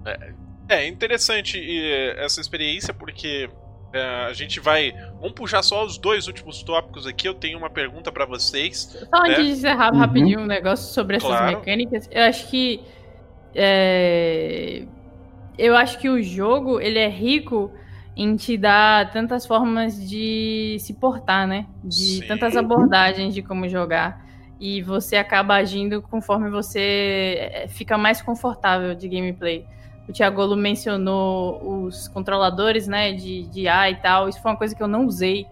[0.05, 0.29] É,
[0.69, 1.59] é interessante
[2.17, 3.49] essa experiência porque
[3.99, 4.93] a gente vai.
[5.19, 7.27] Vamos puxar só os dois últimos tópicos aqui.
[7.27, 8.97] Eu tenho uma pergunta para vocês.
[9.09, 9.29] Só né?
[9.29, 9.99] antes de encerrar uhum.
[9.99, 11.57] rapidinho um negócio sobre essas claro.
[11.57, 12.81] mecânicas, eu acho que.
[13.53, 14.83] É,
[15.57, 17.71] eu acho que o jogo ele é rico
[18.15, 21.65] em te dar tantas formas de se portar, né?
[21.83, 22.27] De Sim.
[22.27, 24.25] tantas abordagens de como jogar
[24.59, 29.65] e você acaba agindo conforme você eh, fica mais confortável de gameplay.
[30.07, 34.29] O Thiago mencionou os controladores, né, de, de A e tal.
[34.29, 35.47] Isso foi uma coisa que eu não usei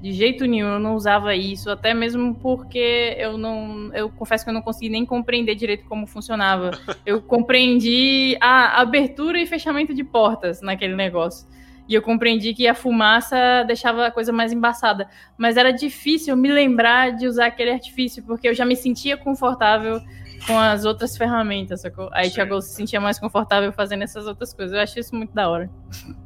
[0.00, 0.74] de jeito nenhum.
[0.74, 4.88] Eu não usava isso, até mesmo porque eu não, eu confesso que eu não consegui
[4.88, 6.70] nem compreender direito como funcionava.
[7.04, 11.46] Eu compreendi a abertura e fechamento de portas naquele negócio.
[11.88, 15.08] E eu compreendi que a fumaça deixava a coisa mais embaçada.
[15.36, 20.00] Mas era difícil me lembrar de usar aquele artifício, porque eu já me sentia confortável
[20.46, 22.08] com as outras ferramentas, sacou?
[22.12, 24.74] Aí o Thiago se sentia mais confortável fazendo essas outras coisas.
[24.74, 25.70] Eu acho isso muito da hora.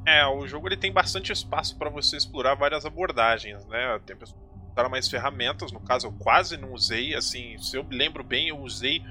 [0.07, 3.99] É, o jogo ele tem bastante espaço para você explorar várias abordagens, né?
[4.05, 7.85] Tem pessoas que usaram mais ferramentas, no caso eu quase não usei, assim, se eu
[7.85, 9.03] me lembro bem, eu usei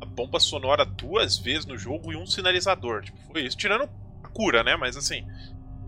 [0.00, 3.02] a bomba sonora duas vezes no jogo e um sinalizador.
[3.02, 3.56] Tipo, foi isso.
[3.56, 3.88] Tirando
[4.22, 4.76] a cura, né?
[4.76, 5.26] Mas assim,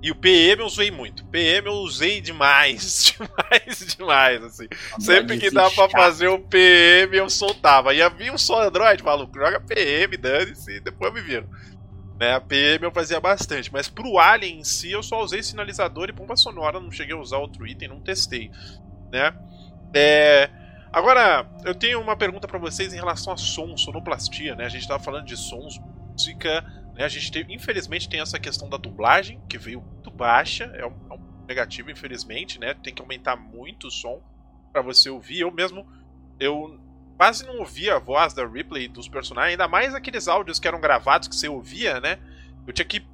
[0.07, 1.25] e o PM eu usei muito.
[1.27, 4.69] PM eu usei demais, demais, demais, assim.
[5.01, 7.93] Sempre que dá pra fazer o PM eu soltava.
[7.93, 11.51] E havia um só Android, maluco, joga PM, dane-se, depois me viro.
[12.21, 16.09] Né, a PM eu fazia bastante, mas pro Alien em si eu só usei sinalizador
[16.09, 18.49] e bomba sonora, não cheguei a usar outro item, não testei,
[19.11, 19.35] né?
[19.93, 20.49] É...
[20.93, 24.67] Agora, eu tenho uma pergunta para vocês em relação a som, sonoplastia, né?
[24.67, 25.81] A gente tava falando de sons,
[26.13, 26.65] música,
[26.97, 27.05] né?
[27.05, 29.85] A gente tem, infelizmente tem essa questão da dublagem, que veio
[30.17, 32.75] baixa, é um, é um negativo, infelizmente, né?
[32.75, 34.23] Tem que aumentar muito o som
[34.73, 35.41] para você ouvir.
[35.41, 35.87] Eu mesmo,
[36.41, 36.81] eu
[37.17, 40.81] quase não ouvia a voz da Ripley dos personagens, ainda mais aqueles áudios que eram
[40.81, 42.19] gravados que você ouvia, né?
[42.67, 43.07] Eu tinha que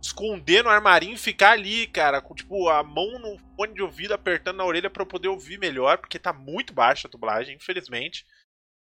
[0.00, 4.12] esconder no armarinho e ficar ali, cara, com tipo a mão no fone de ouvido
[4.12, 8.24] apertando na orelha para eu poder ouvir melhor, porque tá muito baixa a dublagem, infelizmente.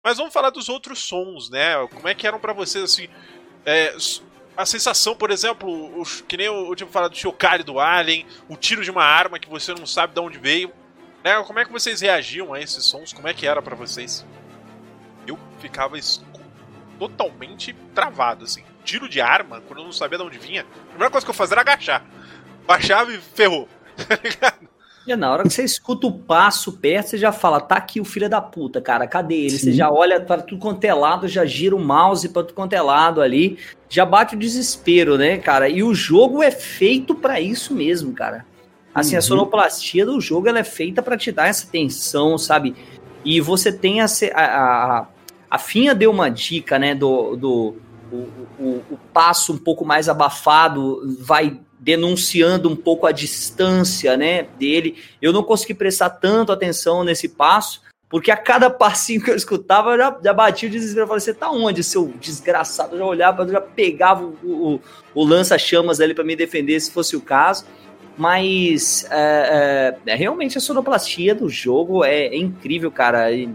[0.04, 1.74] Mas vamos falar dos outros sons, né?
[1.88, 3.08] Como é que eram para vocês assim?
[3.66, 3.94] É,
[4.56, 8.56] a sensação, por exemplo, que nem eu, eu tinha falado do chocalho do Alien, o
[8.56, 10.72] tiro de uma arma que você não sabe de onde veio.
[11.24, 11.43] Né?
[11.44, 13.12] Como é que vocês reagiam a esses sons?
[13.12, 14.24] Como é que era para vocês?
[15.27, 15.97] Eu ficava
[16.98, 18.62] totalmente travado, assim.
[18.85, 21.35] Tiro de arma, quando eu não sabia de onde vinha, a primeira coisa que eu
[21.35, 22.05] fazia era agachar.
[22.66, 23.68] Baixava e ferrou.
[24.01, 24.69] Tá ligado?
[25.16, 28.28] Na hora que você escuta o passo perto, você já fala, tá aqui o filho
[28.28, 29.50] da puta, cara, cadê ele?
[29.50, 29.58] Sim.
[29.58, 32.72] Você já olha para tudo quanto é lado, já gira o mouse para tudo quanto
[32.72, 33.58] é lado ali,
[33.88, 35.68] já bate o desespero, né, cara?
[35.68, 38.46] E o jogo é feito para isso mesmo, cara.
[38.94, 39.18] Assim, uhum.
[39.18, 42.74] a sonoplastia do jogo ela é feita para te dar essa tensão, sabe?
[43.24, 45.06] E você tem a, a, a,
[45.50, 47.76] a Finha deu uma dica, né, do, do
[48.10, 48.16] o,
[48.58, 54.98] o, o passo um pouco mais abafado vai denunciando um pouco a distância, né, dele.
[55.20, 59.93] Eu não consegui prestar tanto atenção nesse passo, porque a cada passinho que eu escutava,
[59.93, 61.05] eu já, já batia o desespero.
[61.05, 62.94] Eu falei, você tá onde, seu desgraçado?
[62.94, 64.81] Eu já olhava, eu já pegava o, o,
[65.15, 67.65] o lança-chamas ali para me defender, se fosse o caso.
[68.19, 73.32] Mas é, é, realmente a sonoplastia do jogo é, é incrível, cara.
[73.32, 73.48] E,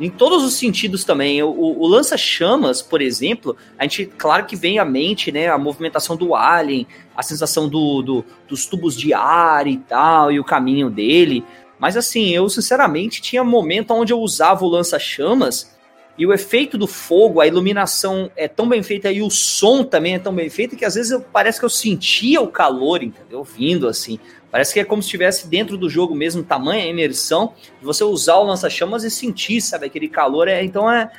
[0.00, 1.42] em todos os sentidos também.
[1.42, 6.16] O, o lança-chamas, por exemplo, a gente, claro que vem à mente, né, a movimentação
[6.16, 10.88] do alien, a sensação do, do, dos tubos de ar e tal, e o caminho
[10.88, 11.44] dele.
[11.78, 15.78] Mas assim, eu sinceramente tinha momento onde eu usava o lança-chamas
[16.20, 20.16] e o efeito do fogo, a iluminação é tão bem feita e o som também
[20.16, 23.42] é tão bem feito que às vezes eu, parece que eu sentia o calor, entendeu?
[23.42, 24.18] Vindo assim.
[24.50, 28.44] Parece que é como se estivesse dentro do jogo mesmo, tamanha imersão, você usar o
[28.44, 30.48] lança-chamas e sentir, sabe, aquele calor.
[30.48, 31.10] É, então é.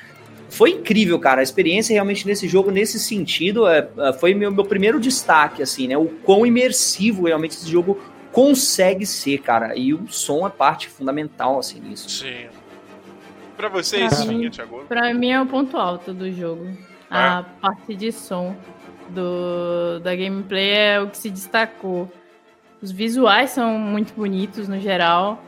[0.50, 1.40] Foi incrível, cara.
[1.40, 5.88] A experiência realmente nesse jogo, nesse sentido, é, é, foi meu, meu primeiro destaque, assim,
[5.88, 5.98] né?
[5.98, 7.98] O quão imersivo realmente esse jogo
[8.34, 9.78] consegue ser, cara.
[9.78, 12.10] E o som é parte fundamental, assim, nisso.
[12.10, 12.48] Sim.
[13.56, 14.86] Pra vocês, pra mim, Thiago?
[14.90, 16.68] Pra mim é o ponto alto do jogo.
[17.10, 17.62] A é.
[17.62, 18.54] parte de som
[19.10, 22.12] do, da gameplay é o que se destacou.
[22.82, 25.44] Os visuais são muito bonitos no geral.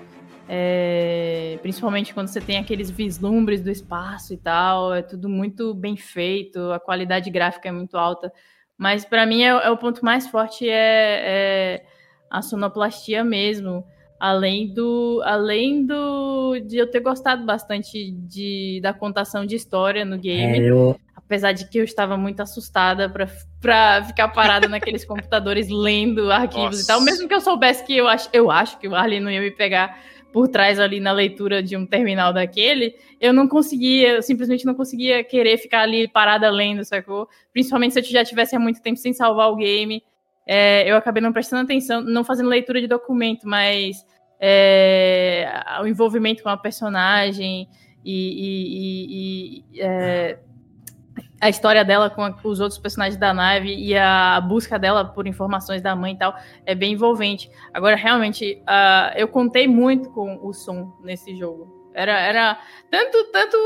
[0.47, 5.95] É, principalmente quando você tem aqueles vislumbres do espaço e tal, é tudo muito bem
[5.95, 8.31] feito, a qualidade gráfica é muito alta.
[8.77, 11.85] Mas para mim é, é, o ponto mais forte é, é,
[12.29, 13.85] a sonoplastia mesmo.
[14.19, 20.17] Além do, além do de eu ter gostado bastante de, da contação de história no
[20.17, 20.59] game.
[20.59, 20.97] É, eu,
[21.33, 26.83] apesar de que eu estava muito assustada para ficar parada naqueles computadores lendo arquivos Nossa.
[26.83, 29.31] e tal, mesmo que eu soubesse que eu acho, eu acho que o Arlen não
[29.31, 29.99] ia me pegar
[30.31, 34.75] por trás ali na leitura de um terminal daquele, eu não conseguia, eu simplesmente não
[34.75, 37.27] conseguia querer ficar ali parada lendo, sacou?
[37.51, 40.03] Principalmente se eu já tivesse há muito tempo sem salvar o game.
[40.45, 43.97] É, eu acabei não prestando atenção, não fazendo leitura de documento, mas
[44.39, 45.47] é,
[45.81, 47.69] o envolvimento com a personagem
[48.03, 50.39] e, e, e é,
[51.43, 55.27] a história dela com a, os outros personagens da nave e a busca dela por
[55.27, 56.33] informações da mãe e tal
[56.65, 57.51] é bem envolvente.
[57.73, 61.91] Agora, realmente, uh, eu contei muito com o som nesse jogo.
[61.93, 62.59] Era, era
[62.89, 63.57] tanto, tanto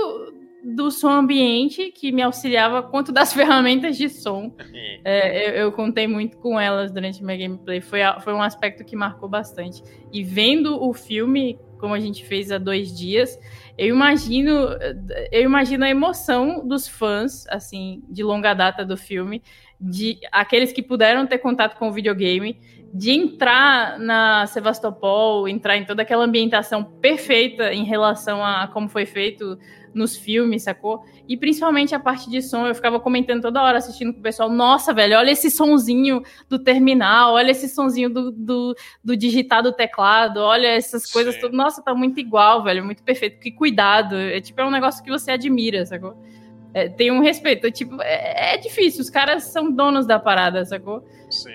[0.63, 4.51] do som ambiente que me auxiliava quanto das ferramentas de som.
[5.09, 7.79] É, eu, eu, contei muito com elas durante minha gameplay.
[7.79, 9.81] Foi, foi um aspecto que marcou bastante.
[10.11, 13.39] E vendo o filme, como a gente fez há dois dias,
[13.77, 14.69] eu imagino,
[15.31, 19.43] eu imagino a emoção dos fãs, assim, de longa data do filme,
[19.79, 22.59] de aqueles que puderam ter contato com o videogame,
[22.91, 29.05] de entrar na Sevastopol, entrar em toda aquela ambientação perfeita em relação a como foi
[29.05, 29.59] feito
[29.93, 31.03] nos filmes, sacou?
[31.27, 34.49] E principalmente a parte de som, eu ficava comentando toda hora, assistindo com o pessoal,
[34.49, 39.73] nossa, velho, olha esse sonzinho do terminal, olha esse sonzinho do, do, do digitar do
[39.73, 44.39] teclado, olha essas coisas tudo, nossa, tá muito igual, velho, muito perfeito, que cuidado, é
[44.39, 46.15] tipo, é um negócio que você admira, sacou?
[46.73, 51.03] É, tem um respeito, tipo, é, é, difícil, os caras são donos da parada, sacou?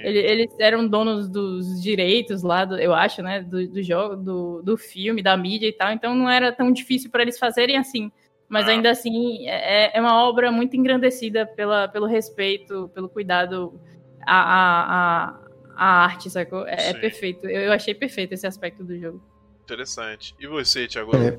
[0.02, 4.62] Eles, eles, eram donos dos direitos lá, do, eu acho, né, do, do jogo, do,
[4.62, 8.12] do filme, da mídia e tal, então não era tão difícil para eles fazerem assim.
[8.52, 8.72] Mas ah.
[8.72, 13.80] ainda assim, é, é uma obra muito engrandecida pela, pelo respeito, pelo cuidado
[14.26, 15.38] à, à,
[15.74, 16.66] à arte, sacou?
[16.66, 17.46] É, é perfeito.
[17.46, 19.22] Eu, eu, achei perfeito esse aspecto do jogo.
[19.64, 20.34] Interessante.
[20.38, 21.12] E você, Thiago?
[21.16, 21.38] É.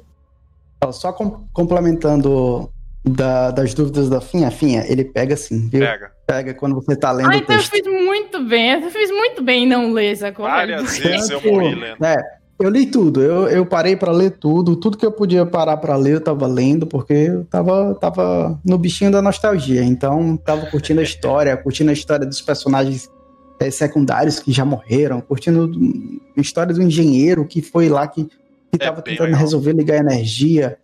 [0.92, 2.74] Só com, complementando
[3.06, 5.82] da, das dúvidas da Finha, Finha, ele pega assim, viu?
[5.82, 6.12] Pega.
[6.26, 8.72] Pega quando você tá lendo ah, então eu fiz muito bem.
[8.72, 10.46] Eu fiz muito bem em não ler, sacou?
[10.46, 12.04] Várias vezes eu morri lendo.
[12.04, 15.78] É, eu li tudo, eu, eu parei para ler tudo, tudo que eu podia parar
[15.78, 20.68] para ler eu tava lendo, porque eu tava, tava no bichinho da nostalgia, então tava
[20.68, 23.10] curtindo a história, curtindo a história dos personagens
[23.60, 25.72] é, secundários que já morreram, curtindo
[26.38, 28.32] a história do engenheiro que foi lá que, que
[28.76, 29.42] é tava tentando legal.
[29.42, 30.78] resolver ligar energia.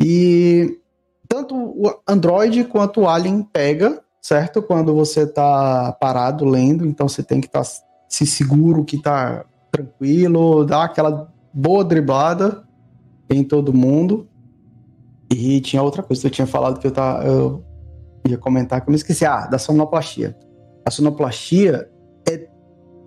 [0.00, 0.78] E
[1.28, 4.62] tanto o Android quanto o Alien pega, certo?
[4.62, 7.70] Quando você tá parado lendo, então você tem que estar tá
[8.08, 12.62] se seguro que tá tranquilo, dá aquela boa driblada
[13.28, 14.28] em todo mundo.
[15.30, 17.64] E tinha outra coisa que eu tinha falado que eu, tava, eu
[18.28, 19.24] ia comentar que eu me esqueci.
[19.24, 20.36] Ah, da sonoplastia.
[20.86, 21.90] A sonoplastia
[22.28, 22.46] é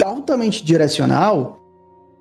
[0.04, 1.60] altamente direcional,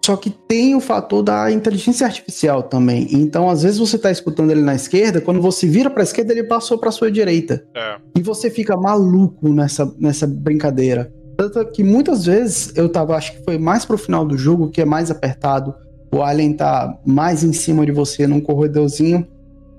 [0.04, 3.08] só que tem o fator da inteligência artificial também.
[3.12, 6.32] Então, às vezes você está escutando ele na esquerda, quando você vira para a esquerda,
[6.32, 7.66] ele passou para sua direita.
[7.74, 7.96] É.
[8.18, 11.10] E você fica maluco nessa, nessa brincadeira.
[11.36, 14.80] Tanto que muitas vezes eu tava, acho que foi mais pro final do jogo, que
[14.80, 15.74] é mais apertado,
[16.12, 19.26] o alien tá mais em cima de você num corredorzinho.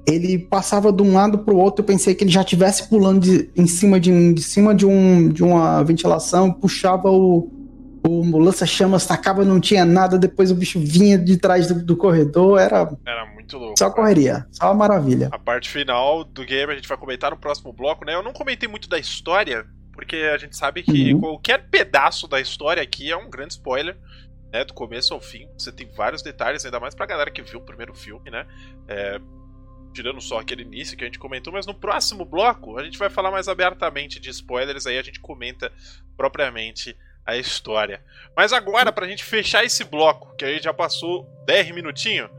[0.07, 3.49] Ele passava de um lado pro outro, eu pensei que ele já tivesse pulando de,
[3.55, 7.49] em cima de mim, de cima de, um, de uma ventilação, puxava o,
[8.07, 12.59] o lança-chamas, tacava, não tinha nada, depois o bicho vinha de trás do, do corredor,
[12.59, 12.87] era...
[13.05, 13.79] Era muito louco.
[13.79, 15.29] Só correria, só uma maravilha.
[15.31, 18.13] A parte final do game a gente vai comentar no próximo bloco, né?
[18.13, 19.65] Eu não comentei muito da história,
[19.95, 21.21] porque a gente sabe que uhum.
[21.21, 23.97] qualquer pedaço da história aqui é um grande spoiler.
[24.53, 27.59] Né, do começo ao fim, você tem vários detalhes, ainda mais pra galera que viu
[27.59, 28.45] o primeiro filme, né?
[28.87, 29.19] É,
[29.91, 33.09] tirando só aquele início que a gente comentou, mas no próximo bloco a gente vai
[33.09, 35.71] falar mais abertamente de spoilers, aí a gente comenta
[36.15, 36.95] propriamente
[37.25, 38.03] a história.
[38.35, 42.29] Mas agora, pra gente fechar esse bloco, que aí já passou 10 minutinhos,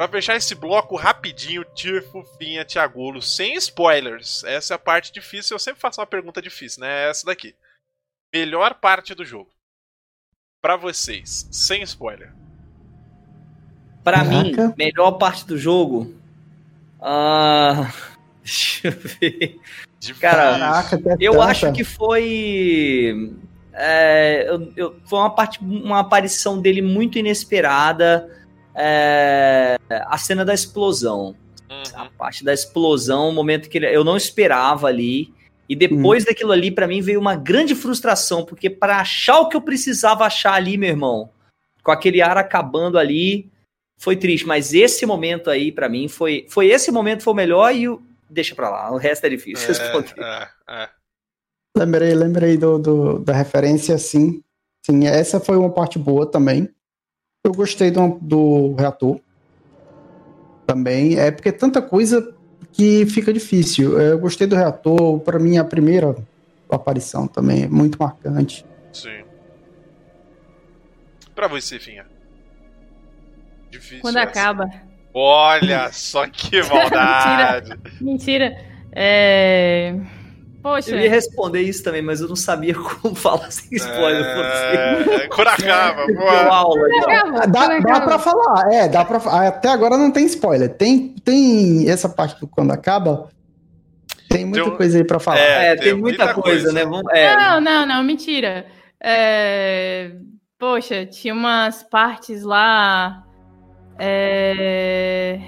[0.00, 4.42] Pra fechar esse bloco rapidinho, Tir Fufinha, Tiagulo, sem spoilers.
[4.44, 5.54] Essa é a parte difícil.
[5.54, 7.10] Eu sempre faço uma pergunta difícil, né?
[7.10, 7.54] Essa daqui.
[8.34, 9.50] Melhor parte do jogo.
[10.62, 12.32] Para vocês, sem spoiler.
[14.02, 16.14] Para mim, melhor parte do jogo.
[16.98, 17.92] Ah.
[18.42, 19.60] Deixa eu ver.
[19.98, 20.18] Difícil.
[20.18, 23.34] Cara, Caraca, eu acho que foi.
[23.74, 28.39] É, eu, eu, foi uma parte, uma aparição dele muito inesperada
[28.74, 31.34] é, a cena da explosão.
[31.70, 31.82] Uhum.
[31.94, 35.32] A parte da explosão, o momento que ele, eu não esperava ali.
[35.68, 36.30] E depois uhum.
[36.30, 40.24] daquilo ali, para mim, veio uma grande frustração, porque para achar o que eu precisava
[40.24, 41.30] achar ali, meu irmão,
[41.84, 43.48] com aquele ar acabando ali,
[43.96, 44.46] foi triste.
[44.46, 48.02] Mas esse momento aí, para mim, foi, foi esse momento foi o melhor e o.
[48.28, 50.14] Deixa pra lá, o resto é difícil é, responder.
[50.18, 50.88] É, é.
[51.76, 54.42] Lembrei, lembrei do, do, da referência, sim.
[54.84, 56.68] Sim, essa foi uma parte boa também.
[57.42, 59.18] Eu gostei do, do reator.
[60.66, 61.18] Também.
[61.18, 62.34] É porque é tanta coisa
[62.72, 63.98] que fica difícil.
[63.98, 65.18] Eu gostei do reator.
[65.20, 66.14] Para mim, a primeira
[66.70, 68.64] aparição também é muito marcante.
[68.92, 69.24] Sim.
[71.34, 72.06] Pra você, Finha.
[73.70, 74.02] Difícil.
[74.02, 74.28] Quando essa.
[74.28, 74.70] acaba.
[75.14, 77.70] Olha só que maldade.
[78.00, 78.50] Mentira.
[78.50, 78.64] Mentira.
[78.92, 79.94] É.
[80.62, 80.90] Poxa.
[80.90, 84.24] Eu ia responder isso também, mas eu não sabia como falar sem spoiler.
[84.24, 86.54] É, Kurakawa, boa.
[86.54, 86.88] Aula,
[87.48, 89.18] dá, dá pra falar, é, dá pra
[89.48, 90.68] Até agora não tem spoiler.
[90.68, 93.28] Tem, tem essa parte do quando acaba.
[94.28, 95.40] Tem muita tem, coisa aí pra falar.
[95.40, 96.84] É, é tem, tem, muita, muita coisa, coisa, né?
[96.84, 97.36] Vamos, é.
[97.36, 98.66] Não, não, não, mentira.
[99.02, 100.12] É,
[100.58, 103.24] poxa, tinha umas partes lá.
[103.98, 105.40] É,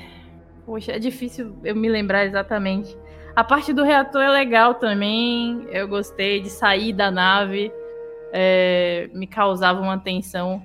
[0.65, 2.97] Poxa, é difícil eu me lembrar exatamente.
[3.35, 5.67] A parte do reator é legal também.
[5.71, 7.73] Eu gostei de sair da nave.
[8.33, 10.65] É, me causava uma tensão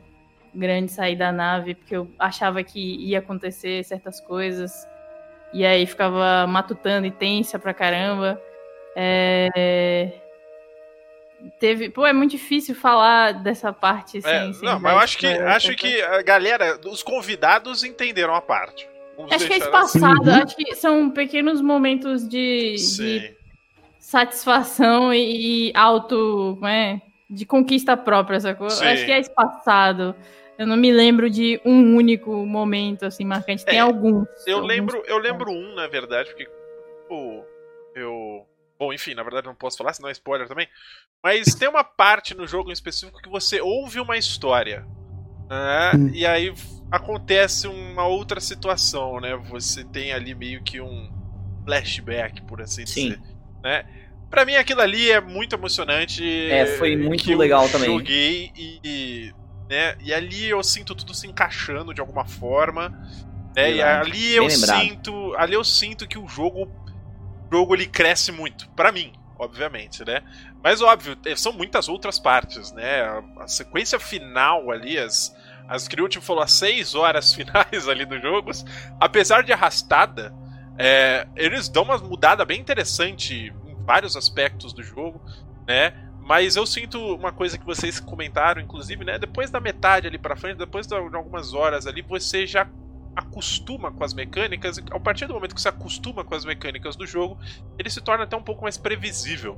[0.53, 4.87] grande sair da nave, porque eu achava que ia acontecer certas coisas.
[5.53, 8.41] E aí ficava matutando e tensa pra caramba.
[8.95, 10.11] É...
[11.59, 11.89] Teve.
[11.89, 14.27] Pô, é muito difícil falar dessa parte assim.
[14.59, 18.89] É, não, mas eu acho que, acho que a galera, os convidados entenderam a parte.
[19.17, 20.41] Vamos acho que é espaçado, assim.
[20.43, 23.35] acho que são pequenos momentos de, de
[23.99, 26.57] satisfação e, e auto.
[26.63, 28.69] É, de conquista própria, sacou?
[28.69, 28.85] Sim.
[28.85, 30.15] Acho que é espaçado.
[30.57, 33.65] Eu não me lembro de um único momento assim marcante.
[33.65, 34.27] Tem é, alguns.
[34.45, 36.47] Eu alguns lembro, eu lembro um, na verdade, porque
[37.09, 37.43] pô,
[37.93, 38.45] eu
[38.79, 40.67] Bom, enfim, na verdade não posso falar, senão é spoiler também.
[41.23, 44.85] Mas tem uma parte no jogo em específico que você ouve uma história.
[45.49, 45.91] Né?
[45.95, 46.11] Hum.
[46.13, 46.53] E aí
[46.91, 49.35] acontece uma outra situação, né?
[49.49, 51.09] Você tem ali meio que um
[51.65, 53.09] flashback, por assim Sim.
[53.09, 53.21] dizer.
[53.63, 53.85] Né?
[54.29, 56.23] Pra mim aquilo ali é muito emocionante.
[56.51, 57.89] É, foi muito legal eu também.
[57.89, 59.33] Joguei e,
[59.69, 59.95] né?
[60.01, 62.89] E ali eu sinto tudo se encaixando de alguma forma.
[63.55, 63.73] Né?
[63.73, 64.81] E ali eu lembrado.
[64.81, 65.35] sinto.
[65.37, 66.69] Ali eu sinto que o jogo
[67.51, 70.21] jogo ele cresce muito, para mim, obviamente, né?
[70.67, 73.03] Mas óbvio, é, são muitas outras partes, né?
[73.39, 75.33] A, sequência final ali, as,
[75.65, 78.65] as que o tipo falou, as seis horas finais ali dos jogos,
[78.99, 80.35] apesar de arrastada,
[80.77, 85.21] é, eles dão uma mudada bem interessante em vários aspectos do jogo,
[85.65, 85.93] né?
[86.19, 89.17] Mas eu sinto uma coisa que vocês comentaram, inclusive, né?
[89.17, 92.67] Depois da metade ali para frente, depois de algumas horas ali, você já
[93.17, 96.95] acostuma com as mecânicas, e a partir do momento que você acostuma com as mecânicas
[96.95, 97.35] do jogo,
[97.79, 99.57] ele se torna até um pouco mais previsível.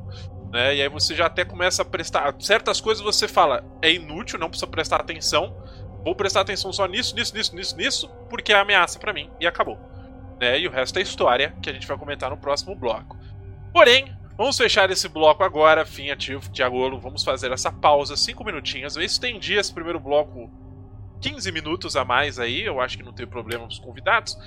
[0.49, 0.77] Né?
[0.77, 2.33] E aí você já até começa a prestar.
[2.39, 5.53] Certas coisas você fala, é inútil, não precisa prestar atenção.
[6.05, 9.29] Vou prestar atenção só nisso, nisso, nisso, nisso, nisso, porque é ameaça para mim.
[9.41, 9.77] E acabou.
[10.39, 10.61] Né?
[10.61, 13.17] E o resto é história que a gente vai comentar no próximo bloco.
[13.73, 16.97] Porém, Vamos fechar esse bloco agora, fim ativo, Tiagolo.
[16.97, 18.95] Vamos fazer essa pausa, cinco minutinhos.
[18.95, 20.49] Eu estendi esse primeiro bloco
[21.21, 24.37] 15 minutos a mais aí, eu acho que não tem problema os convidados.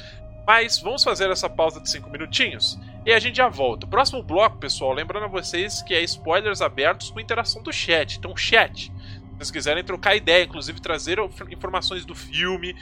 [0.47, 3.87] Mas vamos fazer essa pausa de 5 minutinhos e a gente já volta.
[3.87, 8.19] Próximo bloco, pessoal, lembrando a vocês que é spoilers abertos com interação do chat.
[8.19, 11.19] Então, chat, se vocês quiserem trocar ideia, inclusive trazer
[11.51, 12.77] informações do filme.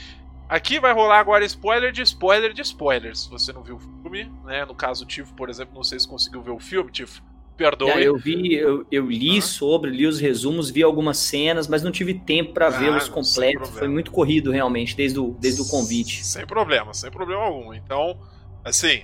[0.49, 3.21] Aqui vai rolar agora spoiler de spoiler de spoilers.
[3.21, 4.65] Se você não viu o filme, né?
[4.65, 7.23] No caso, o Tifo, por exemplo, não sei se conseguiu ver o filme, Tifo
[7.61, 8.03] perdoe.
[8.03, 9.41] eu vi, eu, eu li uhum.
[9.43, 13.69] sobre, li os resumos, vi algumas cenas, mas não tive tempo para ah, vê-los completos.
[13.69, 16.25] Foi muito corrido realmente desde o, desde o convite.
[16.25, 17.75] Sem problema, sem problema algum.
[17.75, 18.19] Então,
[18.65, 19.03] assim,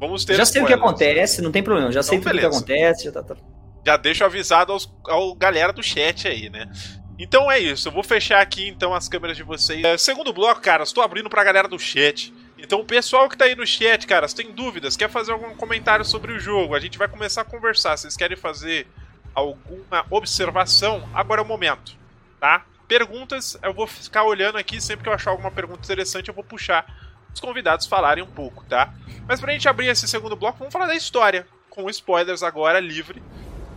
[0.00, 0.34] vamos ter.
[0.36, 1.92] Já sei o que acontece, não tem problema.
[1.92, 3.04] Já então, sei tudo o que acontece.
[3.04, 3.36] Já, tá, tá.
[3.84, 6.70] já deixo avisado aos, ao galera do chat aí, né?
[7.18, 9.84] Então é isso, eu vou fechar aqui então as câmeras de vocês.
[9.84, 12.32] É, segundo bloco, cara, estou abrindo pra galera do chat.
[12.58, 15.54] Então, o pessoal que tá aí no chat, cara, se tem dúvidas, quer fazer algum
[15.54, 17.96] comentário sobre o jogo, a gente vai começar a conversar.
[17.96, 18.86] Vocês querem fazer
[19.32, 21.08] alguma observação?
[21.14, 21.96] Agora é o momento,
[22.40, 22.66] tá?
[22.88, 26.42] Perguntas, eu vou ficar olhando aqui, sempre que eu achar alguma pergunta interessante, eu vou
[26.42, 26.84] puxar
[27.32, 28.92] os convidados falarem um pouco, tá?
[29.26, 33.22] Mas pra gente abrir esse segundo bloco, vamos falar da história, com spoilers agora, livre,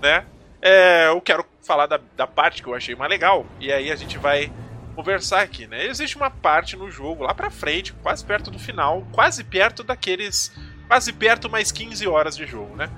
[0.02, 0.26] né?
[0.62, 3.96] É, eu quero falar da, da parte que eu achei mais legal, e aí a
[3.96, 4.52] gente vai
[4.92, 5.86] conversar aqui, né?
[5.86, 10.52] Existe uma parte no jogo lá pra frente, quase perto do final, quase perto daqueles.
[10.88, 12.90] Quase perto mais 15 horas de jogo, né?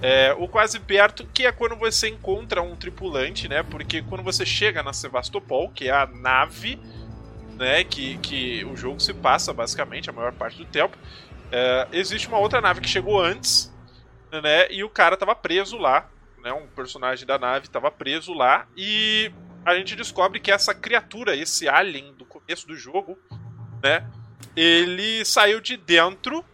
[0.00, 3.62] É, o quase perto, que é quando você encontra um tripulante, né?
[3.62, 6.78] Porque quando você chega na Sevastopol, que é a nave,
[7.56, 7.82] né?
[7.84, 10.96] Que, que o jogo se passa basicamente a maior parte do tempo.
[11.50, 13.74] É, existe uma outra nave que chegou antes,
[14.30, 14.70] né?
[14.70, 16.08] E o cara tava preso lá,
[16.42, 16.52] né?
[16.52, 19.32] Um personagem da nave tava preso lá e
[19.68, 23.18] a gente descobre que essa criatura, esse alien do começo do jogo,
[23.82, 24.08] né?
[24.56, 26.44] Ele saiu de dentro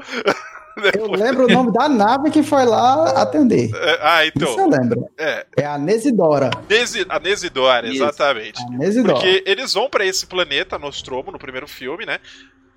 [0.97, 3.71] Eu lembro o nome da nave que foi lá atender.
[3.75, 4.49] É, ah, então.
[4.51, 5.09] Isso eu lembro.
[5.19, 5.47] É.
[5.59, 6.51] É a Nesidora.
[6.69, 8.03] Nesi, a Nesidora, Isso.
[8.03, 8.63] exatamente.
[8.63, 9.15] A Nesidora.
[9.15, 12.19] Porque eles vão pra esse planeta, Nostromo, no primeiro filme, né?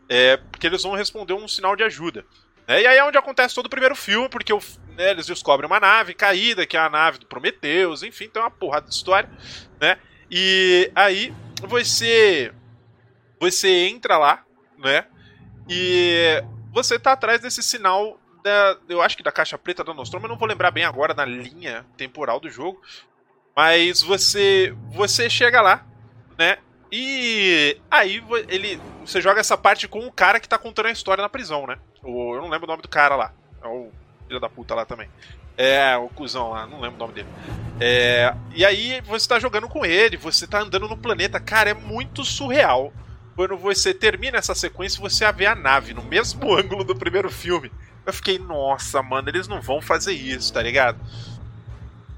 [0.09, 2.25] É, porque eles vão responder um sinal de ajuda.
[2.67, 2.81] né?
[2.81, 4.59] E aí é onde acontece todo o primeiro filme, porque o-
[4.97, 8.51] né, eles descobrem uma nave caída, que é a nave do Prometheus, enfim, tem uma
[8.51, 9.29] porrada de história,
[9.81, 9.97] né?
[10.29, 11.33] E aí
[11.67, 12.51] você
[13.39, 14.43] você entra lá,
[14.77, 15.05] né?
[15.69, 16.41] E
[16.73, 20.29] você tá atrás desse sinal da, eu acho que da caixa preta da Nostromo, eu
[20.29, 22.81] não vou lembrar bem agora na linha temporal do jogo,
[23.55, 25.85] mas você você chega lá,
[26.37, 26.57] né?
[26.91, 31.21] E aí ele você joga essa parte com o cara que tá contando a história
[31.21, 31.77] na prisão, né?
[32.01, 33.33] O, eu não lembro o nome do cara lá.
[33.61, 33.91] É o
[34.27, 35.09] filho da puta lá também.
[35.55, 37.27] É, o cuzão lá, não lembro o nome dele.
[37.79, 41.39] É, e aí você tá jogando com ele, você tá andando no planeta.
[41.39, 42.91] Cara, é muito surreal.
[43.35, 47.71] Quando você termina essa sequência, você vê a nave no mesmo ângulo do primeiro filme.
[48.05, 50.99] Eu fiquei, nossa, mano, eles não vão fazer isso, tá ligado?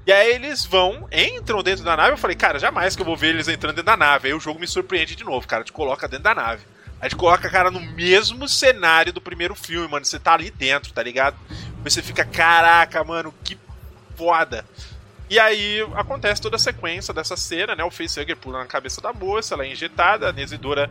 [0.06, 2.12] E aí eles vão, entram dentro da nave.
[2.12, 4.28] Eu falei, cara, jamais que eu vou ver eles entrando dentro da nave.
[4.28, 5.64] Aí o jogo me surpreende de novo, cara.
[5.64, 6.64] Te coloca dentro da nave.
[7.00, 10.04] Aí te coloca, cara, no mesmo cenário do primeiro filme, mano.
[10.04, 11.36] Você tá ali dentro, tá ligado?
[11.82, 13.58] Você fica, caraca, mano, que
[14.16, 14.64] foda.
[15.28, 17.82] E aí acontece toda a sequência dessa cena, né?
[17.82, 20.90] O facehugger pula na cabeça da moça, ela é injetada, a Nesidora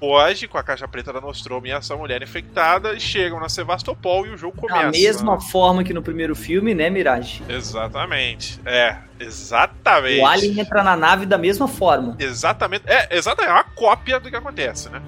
[0.00, 4.26] foge com a caixa preta da Nostromo e essa mulher infectada, e chegam na Sevastopol
[4.26, 4.84] e o jogo começa.
[4.86, 7.42] Da mesma forma que no primeiro filme, né, Mirage?
[7.48, 8.58] Exatamente.
[8.64, 10.20] É, exatamente.
[10.20, 12.16] O Alien entra na nave da mesma forma.
[12.18, 12.84] Exatamente.
[12.86, 13.50] É, exatamente.
[13.50, 15.02] É uma cópia do que acontece, né?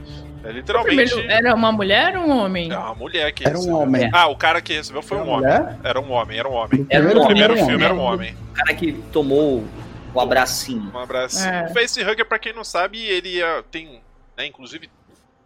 [0.45, 1.11] É O literalmente.
[1.11, 2.71] primeiro era uma mulher ou um homem?
[2.71, 3.79] É uma mulher que Era um recebeu.
[3.79, 4.11] homem.
[4.13, 5.47] Ah, o cara que recebeu foi Era um homem.
[5.51, 5.77] mulher?
[5.85, 6.81] Era um homem, era um homem.
[6.81, 7.85] No Era um filme primeiro era um filme homem.
[7.87, 8.37] era um homem.
[8.51, 9.65] O cara que tomou
[10.13, 10.91] o abracinho.
[10.93, 11.47] Um abraço.
[11.47, 11.69] É.
[11.71, 14.02] O Facehugger, pra quem não sabe, ele ah, tem,
[14.37, 14.91] né, inclusive,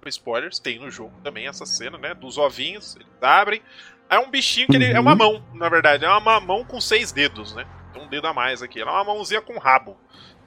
[0.06, 3.60] spoilers, tem no jogo também essa cena, né, dos ovinhos, eles abrem.
[4.08, 5.16] É um bichinho que ele é uma Uhum.
[5.18, 7.66] mão, na verdade, é uma mão com seis dedos, né?
[7.92, 8.80] Tem um dedo a mais aqui.
[8.80, 9.98] Ela é uma mãozinha com rabo.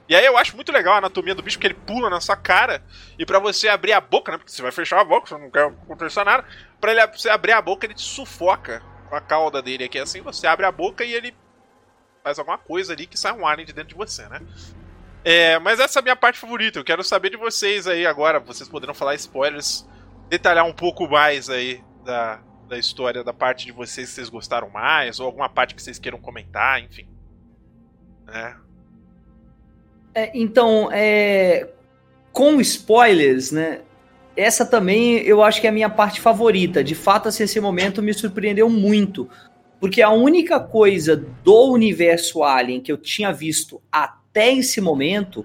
[0.08, 2.36] E aí eu acho muito legal a anatomia do bicho, porque ele pula na sua
[2.36, 2.82] cara
[3.18, 4.38] e pra você abrir a boca, né?
[4.38, 6.44] Porque você vai fechar a boca, você não quer acontecer nada.
[6.80, 10.22] Pra ele, você abrir a boca, ele te sufoca com a cauda dele aqui assim.
[10.22, 11.36] Você abre a boca e ele
[12.24, 14.40] faz alguma coisa ali que sai um alien de dentro de você, né?
[15.24, 16.78] É, mas essa é a minha parte favorita.
[16.78, 18.40] Eu quero saber de vocês aí agora.
[18.40, 19.86] Vocês poderão falar spoilers,
[20.28, 24.70] detalhar um pouco mais aí da, da história, da parte de vocês que vocês gostaram
[24.70, 27.06] mais, ou alguma parte que vocês queiram comentar, enfim.
[28.32, 28.54] É.
[30.14, 31.68] É, então, é,
[32.32, 33.82] com spoilers, né?
[34.36, 36.82] Essa também eu acho que é a minha parte favorita.
[36.82, 39.28] De fato, assim, esse momento me surpreendeu muito.
[39.78, 44.19] Porque a única coisa do universo Alien que eu tinha visto até
[44.58, 45.44] esse momento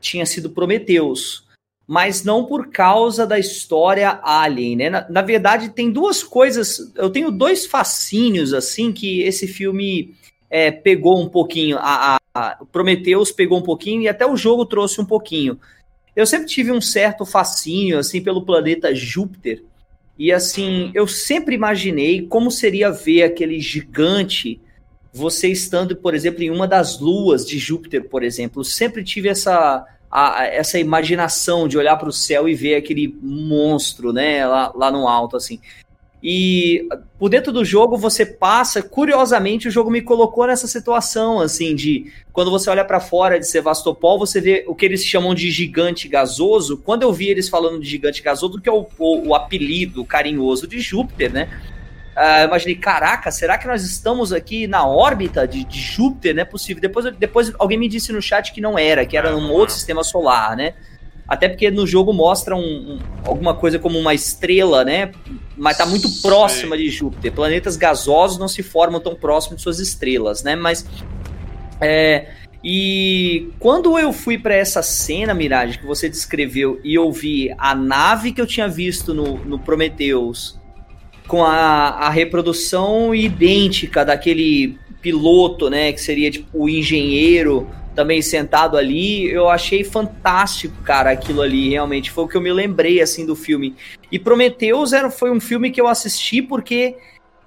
[0.00, 1.44] tinha sido Prometheus.
[1.86, 4.90] Mas não por causa da história Alien, né?
[4.90, 6.92] Na, na verdade, tem duas coisas.
[6.94, 10.14] Eu tenho dois fascínios, assim, que esse filme
[10.48, 11.76] é, pegou um pouquinho.
[11.78, 12.58] A, a, a
[13.36, 15.60] pegou um pouquinho e até o jogo trouxe um pouquinho.
[16.16, 19.62] Eu sempre tive um certo fascínio, assim, pelo planeta Júpiter.
[20.18, 24.60] E, assim, eu sempre imaginei como seria ver aquele gigante
[25.14, 28.64] você estando, por exemplo, em uma das luas de Júpiter, por exemplo.
[28.64, 34.12] Sempre tive essa, a- essa imaginação de olhar para o céu e ver aquele monstro,
[34.12, 35.60] né, lá, lá no alto, assim.
[36.26, 36.88] E
[37.18, 42.10] por dentro do jogo você passa, curiosamente, o jogo me colocou nessa situação, assim, de
[42.32, 46.08] quando você olha para fora de Sevastopol, você vê o que eles chamam de gigante
[46.08, 46.78] gasoso.
[46.78, 50.66] Quando eu vi eles falando de gigante gasoso, que é o, o, o apelido carinhoso
[50.66, 51.48] de Júpiter, né?
[52.16, 56.34] Ah, eu imaginei, caraca, será que nós estamos aqui na órbita de, de Júpiter?
[56.34, 56.80] Não é possível.
[56.80, 59.50] Depois, depois alguém me disse no chat que não era, que era um não.
[59.52, 60.74] outro sistema solar, né?
[61.26, 65.10] Até porque no jogo mostra um, um- alguma coisa como uma estrela, né?
[65.56, 67.32] Mas tá muito próxima de Júpiter.
[67.32, 70.54] Planetas gasosos não se formam tão próximo de suas estrelas, né?
[70.54, 70.86] Mas.
[71.80, 72.28] É,
[72.62, 77.74] e quando eu fui para essa cena, Mirage, que você descreveu, e eu vi a
[77.74, 80.58] nave que eu tinha visto no, no Prometheus
[81.26, 85.92] com a, a reprodução idêntica daquele piloto, né?
[85.92, 92.10] Que seria tipo o engenheiro também sentado ali, eu achei fantástico, cara, aquilo ali, realmente.
[92.10, 93.76] Foi o que eu me lembrei, assim, do filme.
[94.10, 96.96] E Prometheus era, foi um filme que eu assisti porque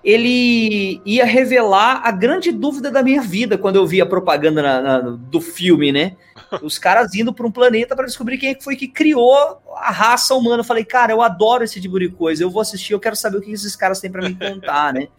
[0.08, 4.82] ele ia revelar a grande dúvida da minha vida quando eu vi a propaganda na-
[4.82, 6.16] na- do filme, né?
[6.64, 9.36] Os caras indo para um planeta para descobrir quem é foi que criou
[9.76, 10.62] a raça humana.
[10.62, 12.42] Eu falei, cara, eu adoro esse tipo de coisa.
[12.42, 15.10] Eu vou assistir, eu quero saber o que esses caras têm para me contar, né?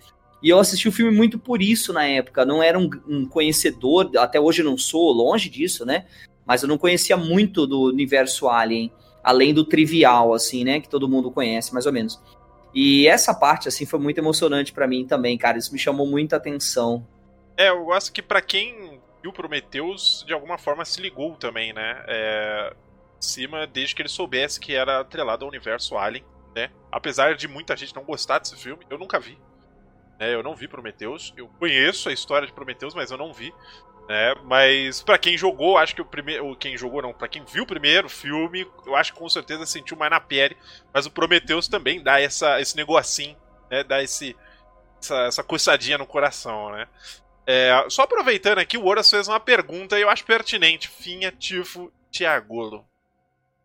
[0.42, 2.46] E eu assisti o filme muito por isso na época.
[2.46, 6.06] Não era um, um conhecedor, até hoje eu não sou, longe disso, né?
[6.46, 8.90] Mas eu não conhecia muito do universo Alien,
[9.22, 10.80] além do trivial, assim, né?
[10.80, 12.18] Que todo mundo conhece, mais ou menos.
[12.74, 15.58] E essa parte, assim, foi muito emocionante para mim também, cara.
[15.58, 17.06] Isso me chamou muita atenção.
[17.56, 22.04] É, eu gosto que para quem viu Prometheus, de alguma forma se ligou também, né?
[22.06, 22.74] É,
[23.20, 26.24] cima, desde que ele soubesse que era atrelado ao universo Alien,
[26.54, 26.70] né?
[26.90, 29.38] Apesar de muita gente não gostar desse filme, eu nunca vi.
[30.18, 30.34] Né?
[30.34, 31.32] Eu não vi Prometheus.
[31.36, 33.52] Eu conheço a história de Prometheus, mas eu não vi.
[34.08, 34.34] Né?
[34.44, 36.56] Mas para quem jogou, acho que o primeiro.
[36.56, 39.98] Quem jogou não, para quem viu o primeiro filme, eu acho que com certeza sentiu
[39.98, 40.56] mais na pele.
[40.92, 43.36] Mas o Prometheus também dá essa, esse negocinho,
[43.70, 43.84] né?
[43.84, 44.34] Dá esse,
[44.98, 46.88] essa, essa coçadinha no coração, né?
[47.46, 50.88] É, só aproveitando aqui, o Oras fez uma pergunta e eu acho pertinente.
[50.88, 52.86] Finha, Tifo, Tiagolo.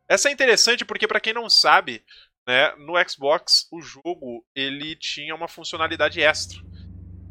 [0.10, 2.04] Essa é interessante porque, para quem não sabe,
[2.46, 6.60] né, no Xbox o jogo ele tinha uma funcionalidade extra.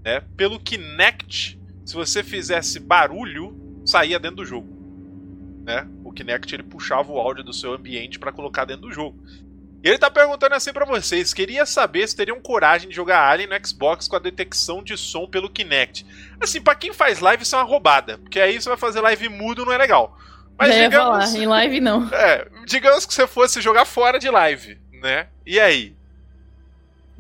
[0.03, 0.21] Né?
[0.37, 4.69] Pelo Kinect, se você fizesse barulho, saía dentro do jogo.
[5.65, 5.89] Né?
[6.05, 9.23] O Kinect ele puxava o áudio do seu ambiente para colocar dentro do jogo.
[9.83, 13.49] E ele tá perguntando assim para vocês: queria saber se teriam coragem de jogar Alien
[13.49, 16.07] no Xbox com a detecção de som pelo Kinect.
[16.41, 19.29] Assim, para quem faz live, isso é uma roubada, porque aí você vai fazer live
[19.29, 20.17] mudo, não é legal.
[20.59, 22.09] Mas Já digamos, falar, em live não.
[22.15, 25.29] É, digamos que você fosse jogar fora de live, né?
[25.45, 25.97] E aí?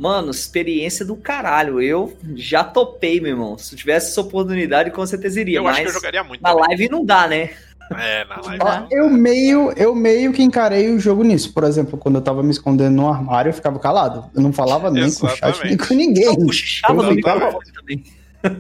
[0.03, 1.81] Mano, experiência do caralho.
[1.81, 3.57] Eu já topei, meu irmão.
[3.57, 5.59] Se eu tivesse essa oportunidade, com certeza iria.
[5.59, 6.43] Eu acho que eu jogaria muito.
[6.43, 6.66] Na também.
[6.66, 7.51] live não dá, né?
[7.97, 8.65] É, na live.
[8.65, 8.89] Não.
[8.91, 11.53] Eu meio, eu meio que encarei o jogo nisso.
[11.53, 14.29] Por exemplo, quando eu tava me escondendo no armário, eu ficava calado.
[14.35, 15.41] Eu não falava nem Exatamente.
[15.41, 16.24] com o chat, nem com ninguém.
[16.24, 17.59] Eu puxava no ficava...
[17.73, 18.05] também.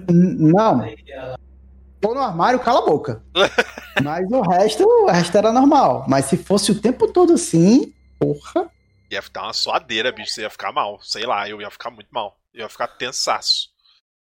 [0.08, 0.86] Não.
[2.00, 3.20] Tô no armário, cala a boca.
[4.00, 6.04] Mas o resto, o resto era normal.
[6.06, 8.70] Mas se fosse o tempo todo assim, porra.
[9.12, 10.32] Ia ficar uma suadeira, bicho.
[10.32, 10.98] Você ia ficar mal.
[11.02, 12.38] Sei lá, eu ia ficar muito mal.
[12.52, 13.68] Eu ia ficar tensaço.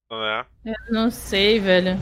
[0.10, 0.46] Né?
[0.66, 2.00] Eu não sei, velho.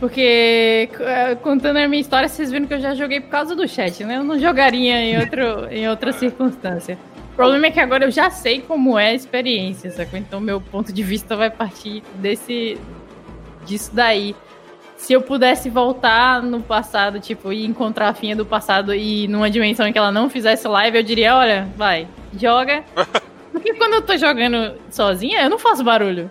[0.00, 3.66] Porque é, contando a minha história, vocês viram que eu já joguei por causa do
[3.68, 4.16] chat, né?
[4.16, 6.98] Eu não jogaria em, outro, em outra circunstância.
[7.32, 10.18] O problema é que agora eu já sei como é a experiência, sacou?
[10.18, 12.78] Então meu ponto de vista vai partir desse
[13.64, 14.34] disso daí.
[15.04, 19.50] Se eu pudesse voltar no passado, tipo, e encontrar a Finha do passado e numa
[19.50, 22.82] dimensão em que ela não fizesse live, eu diria, olha, vai, joga.
[23.52, 26.30] Porque quando eu tô jogando sozinha, eu não faço barulho.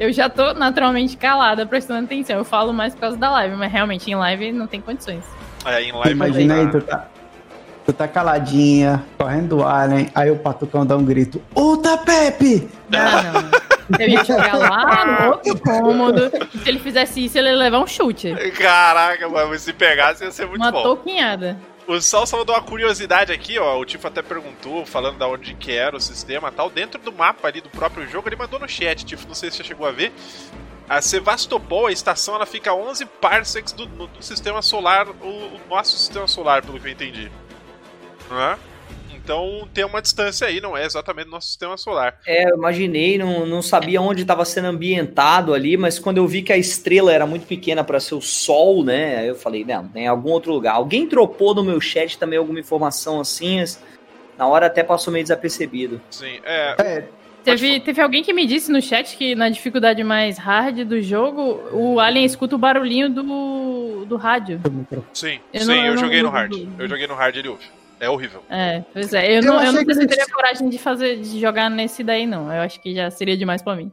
[0.00, 2.38] Eu já tô naturalmente calada, prestando atenção.
[2.38, 5.22] Eu falo mais por causa da live, mas realmente em live não tem condições.
[5.66, 7.08] É, em live Imagina aí, tu tá,
[7.84, 12.66] tu tá caladinha, correndo do alien, aí o patucão dá um grito: Uta Pepe!
[12.88, 13.65] Não, não.
[13.98, 17.78] Eu ia chegar lá no outro cômodo, e se ele fizesse isso, ele ia levar
[17.78, 18.34] um chute.
[18.58, 20.78] Caraca, mano, se pegasse ia ser muito Uma bom.
[20.78, 21.56] Uma toquinhada.
[21.86, 23.78] O Sal só mandou uma curiosidade aqui, ó.
[23.78, 26.68] O Tifo até perguntou, falando da onde que era o sistema tal.
[26.68, 29.58] Dentro do mapa ali do próprio jogo, ele mandou no chat, Tifo, não sei se
[29.58, 30.12] você chegou a ver.
[30.88, 35.28] A Sevastopol, a estação, ela fica a 11 parsecs do, do, do sistema solar, o,
[35.28, 37.30] o, nosso sistema solar, pelo que eu entendi.
[38.28, 38.58] Não é?
[39.26, 42.20] Então tem uma distância aí, não é exatamente nosso sistema solar.
[42.24, 46.42] É, eu imaginei, não, não sabia onde estava sendo ambientado ali, mas quando eu vi
[46.42, 49.28] que a estrela era muito pequena para ser o Sol, né?
[49.28, 50.76] Eu falei, não, tem algum outro lugar.
[50.76, 53.64] Alguém dropou no meu chat também alguma informação assim,
[54.38, 56.00] na hora até passou meio desapercebido.
[56.08, 56.76] Sim, é.
[56.78, 57.04] é.
[57.42, 61.60] Teve, teve alguém que me disse no chat que na dificuldade mais hard do jogo,
[61.72, 64.60] o Alien escuta o barulhinho do, do rádio.
[65.12, 66.52] Sim, eu sim, não, eu, eu joguei no hard.
[66.78, 67.64] Eu joguei no hard, ele ouve.
[67.98, 68.42] É horrível.
[68.50, 69.30] É, pois é.
[69.30, 70.32] Eu, eu não, eu não teria eles...
[70.32, 72.52] coragem de fazer, de jogar nesse daí, não.
[72.52, 73.90] Eu acho que já seria demais pra mim.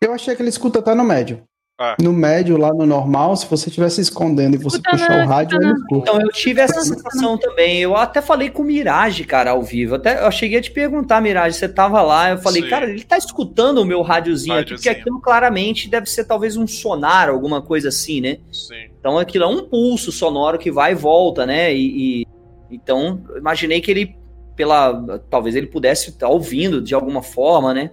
[0.00, 1.42] Eu achei que ele escuta até no médio.
[1.78, 1.94] Ah.
[2.00, 5.60] No médio, lá no normal, se você estivesse escondendo e você escuta puxar o rádio,
[5.60, 6.10] ele escuta.
[6.10, 7.82] Então, eu tive essa sensação também.
[7.82, 9.96] Eu até falei com o Mirage, cara, ao vivo.
[9.96, 12.30] Até, eu cheguei a te perguntar, Mirage, você tava lá.
[12.30, 12.70] Eu falei, Sim.
[12.70, 16.66] cara, ele tá escutando o meu rádiozinho aqui, porque aquilo claramente deve ser talvez um
[16.66, 18.38] sonar, alguma coisa assim, né?
[18.50, 18.88] Sim.
[18.98, 21.74] Então aquilo é um pulso sonoro que vai e volta, né?
[21.74, 22.26] E, e
[22.70, 24.16] então, imaginei que ele,
[24.54, 25.18] pela.
[25.30, 27.90] Talvez ele pudesse estar ouvindo de alguma forma, né?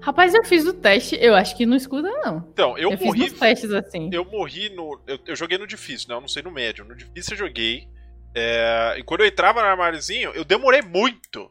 [0.00, 2.48] Rapaz, eu fiz o teste, eu acho que não escuta, não.
[2.52, 3.28] Então, eu, eu morri.
[3.28, 4.08] Fiz testes assim.
[4.12, 5.00] Eu morri no.
[5.06, 6.14] Eu, eu, joguei no difícil, né?
[6.14, 6.84] Eu não sei no médio.
[6.84, 7.88] No difícil eu joguei.
[8.34, 11.50] É, e quando eu entrava no armáriozinho, eu demorei muito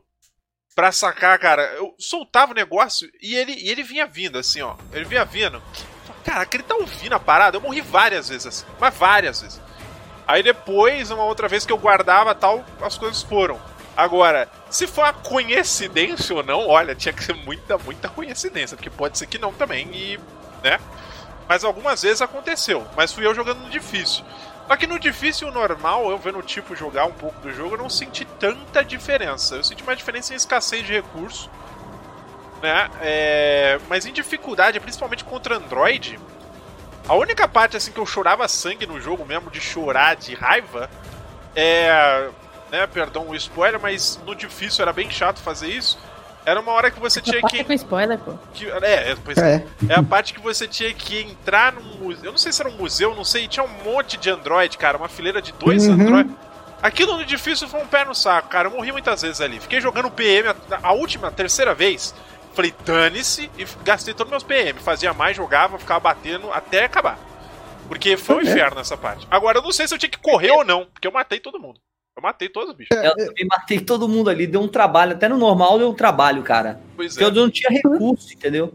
[0.76, 1.64] pra sacar, cara.
[1.74, 4.76] Eu soltava o negócio e ele, e ele vinha vindo, assim, ó.
[4.94, 5.62] Ele vinha vindo.
[6.24, 7.58] Caraca, ele tá ouvindo a parada.
[7.58, 9.62] Eu morri várias vezes, assim, mas várias vezes.
[10.28, 13.60] Aí depois, uma outra vez que eu guardava tal, as coisas foram.
[13.96, 18.90] Agora, se for uma coincidência ou não, olha, tinha que ser muita, muita coincidência, porque
[18.90, 20.20] pode ser que não também, e.
[20.64, 20.80] né?
[21.48, 24.26] Mas algumas vezes aconteceu, mas fui eu jogando no difícil.
[24.68, 27.78] Só que no difícil normal, eu vendo o tipo jogar um pouco do jogo, eu
[27.78, 29.56] não senti tanta diferença.
[29.56, 31.50] Eu senti mais diferença em escassez de recurso,
[32.64, 32.90] né?
[33.00, 33.80] É...
[33.88, 36.20] Mas em dificuldade, principalmente contra Android,
[37.08, 40.90] a única parte assim que eu chorava sangue no jogo mesmo, de chorar de raiva,
[41.56, 42.30] é.
[42.72, 46.00] Né, perdão o spoiler, mas no difícil era bem chato fazer isso.
[46.46, 47.64] Era uma hora que você tinha que.
[47.64, 48.34] com spoiler, pô.
[48.54, 49.66] Que, é, é, pois é.
[49.90, 52.26] é a parte que você tinha que entrar num museu.
[52.26, 53.48] Eu não sei se era um museu, não sei.
[53.48, 54.98] Tinha um monte de Android, cara.
[54.98, 55.94] Uma fileira de dois uhum.
[55.94, 56.30] Android.
[56.84, 58.68] Aquilo no difícil foi um pé no saco, cara.
[58.68, 59.60] Eu morri muitas vezes ali.
[59.60, 62.14] Fiquei jogando PM a, a última, a terceira vez.
[62.56, 64.80] Falei, dane-se e gastei todos meus PM.
[64.80, 67.20] Fazia mais, jogava, ficava batendo até acabar.
[67.90, 68.44] Porque foi um é.
[68.44, 69.28] inferno essa parte.
[69.30, 71.60] Agora, eu não sei se eu tinha que correr ou não, porque eu matei todo
[71.60, 71.80] mundo.
[72.16, 72.96] Eu matei todos os bichos.
[72.96, 75.12] É, eu também matei todo mundo ali, deu um trabalho.
[75.12, 76.80] Até no normal deu um trabalho, cara.
[76.96, 77.28] Pois porque é.
[77.28, 78.74] eu não tinha recurso, entendeu?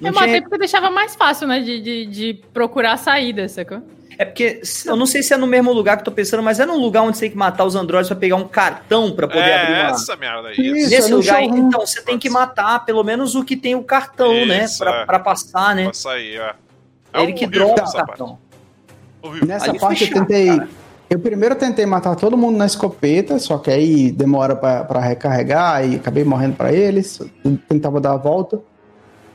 [0.00, 0.50] Não eu matei recurso.
[0.50, 1.58] porque deixava mais fácil, né?
[1.58, 3.82] De, de, de procurar saída, sacou?
[4.18, 6.58] É porque eu não sei se é no mesmo lugar que eu tô pensando, mas
[6.58, 9.28] é num lugar onde você tem que matar os androides para pegar um cartão para
[9.28, 9.90] poder é, abrir uma.
[9.90, 10.54] Essa merda aí.
[10.56, 13.82] Isso, Nesse é lugar, então, você tem que matar pelo menos o que tem o
[13.82, 15.04] cartão, né, isso, né?
[15.04, 15.20] Pra, é.
[15.20, 15.84] passar, né?
[15.84, 16.54] Pra sair, é.
[17.12, 18.38] é ele que dropa o cartão.
[19.46, 20.46] Nessa parte eu tentei.
[20.46, 20.68] Cara.
[21.08, 25.96] Eu primeiro tentei matar todo mundo na escopeta, só que aí demora para recarregar e
[25.96, 27.20] acabei morrendo para eles.
[27.68, 28.60] Tentava dar a volta.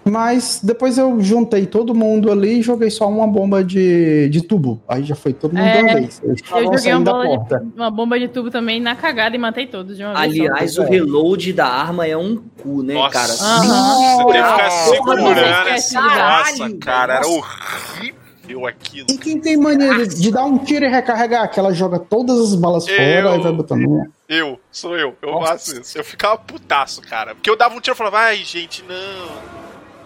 [0.04, 4.82] Mas depois eu juntei todo mundo ali e joguei só uma bomba de, de tubo.
[4.88, 6.22] Aí já foi todo mundo é, de uma vez.
[6.24, 6.38] Eu, eu
[6.74, 10.14] joguei uma, de, uma, bomba de tubo também na cagada e matei todos de uma
[10.14, 10.40] vez.
[10.40, 13.28] Aliás, o reload da arma é um cu, né, Nossa, cara?
[13.28, 15.36] Você tem que ficar segurando.
[15.36, 19.08] Nossa, cara, era horrível aquilo.
[19.10, 22.40] E quem tem mania de, de, dar um tiro e recarregar, que ela joga todas
[22.40, 24.12] as balas eu, fora e vai botando.
[24.28, 25.48] Eu, sou eu, eu Nossa.
[25.48, 25.98] faço isso.
[25.98, 27.36] Eu ficava putaço, cara.
[27.36, 29.61] Porque eu dava um tiro e falava, ai, gente, não.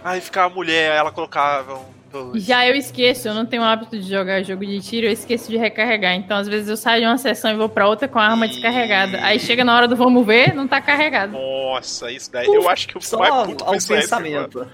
[0.06, 1.95] Aí ficava a mulher, ela colocava um.
[2.36, 5.49] Já eu esqueço, eu não tenho o hábito de jogar jogo de tiro, eu esqueço
[5.49, 6.14] de recarregar.
[6.14, 8.45] Então, às vezes, eu saio de uma sessão e vou pra outra com a arma
[8.45, 8.49] e...
[8.49, 9.19] descarregada.
[9.26, 11.34] Aí chega na hora do vamos ver, não tá carregado.
[11.34, 14.65] Nossa, isso daí eu acho que eu só mais puto ao pensamento.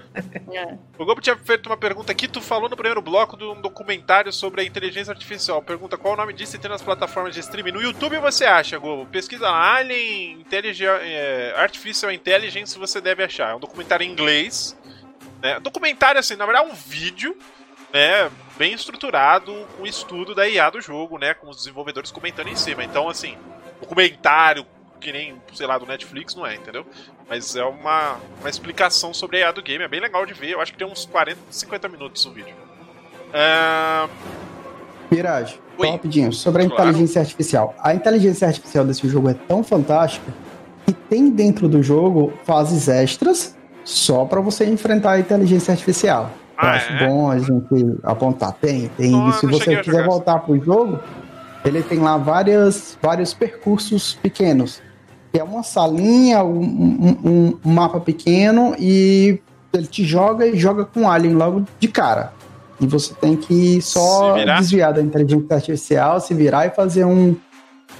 [0.52, 0.76] É.
[0.98, 4.32] O Gobo tinha feito uma pergunta aqui, tu falou no primeiro bloco de um documentário
[4.32, 5.62] sobre a inteligência artificial.
[5.62, 7.72] Pergunta qual o nome disso e tem nas plataformas de streaming.
[7.72, 9.06] No YouTube você acha, Gobo?
[9.06, 10.44] Pesquisa lá, Alien
[11.02, 13.52] é, Artificial Intelligence você deve achar.
[13.52, 14.76] É um documentário em inglês
[15.42, 15.58] né?
[15.60, 17.36] Documentário, assim, na verdade é um vídeo,
[17.92, 18.30] né?
[18.56, 21.34] Bem estruturado, com um estudo da IA do jogo, né?
[21.34, 22.84] Com os desenvolvedores comentando em cima.
[22.84, 23.36] Então, assim,
[23.80, 24.64] documentário
[25.00, 26.86] que nem, sei lá, do Netflix, não é, entendeu?
[27.28, 30.50] Mas é uma, uma explicação sobre a IA do game, é bem legal de ver.
[30.50, 32.54] Eu acho que tem uns 40, 50 minutos o vídeo.
[33.34, 34.08] Uh...
[35.10, 36.84] Mirage, rapidinho, sobre a claro.
[36.84, 37.74] inteligência artificial.
[37.80, 40.32] A inteligência artificial desse jogo é tão fantástica
[40.86, 46.30] que tem dentro do jogo fases extras só para você enfrentar a inteligência artificial.
[46.62, 47.06] Eu ah, acho é?
[47.06, 48.52] bom a gente apontar.
[48.52, 49.14] Tem, tem.
[49.14, 51.00] Oh, se você quiser voltar pro jogo,
[51.64, 54.80] ele tem lá várias, vários percursos pequenos.
[55.32, 59.40] Que é uma salinha, um, um, um, mapa pequeno e
[59.72, 62.32] ele te joga e joga com alien logo de cara.
[62.78, 67.34] E você tem que só desviar da inteligência artificial, se virar e fazer um,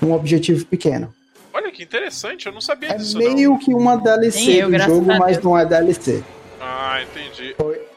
[0.03, 1.09] um objetivo pequeno.
[1.53, 3.21] Olha que interessante, eu não sabia é disso.
[3.21, 3.59] É meio não.
[3.59, 6.23] que uma DLC eu, do jogo, mas não é DLC.
[6.61, 7.55] Ah, entendi.
[7.59, 7.93] Foi.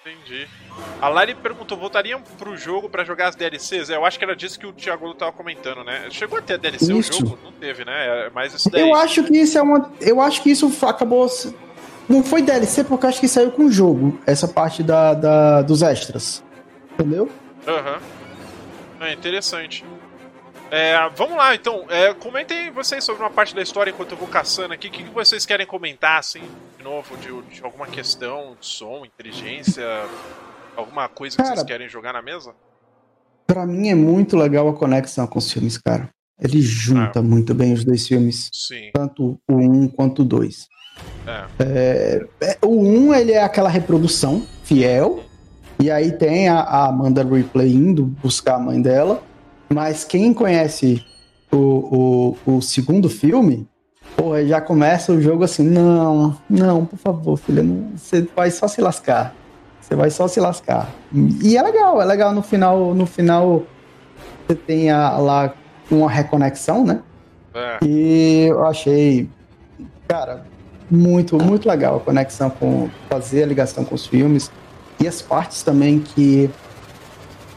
[0.00, 0.48] Entendi.
[1.00, 3.90] A Lari perguntou: voltariam pro jogo para jogar as DLCs?
[3.90, 6.08] É, eu acho que era disso que o Thiago tava comentando, né?
[6.10, 7.24] Chegou a ter DLC isso.
[7.24, 7.38] o jogo?
[7.44, 8.26] Não teve, né?
[8.26, 8.80] É, mas isso daí.
[8.80, 9.92] Eu acho que isso é uma.
[10.00, 11.28] Eu acho que isso acabou.
[12.08, 15.62] Não foi DLC, porque eu acho que saiu com o jogo, essa parte da, da
[15.62, 16.42] dos extras.
[16.94, 17.28] Entendeu?
[17.66, 17.98] Aham.
[19.00, 19.06] Uhum.
[19.06, 19.84] É interessante.
[20.70, 21.86] É, vamos lá, então.
[21.88, 24.88] É, comentem vocês sobre uma parte da história enquanto eu vou caçando aqui.
[24.88, 26.42] O que, que vocês querem comentar, assim,
[26.76, 29.84] de novo, de, de alguma questão de som, inteligência,
[30.76, 32.54] alguma coisa que cara, vocês querem jogar na mesa?
[33.46, 36.10] Pra mim é muito legal a conexão com os filmes, cara.
[36.40, 37.22] Ele junta ah.
[37.22, 38.50] muito bem os dois filmes.
[38.52, 38.90] Sim.
[38.92, 40.68] Tanto o 1 um quanto o 2.
[41.26, 41.46] É.
[41.58, 45.24] É, é, o 1 um, ele é aquela reprodução fiel.
[45.80, 49.22] E aí tem a, a Amanda Ripley indo buscar a mãe dela.
[49.68, 51.04] Mas quem conhece
[51.52, 53.68] o, o, o segundo filme,
[54.16, 58.66] porra, já começa o jogo assim, não, não, por favor, filha, não, você vai só
[58.66, 59.34] se lascar.
[59.80, 60.90] Você vai só se lascar.
[61.42, 63.64] E é legal, é legal no final, no final
[64.46, 65.54] você tem a, lá
[65.90, 67.00] uma reconexão, né?
[67.54, 67.78] É.
[67.82, 69.28] E eu achei,
[70.06, 70.44] cara,
[70.90, 74.50] muito, muito legal a conexão com fazer a ligação com os filmes
[75.00, 76.50] e as partes também que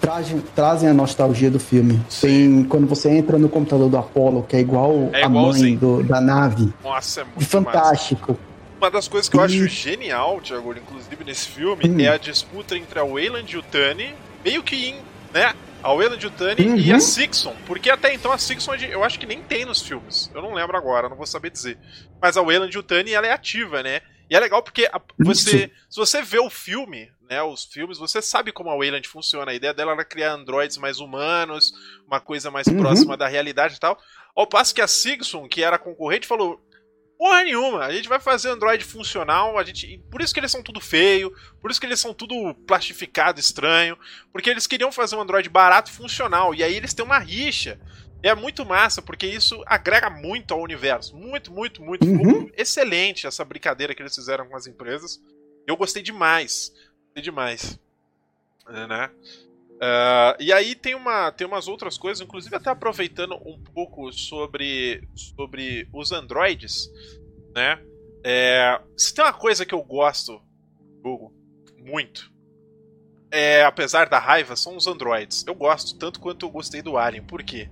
[0.01, 2.01] trazem, trazem a nostalgia do filme.
[2.19, 6.03] Tem, quando você entra no computador do Apollo, que é igual é a mãe do,
[6.03, 6.73] da nave.
[6.83, 8.33] Nossa, é muito fantástico.
[8.33, 8.51] Massa.
[8.77, 11.99] Uma das coisas que eu acho genial, Thiago, inclusive nesse filme, hum.
[11.99, 14.95] é a disputa entre a Wayland e o Tani, meio que em,
[15.31, 15.53] né,
[15.83, 16.75] a Wayland Yutani uhum.
[16.77, 17.53] e a Sixon.
[17.65, 20.31] Porque até então a Sixon eu acho que nem tem nos filmes.
[20.33, 21.77] Eu não lembro agora, não vou saber dizer.
[22.21, 24.01] Mas a Wayland Yutani ela é ativa, né?
[24.31, 28.21] E é legal porque a, você, se você vê o filme, né, os filmes, você
[28.21, 29.51] sabe como a Wayland funciona.
[29.51, 31.73] A ideia dela era criar androides mais humanos,
[32.07, 32.77] uma coisa mais uhum.
[32.77, 33.99] próxima da realidade e tal.
[34.33, 36.65] Ao passo que a Sigson, que era concorrente, falou:
[37.21, 37.85] Porra nenhuma.
[37.85, 40.01] A gente vai fazer Android funcional, a gente.
[40.09, 41.31] Por isso que eles são tudo feio,
[41.61, 43.95] por isso que eles são tudo plastificado, estranho.
[44.31, 46.55] Porque eles queriam fazer um Android barato e funcional.
[46.55, 47.79] E aí eles têm uma rixa.
[48.23, 51.15] É muito massa, porque isso agrega muito ao universo.
[51.15, 52.05] Muito, muito, muito.
[52.05, 52.49] Uhum.
[52.55, 55.21] excelente essa brincadeira que eles fizeram com as empresas.
[55.65, 56.71] Eu gostei demais.
[57.05, 57.79] Gostei demais.
[58.69, 59.09] É, né?
[59.81, 65.07] Uh, e aí tem, uma, tem umas outras coisas, inclusive até aproveitando um pouco sobre,
[65.15, 66.87] sobre os androides,
[67.55, 67.81] né?
[68.23, 70.39] É, se tem uma coisa que eu gosto,
[71.01, 71.33] Google,
[71.75, 72.31] muito,
[73.31, 75.43] é, apesar da raiva, são os androids.
[75.47, 77.23] Eu gosto tanto quanto eu gostei do Alien.
[77.23, 77.69] Por quê?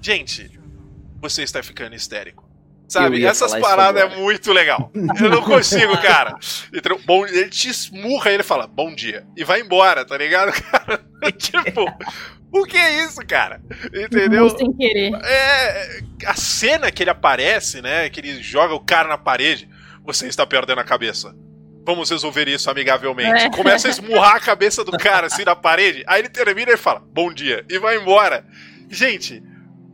[0.00, 0.58] Gente,
[1.20, 2.48] você está ficando histérico.
[2.88, 3.22] Sabe?
[3.22, 4.90] Essas paradas é muito legal.
[5.20, 6.36] Eu não consigo, cara.
[6.72, 9.26] Então, bom, ele te esmurra e ele fala, bom dia.
[9.36, 11.04] E vai embora, tá ligado, cara?
[11.36, 11.84] tipo,
[12.50, 13.60] o que é isso, cara?
[13.92, 14.48] Entendeu?
[14.48, 15.12] Sem querer.
[15.22, 18.08] É, a cena que ele aparece, né?
[18.08, 19.68] Que ele joga o cara na parede.
[20.06, 21.36] Você está perdendo a cabeça.
[21.84, 23.44] Vamos resolver isso amigavelmente.
[23.44, 23.50] É.
[23.50, 26.02] Começa a esmurrar a cabeça do cara assim na parede.
[26.06, 27.66] Aí ele termina e fala, bom dia.
[27.68, 28.46] E vai embora.
[28.90, 29.42] Gente,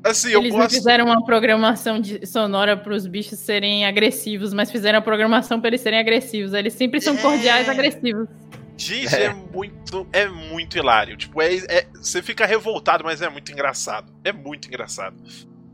[0.04, 4.70] Assim, Eles eu não fizeram uma programação de, sonora para os bichos serem agressivos, mas
[4.70, 6.52] fizeram a programação para eles serem agressivos.
[6.52, 7.22] Eles sempre são é...
[7.22, 8.28] cordiais agressivos.
[8.76, 9.24] Gente, é.
[9.24, 9.32] é.
[9.32, 11.16] muito, é muito hilário.
[11.16, 14.12] Tipo, é, é, você fica revoltado, mas é muito engraçado.
[14.22, 15.16] É muito engraçado.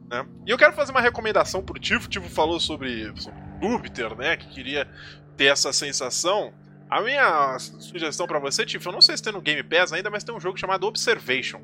[0.09, 0.24] Né?
[0.47, 2.07] E eu quero fazer uma recomendação pro Tifo.
[2.07, 4.36] O Tifo falou sobre, sobre Júpiter, né?
[4.36, 4.86] Que queria
[5.36, 6.52] ter essa sensação.
[6.89, 10.09] A minha sugestão para você, Tifo, eu não sei se tem no Game Pass ainda,
[10.09, 11.61] mas tem um jogo chamado Observation.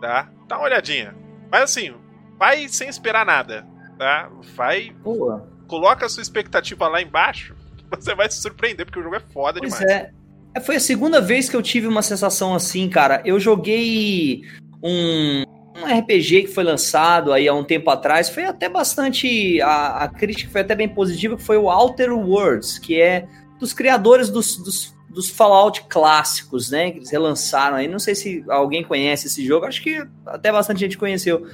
[0.00, 0.28] Tá?
[0.46, 1.14] Dá uma olhadinha.
[1.52, 1.92] Mas assim,
[2.38, 3.66] vai sem esperar nada,
[3.98, 4.30] tá?
[4.56, 4.90] Vai.
[5.04, 5.46] Boa.
[5.68, 7.54] Coloca a sua expectativa lá embaixo,
[7.94, 9.92] você vai se surpreender, porque o jogo é foda pois demais.
[9.92, 10.10] É.
[10.54, 10.60] é.
[10.60, 13.20] Foi a segunda vez que eu tive uma sensação assim, cara.
[13.24, 14.42] Eu joguei
[14.82, 15.44] um,
[15.76, 18.30] um RPG que foi lançado aí há um tempo atrás.
[18.30, 19.60] Foi até bastante.
[19.60, 23.26] A, a crítica foi até bem positiva, que foi o Outer Worlds, que é
[23.60, 26.90] dos criadores dos, dos dos Fallout clássicos, né?
[26.90, 27.86] Que eles relançaram aí.
[27.86, 31.46] Não sei se alguém conhece esse jogo, acho que até bastante gente conheceu.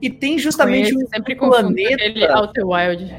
[0.00, 1.94] E tem justamente Conheço, um sempre planeta.
[1.94, 3.14] Aquele Outer Wild.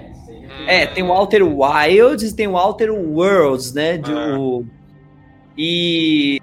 [0.67, 3.97] É, tem o Outer Wilds e tem o Outer Worlds, né?
[3.97, 4.39] De, ah.
[4.39, 4.65] o...
[5.57, 6.39] E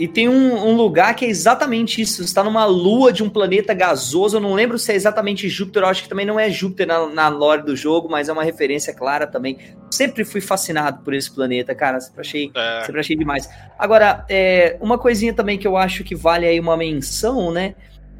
[0.00, 2.16] e tem um, um, lugar que é exatamente isso.
[2.16, 4.38] Você está numa lua de um planeta gasoso.
[4.38, 5.82] Eu não lembro se é exatamente Júpiter.
[5.82, 8.42] Eu acho que também não é Júpiter na, na lore do jogo, mas é uma
[8.42, 9.58] referência clara também.
[9.90, 12.00] Sempre fui fascinado por esse planeta, cara.
[12.00, 12.84] Sempre achei, é.
[12.86, 13.46] sempre achei demais.
[13.78, 17.74] Agora, é, uma coisinha também que eu acho que vale aí uma menção, né?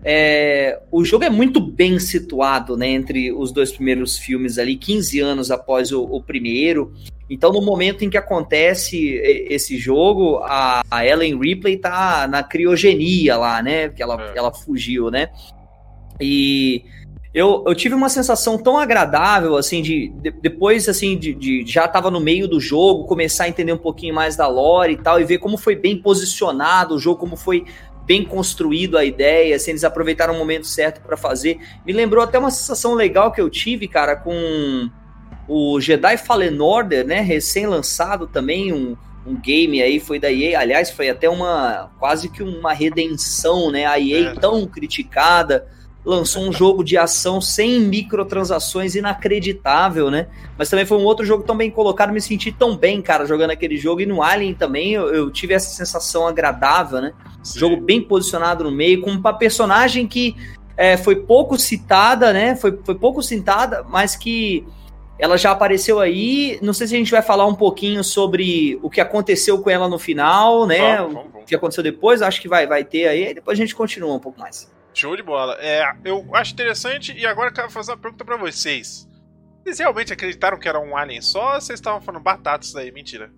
[0.05, 5.19] É, o jogo é muito bem situado né, entre os dois primeiros filmes ali, 15
[5.21, 6.93] anos após o, o primeiro.
[7.31, 9.15] Então, no momento em que acontece
[9.49, 13.89] esse jogo, a, a Ellen Ripley tá na criogenia lá, né?
[13.89, 14.37] Que ela, é.
[14.37, 15.29] ela fugiu, né?
[16.21, 16.85] E
[17.33, 21.87] eu, eu tive uma sensação tão agradável, assim, de, de depois, assim, de, de, já
[21.87, 25.21] tava no meio do jogo, começar a entender um pouquinho mais da lore e tal,
[25.21, 27.65] e ver como foi bem posicionado o jogo, como foi
[28.05, 31.61] bem construído a ideia, assim, eles aproveitaram o momento certo para fazer.
[31.87, 34.91] Me lembrou até uma sensação legal que eu tive, cara, com
[35.53, 38.97] o Jedi Fallen Order, né, recém-lançado também, um,
[39.27, 43.85] um game aí, foi da EA, aliás, foi até uma, quase que uma redenção, né,
[43.85, 44.35] a EA é.
[44.35, 45.67] tão criticada,
[46.05, 51.43] lançou um jogo de ação sem microtransações inacreditável, né, mas também foi um outro jogo
[51.43, 54.93] tão bem colocado, me senti tão bem, cara, jogando aquele jogo, e no Alien também
[54.93, 57.13] eu, eu tive essa sensação agradável, né,
[57.43, 57.59] Sim.
[57.59, 60.37] jogo bem posicionado no meio, com uma personagem que
[60.77, 64.65] é, foi pouco citada, né, foi, foi pouco citada, mas que
[65.21, 66.59] ela já apareceu aí.
[66.63, 69.89] Não sei se a gente vai falar um pouquinho sobre o que aconteceu com ela
[69.89, 70.97] no final, né?
[70.97, 71.43] Vamos, vamos, vamos.
[71.43, 73.35] O que aconteceu depois, acho que vai, vai ter aí.
[73.35, 74.71] Depois a gente continua um pouco mais.
[74.95, 75.57] Show de bola.
[75.61, 79.07] É, eu acho interessante e agora eu quero fazer uma pergunta para vocês.
[79.63, 82.91] Vocês realmente acreditaram que era um alien só ou vocês estavam falando batatas aí?
[82.91, 83.31] Mentira.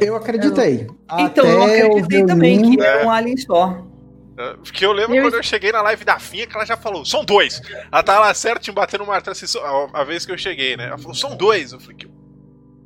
[0.00, 0.88] Eu acreditei.
[1.18, 3.86] Então, eu acreditei também que era um alien só.
[4.34, 5.22] Porque eu lembro eu...
[5.22, 7.60] quando eu cheguei na live da Finha que ela já falou, são dois.
[7.90, 9.46] Ela tava lá certinho batendo o martelo assim,
[9.92, 10.86] a vez que eu cheguei, né?
[10.86, 11.72] Ela falou, são dois.
[11.72, 11.96] Eu falei,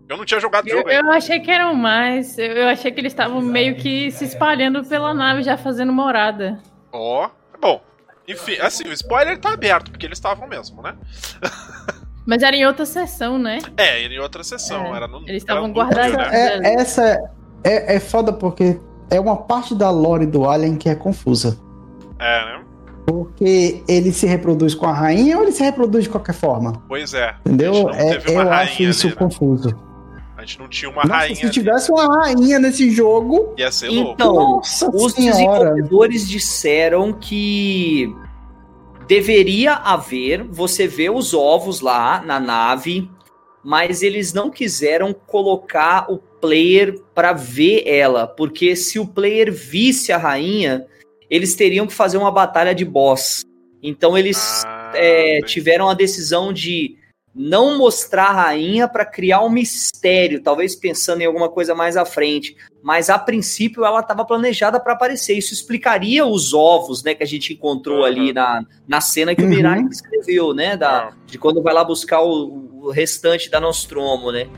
[0.09, 1.03] eu não tinha jogado eu, jogo ainda.
[1.03, 2.39] Eu achei que eram mais.
[2.39, 6.61] Eu achei que eles estavam meio que se espalhando pela nave, já fazendo morada.
[6.93, 7.83] Ó, oh, bom.
[8.27, 10.97] Enfim, assim, o spoiler tá aberto, porque eles estavam mesmo, né?
[12.27, 13.59] Mas era em outra sessão, né?
[13.77, 14.95] É, em outra sessão.
[14.95, 14.97] É.
[14.97, 16.15] Era no, eles estavam guardados.
[16.15, 16.59] Né?
[16.63, 17.19] É, essa
[17.65, 18.79] é, é foda porque
[19.11, 21.59] é uma parte da lore do Alien que é confusa.
[22.19, 22.65] É, né?
[23.07, 26.83] Porque ele se reproduz com a rainha ou ele se reproduz de qualquer forma?
[26.87, 27.35] Pois é.
[27.41, 27.91] Entendeu?
[27.91, 29.19] É, eu acho isso ali, né?
[29.19, 29.89] confuso.
[30.37, 31.35] A gente não tinha uma Nossa, rainha.
[31.35, 32.01] Se tivesse ali.
[32.01, 33.55] uma rainha nesse jogo.
[33.57, 34.13] Ia ser louco.
[34.13, 35.33] Então, Nossa os senhora.
[35.33, 38.15] desenvolvedores disseram que
[39.09, 43.11] deveria haver, você vê os ovos lá na nave,
[43.65, 50.13] mas eles não quiseram colocar o player para ver ela, porque se o player visse
[50.13, 50.87] a rainha,
[51.29, 53.45] eles teriam que fazer uma batalha de boss.
[53.83, 56.97] Então eles ah, é, tiveram a decisão de
[57.35, 62.05] não mostrar a rainha para criar um mistério, talvez pensando em alguma coisa mais à
[62.05, 62.57] frente.
[62.83, 65.35] Mas a princípio ela estava planejada para aparecer.
[65.35, 68.05] Isso explicaria os ovos, né, que a gente encontrou uhum.
[68.05, 69.49] ali na, na cena que uhum.
[69.49, 74.33] o Mirai escreveu, né, da, de quando vai lá buscar o, o restante da Nostromo,
[74.33, 74.49] né?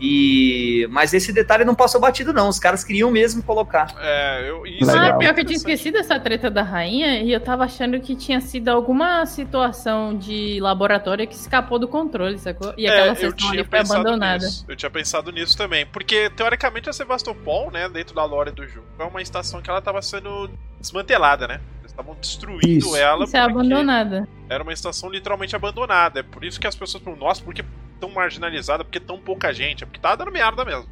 [0.00, 3.94] E mas esse detalhe não passou batido não, os caras queriam mesmo colocar.
[4.00, 7.40] É, eu isso Ah, pior que eu tinha esquecido essa treta da rainha e eu
[7.40, 12.72] tava achando que tinha sido alguma situação de laboratório que escapou do controle, sacou?
[12.76, 14.44] E aquela é, sessão ali foi abandonada.
[14.44, 14.64] Nisso.
[14.68, 18.86] Eu tinha pensado nisso também, porque teoricamente a Sevastopol, né, dentro da lore do jogo,
[18.98, 20.50] é uma estação que ela tava sendo
[20.80, 21.60] desmantelada, né?
[21.90, 22.96] Eles estavam destruindo isso.
[22.96, 23.24] ela.
[23.24, 24.28] Isso é abandonada.
[24.48, 26.20] Era uma estação literalmente abandonada.
[26.20, 27.64] É por isso que as pessoas falam, nossa, porque
[27.98, 30.88] tão marginalizada, porque tão pouca gente, é porque tá dando merda mesmo.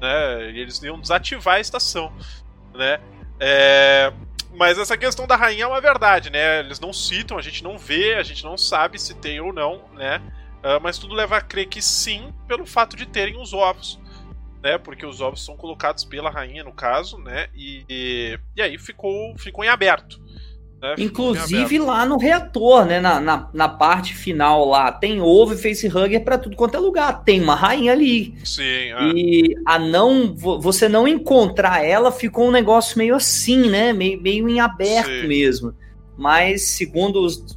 [0.00, 0.52] Né?
[0.52, 2.12] E eles iam desativar a estação.
[2.74, 3.00] Né?
[3.38, 4.12] É...
[4.54, 6.60] Mas essa questão da rainha é uma verdade, né?
[6.60, 9.82] Eles não citam, a gente não vê, a gente não sabe se tem ou não,
[9.92, 10.22] né?
[10.64, 14.00] Uh, mas tudo leva a crer que sim, pelo fato de terem os ovos.
[14.66, 17.46] Né, porque os ovos são colocados pela rainha, no caso, né?
[17.54, 20.20] E, e, e aí ficou, ficou em aberto.
[20.82, 22.98] É, Inclusive lá no reator, né?
[22.98, 27.22] Na, na, na, parte final lá, tem ovo e facehugger para tudo quanto é lugar.
[27.22, 28.34] Tem uma rainha ali.
[28.44, 28.62] Sim.
[28.62, 29.12] É.
[29.14, 30.34] E a não.
[30.34, 33.92] Você não encontrar ela ficou um negócio meio assim, né?
[33.92, 35.28] Meio, meio em aberto Sim.
[35.28, 35.74] mesmo.
[36.18, 37.56] Mas, segundo os,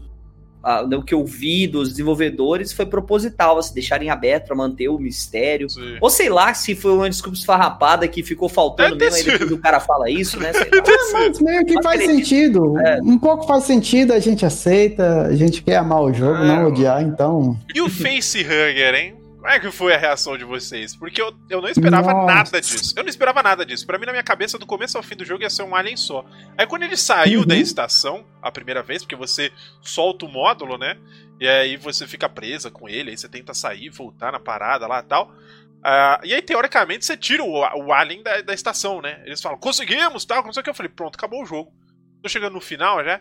[0.63, 5.69] o que eu vi dos desenvolvedores foi proposital, assim, deixarem aberto para manter o mistério.
[5.69, 5.97] Sim.
[6.01, 9.57] Ou sei lá se foi uma desculpa esfarrapada que ficou faltando mesmo, aí depois o
[9.57, 10.51] cara fala isso, né?
[10.55, 10.59] Ah,
[11.13, 12.77] mas meio que faz sentido.
[12.79, 12.99] É.
[13.01, 16.47] Um pouco faz sentido, a gente aceita, a gente quer amar o jogo, é.
[16.47, 17.57] não odiar, então.
[17.73, 19.18] E o facehugger, hein?
[19.49, 20.95] Como é que foi a reação de vocês?
[20.95, 22.35] Porque eu, eu não esperava Nossa.
[22.35, 22.93] nada disso.
[22.95, 23.83] Eu não esperava nada disso.
[23.83, 25.97] Para mim, na minha cabeça, do começo ao fim do jogo ia ser um alien
[25.97, 26.23] só.
[26.55, 27.47] Aí quando ele saiu uhum.
[27.47, 29.51] da estação a primeira vez, porque você
[29.81, 30.99] solta o módulo, né?
[31.39, 34.99] E aí você fica presa com ele, aí você tenta sair, voltar na parada lá
[34.99, 35.31] e tal.
[35.31, 39.19] Uh, e aí, teoricamente, você tira o, o alien da, da estação, né?
[39.25, 40.69] Eles falam, conseguimos, tal, não sei o que.
[40.69, 41.73] Eu falei, pronto, acabou o jogo.
[42.21, 43.19] Tô chegando no final já.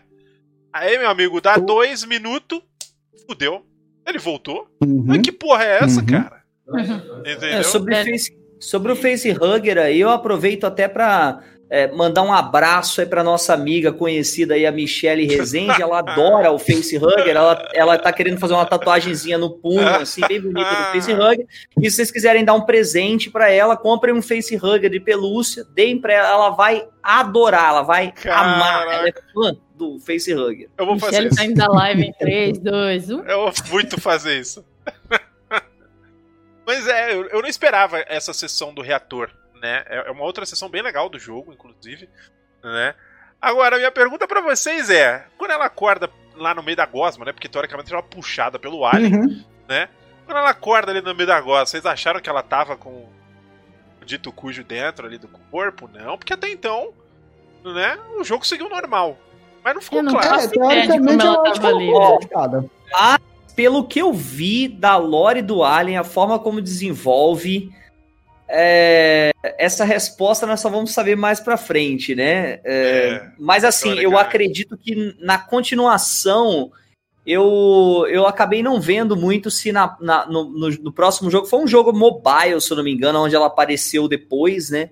[0.71, 2.61] Aí, meu amigo, dá dois minutos,
[3.27, 3.65] fudeu.
[4.09, 4.67] Ele voltou?
[4.81, 5.03] Uhum.
[5.05, 6.05] Mas que porra é essa, uhum.
[6.05, 6.39] cara?
[7.21, 7.59] Entendeu?
[7.59, 12.33] É, sobre, o face, sobre o facehugger aí, eu aproveito até para é, mandar um
[12.33, 15.81] abraço aí para nossa amiga conhecida aí, a Michelle Rezende.
[15.81, 17.35] Ela adora o facehugger.
[17.35, 21.45] Ela, ela tá querendo fazer uma tatuagemzinha no punho, assim, bem bonita do facehugger.
[21.79, 25.99] E se vocês quiserem dar um presente para ela, comprem um facehugger de pelúcia, deem
[25.99, 26.29] para ela.
[26.29, 28.41] Ela vai adorar, ela vai Caraca.
[28.41, 28.87] amar.
[28.87, 30.69] Ela é fã do facehugger.
[30.77, 31.35] Eu vou Michelle fazer tá isso.
[31.35, 33.23] tá indo da live em 3, 2, 1.
[33.23, 34.63] Eu vou muito fazer isso.
[36.67, 39.31] Mas é, eu não esperava essa sessão do reator
[39.61, 39.83] né?
[39.87, 42.09] É, é uma outra sessão bem legal do jogo, inclusive,
[42.63, 42.95] né?
[43.41, 47.33] Agora, minha pergunta para vocês é: quando ela acorda lá no meio da gosma, né?
[47.33, 49.43] Porque teoricamente ela é puxada pelo alien, uhum.
[49.67, 49.89] né?
[50.25, 53.09] Quando ela acorda ali no meio da gosma, vocês acharam que ela tava com
[54.01, 55.89] o dito cujo dentro ali do corpo?
[55.91, 56.93] Não, porque até então,
[57.63, 57.97] né?
[58.17, 59.17] O jogo seguiu normal.
[59.63, 60.41] Mas não ficou não claro.
[60.41, 61.91] É, teoricamente ela, ela tava ali.
[61.91, 62.69] Né?
[62.93, 63.19] Ah,
[63.55, 67.71] pelo que eu vi da lore do Alien, a forma como desenvolve
[68.51, 72.53] é, essa resposta nós só vamos saber mais para frente, né?
[72.53, 76.71] É, é, mas assim, eu acredito que na continuação
[77.23, 81.59] eu, eu acabei não vendo muito se na, na no, no, no, próximo jogo foi
[81.59, 84.89] um jogo mobile, se eu não me engano, onde ela apareceu depois, né?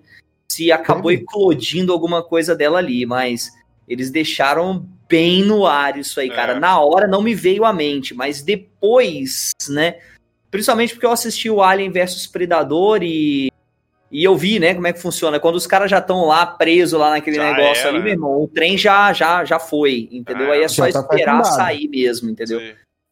[0.47, 3.49] Se acabou eclodindo alguma coisa dela ali, mas
[3.87, 6.53] eles deixaram bem no ar isso aí, cara.
[6.53, 6.59] É.
[6.59, 9.95] Na hora não me veio à mente, mas depois, né?
[10.51, 13.51] Principalmente porque eu assisti o Alien versus Predador e,
[14.11, 15.39] e eu vi, né, como é que funciona.
[15.39, 17.89] Quando os caras já estão lá presos lá naquele já negócio era.
[17.89, 20.47] ali, meu irmão, o trem já já, já foi, entendeu?
[20.47, 22.59] É, Aí é só tá esperar sair mesmo, entendeu?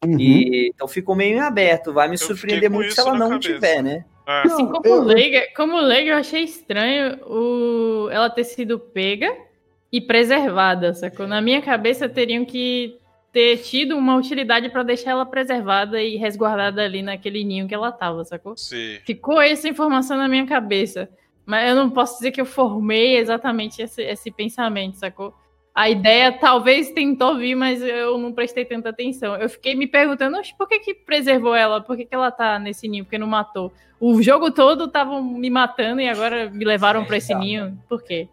[0.05, 0.19] Uhum.
[0.19, 1.93] E, então ficou meio em aberto.
[1.93, 3.53] Vai me eu surpreender muito se ela não cabeça.
[3.53, 4.05] tiver, né?
[4.27, 4.41] É.
[4.47, 5.03] Assim, como, eu...
[5.03, 8.09] leiga, como leiga, eu achei estranho o...
[8.09, 9.44] ela ter sido pega
[9.91, 11.27] e preservada, sacou?
[11.27, 12.97] Na minha cabeça teriam que
[13.31, 17.91] ter tido uma utilidade para deixar ela preservada e resguardada ali naquele ninho que ela
[17.91, 18.55] tava, sacou?
[18.55, 18.97] Sim.
[19.05, 21.09] Ficou essa informação na minha cabeça.
[21.45, 25.33] Mas eu não posso dizer que eu formei exatamente esse, esse pensamento, sacou?
[25.75, 29.35] A ideia talvez tentou vir, mas eu não prestei tanta atenção.
[29.35, 31.81] Eu fiquei me perguntando, por que que preservou ela?
[31.81, 33.03] Por que, que ela tá nesse ninho?
[33.03, 33.73] Por que não matou?
[33.99, 37.77] O jogo todo estavam me matando e agora me levaram para esse ninho.
[37.89, 38.29] Por quê?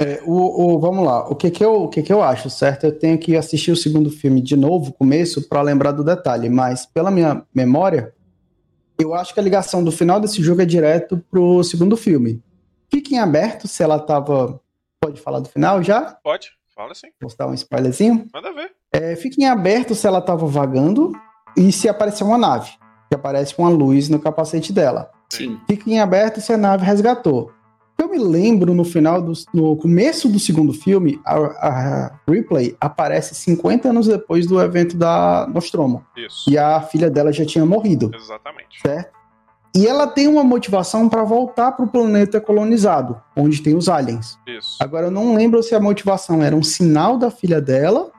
[0.00, 0.20] É.
[0.24, 2.84] O, o, vamos lá, o que que, eu, o que que eu acho, certo?
[2.84, 6.86] Eu tenho que assistir o segundo filme de novo, começo, para lembrar do detalhe, mas
[6.86, 8.12] pela minha memória,
[8.98, 12.42] eu acho que a ligação do final desse jogo é direto pro segundo filme.
[12.90, 14.60] Fique em aberto se ela tava.
[15.00, 16.18] Pode falar do final já?
[16.24, 17.08] Pode, fala sim.
[17.20, 18.26] Vou dar um spoilerzinho.
[18.32, 18.72] Manda ver.
[18.92, 21.12] É, fique em aberto se ela tava vagando
[21.56, 22.70] e se aparecer uma nave,
[23.08, 25.10] que aparece uma luz no capacete dela.
[25.30, 25.60] Sim.
[25.68, 27.52] Fique em aberto se a nave resgatou.
[28.00, 33.34] Eu me lembro no final do no começo do segundo filme, a, a Ripley aparece
[33.34, 36.04] 50 anos depois do evento da Nostromo.
[36.16, 36.48] Isso.
[36.48, 38.10] E a filha dela já tinha morrido.
[38.14, 38.80] Exatamente.
[38.80, 39.18] Certo?
[39.74, 44.38] E ela tem uma motivação para voltar para o planeta colonizado, onde tem os aliens.
[44.46, 44.76] Isso.
[44.80, 48.10] Agora eu não lembro se a motivação era um sinal da filha dela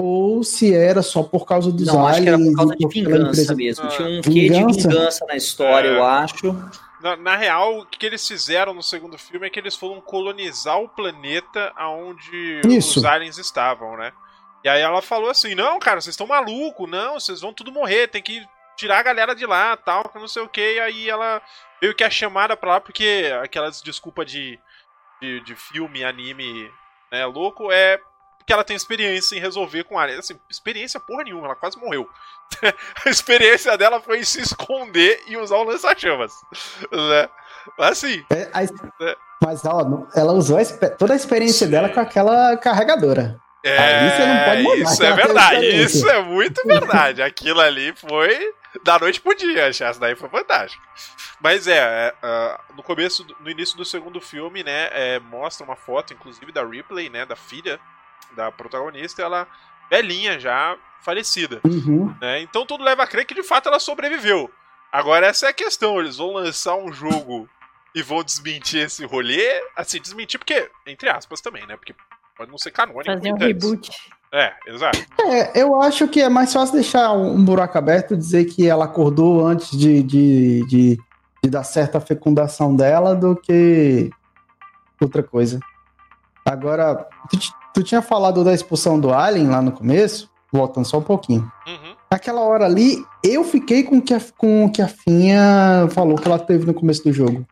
[0.00, 2.12] ou se era só por causa dos não, aliens.
[2.12, 3.88] Acho que era por causa de vingança mesmo.
[3.88, 5.98] Tinha um quê de vingança na história, é.
[5.98, 6.56] eu acho.
[7.04, 10.80] Na, na, real, o que eles fizeram no segundo filme é que eles foram colonizar
[10.80, 14.10] o planeta onde os aliens estavam, né?
[14.64, 18.08] E aí ela falou assim: não, cara, vocês estão malucos, não, vocês vão tudo morrer,
[18.08, 18.42] tem que
[18.74, 20.76] tirar a galera de lá, tal, que não sei o que.
[20.76, 21.42] E aí ela
[21.78, 24.58] veio que é chamada pra lá, porque aquelas desculpa de,
[25.20, 26.72] de, de filme, anime,
[27.12, 28.00] né, louco, é
[28.46, 30.20] que ela tem experiência em resolver com aliens.
[30.20, 32.08] Assim, experiência porra nenhuma, ela quase morreu.
[33.04, 36.32] a experiência dela foi se esconder e usar o lança-chamas.
[36.92, 37.28] Né?
[37.78, 38.24] Assim.
[38.30, 39.14] É, a, né?
[39.42, 41.72] Mas ela, ela usou a, toda a experiência Sim.
[41.72, 43.38] dela com aquela carregadora.
[43.64, 47.22] É, Aí você não pode mudar, isso é verdade, isso é muito verdade.
[47.22, 48.52] Aquilo ali foi
[48.84, 50.82] da noite pro dia, essa daí foi fantástico.
[51.40, 55.76] Mas é, é uh, no começo, no início do segundo filme, né, é, mostra uma
[55.76, 57.80] foto, inclusive da Ripley, né, da filha
[58.34, 59.46] da protagonista, ela
[59.90, 61.60] velhinha já, falecida.
[61.64, 62.14] Uhum.
[62.20, 62.40] Né?
[62.40, 64.50] Então tudo leva a crer que de fato ela sobreviveu.
[64.90, 67.48] Agora essa é a questão, eles vão lançar um jogo
[67.94, 71.94] e vão desmentir esse rolê, assim, desmentir porque, entre aspas também, né, porque
[72.36, 73.04] pode não ser canônico.
[73.04, 73.90] Fazer um reboot.
[74.32, 74.98] É, exato.
[75.20, 78.84] É, eu acho que é mais fácil deixar um buraco aberto e dizer que ela
[78.84, 80.98] acordou antes de, de, de,
[81.40, 84.10] de dar certa fecundação dela do que
[85.00, 85.60] outra coisa.
[86.44, 87.08] Agora,
[87.74, 91.42] tu, tinha falado da expulsão do Alien lá no começo, voltando só um pouquinho.
[91.66, 91.94] Uhum.
[92.10, 96.26] Naquela hora ali, eu fiquei com que a, com o que a Finha falou que
[96.26, 97.44] ela teve no começo do jogo.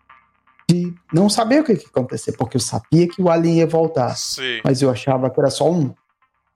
[0.71, 3.67] De não saber o que, que ia acontecer, porque eu sabia que o Alien ia
[3.67, 4.17] voltar.
[4.17, 4.61] Sim.
[4.65, 5.93] Mas eu achava que era só um.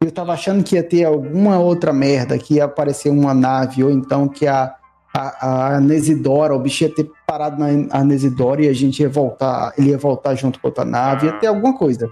[0.00, 3.90] Eu tava achando que ia ter alguma outra merda, que ia aparecer uma nave, ou
[3.90, 4.74] então que a,
[5.12, 9.72] a, a Nesidora, o bicho ia ter parado na Nesidora e a gente ia voltar,
[9.76, 11.32] ele ia voltar junto com outra nave, ah.
[11.32, 12.08] ia ter alguma coisa.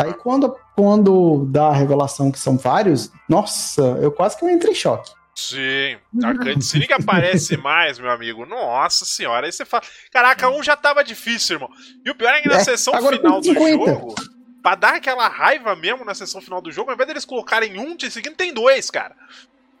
[0.00, 4.72] Aí quando, quando dá a revelação que são vários, nossa, eu quase que eu entrei
[4.72, 5.10] em choque.
[5.34, 8.44] Sim, a cutscene que aparece mais, meu amigo.
[8.44, 9.82] Nossa senhora, aí você fala.
[10.10, 11.70] Caraca, um já tava difícil, irmão.
[12.04, 14.14] E o pior é que na é, sessão final do jogo,
[14.62, 17.96] pra dar aquela raiva mesmo na sessão final do jogo, ao invés deles colocarem um,
[17.96, 19.14] te seguindo, tem dois, cara.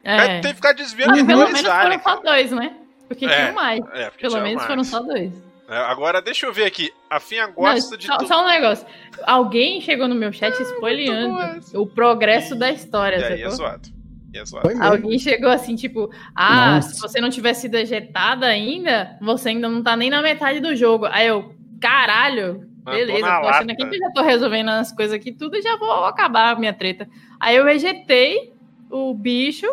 [0.02, 0.40] É.
[0.40, 2.76] Tem que ficar desviando Mas, de pelo dois menos foram só dois, né?
[3.08, 3.80] Porque é, tinha mais.
[3.94, 4.66] É, pelo menos mais.
[4.66, 5.32] foram só dois.
[5.68, 6.90] É, agora, deixa eu ver aqui.
[7.10, 8.06] A Finha gosta Não, de.
[8.06, 8.26] Só, tudo.
[8.26, 8.86] só um negócio.
[9.24, 13.88] Alguém chegou no meu chat spoileando o progresso da história, E aí é zoado.
[14.32, 14.82] E é zoado.
[14.82, 16.94] Alguém chegou assim, tipo, ah, Nossa.
[16.94, 20.74] se você não tiver sido ejetada ainda, você ainda não tá nem na metade do
[20.74, 21.04] jogo.
[21.04, 25.32] Aí eu, caralho, beleza, tô achando aqui que eu já tô resolvendo as coisas aqui
[25.32, 27.06] tudo e já vou acabar a minha treta.
[27.38, 28.54] Aí eu ejetei
[28.90, 29.66] o bicho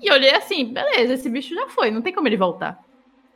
[0.00, 2.82] e olhei assim, beleza, esse bicho já foi, não tem como ele voltar.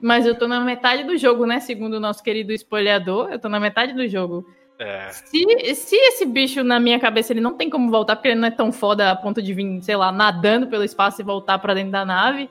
[0.01, 1.61] Mas eu tô na metade do jogo, né?
[1.61, 4.47] Segundo o nosso querido spoileador, eu tô na metade do jogo.
[4.79, 5.11] É.
[5.11, 8.47] Se, se esse bicho, na minha cabeça, ele não tem como voltar, porque ele não
[8.47, 11.75] é tão foda a ponto de vir, sei lá, nadando pelo espaço e voltar pra
[11.75, 12.49] dentro da nave.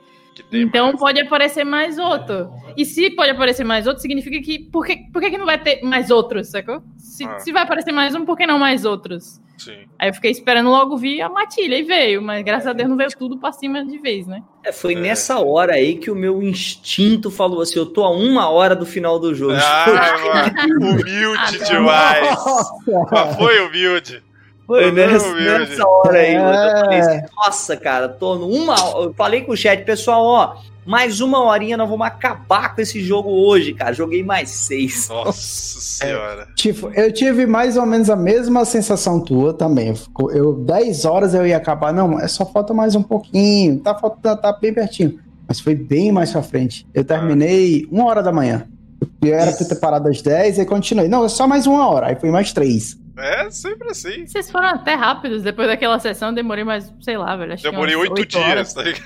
[0.52, 0.98] Então mais.
[1.00, 2.50] pode aparecer mais outro.
[2.76, 4.58] E se pode aparecer mais outro, significa que.
[4.70, 6.82] Por que, por que, que não vai ter mais outros, sacou?
[6.96, 7.38] Se, Ah.
[7.38, 9.40] se vai aparecer mais um, por que não mais outros?
[9.58, 9.86] Sim.
[9.98, 12.96] Aí eu fiquei esperando logo vir a matilha e veio, mas graças a Deus não
[12.96, 14.40] veio tudo pra cima de vez, né?
[14.64, 15.00] É, foi É.
[15.00, 18.86] nessa hora aí que o meu instinto falou assim: eu tô a uma hora do
[18.86, 19.54] final do jogo.
[19.54, 19.84] Ah,
[20.68, 22.30] mano, humilde Ah, demais.
[22.30, 22.74] Nossa!
[23.10, 24.22] Mas foi humilde.
[24.68, 26.34] Foi nessa, nessa hora aí.
[26.34, 27.00] Eu falei É.
[27.00, 28.74] assim, nossa, cara, tô numa.
[29.02, 33.00] Eu falei com o chat, pessoal, ó, mais uma horinha nós vamos acabar com esse
[33.02, 33.94] jogo hoje, cara.
[33.94, 35.08] Joguei mais seis.
[35.08, 35.32] Nossa
[35.80, 36.48] senhora.
[36.54, 39.94] Tipo, eu tive mais ou menos a mesma sensação tua também.
[40.20, 41.90] Eu, eu 10 horas eu ia acabar.
[41.92, 43.80] Não, é só falta mais um pouquinho.
[43.80, 45.18] Tá, falta, tá bem pertinho.
[45.48, 46.86] Mas foi bem mais pra frente.
[46.92, 48.66] Eu terminei uma hora da manhã.
[49.22, 51.08] Eu era pra ter parado às 10 e continuei.
[51.08, 52.08] Não, é só mais uma hora.
[52.08, 52.98] Aí foi mais três.
[53.18, 54.26] É, sempre assim.
[54.26, 55.42] Vocês foram até rápidos.
[55.42, 57.56] Depois daquela sessão, demorei mais, sei lá, velho.
[57.60, 59.04] demorei oito dias, tá ligado?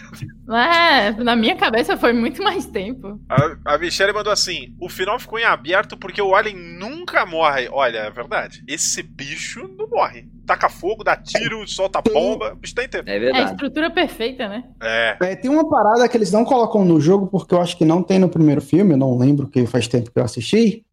[0.51, 3.19] É, na minha cabeça foi muito mais tempo.
[3.29, 7.69] A, a Michelle mandou assim: o final ficou em aberto porque o Alien nunca morre.
[7.71, 8.63] Olha, é verdade.
[8.69, 10.27] Esse bicho não morre.
[10.47, 12.53] Taca fogo, dá tiro, solta bomba.
[12.53, 13.09] O bicho tá inteiro.
[13.09, 13.51] É É a verdade.
[13.53, 14.65] estrutura perfeita, né?
[14.83, 15.17] É.
[15.23, 18.03] É, tem uma parada que eles não colocam no jogo, porque eu acho que não
[18.03, 20.85] tem no primeiro filme, eu não lembro, que faz tempo que eu assisti.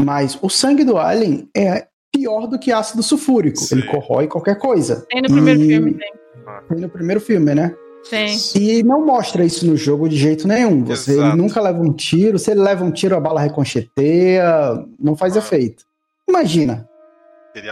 [0.00, 3.58] Mas o sangue do Alien é pior do que ácido sulfúrico.
[3.58, 3.76] Sim.
[3.78, 5.06] Ele corrói qualquer coisa.
[5.10, 6.12] Tem no primeiro E- filme, tem.
[6.68, 7.74] Tem no primeiro filme, né?
[8.08, 8.36] Tem.
[8.56, 10.82] E não mostra isso no jogo de jeito nenhum.
[10.84, 12.38] Você nunca leva um tiro.
[12.38, 14.84] Se ele leva um tiro, a bala reconcheteia.
[14.98, 15.40] Não faz Ah.
[15.40, 15.84] efeito.
[16.28, 16.88] Imagina.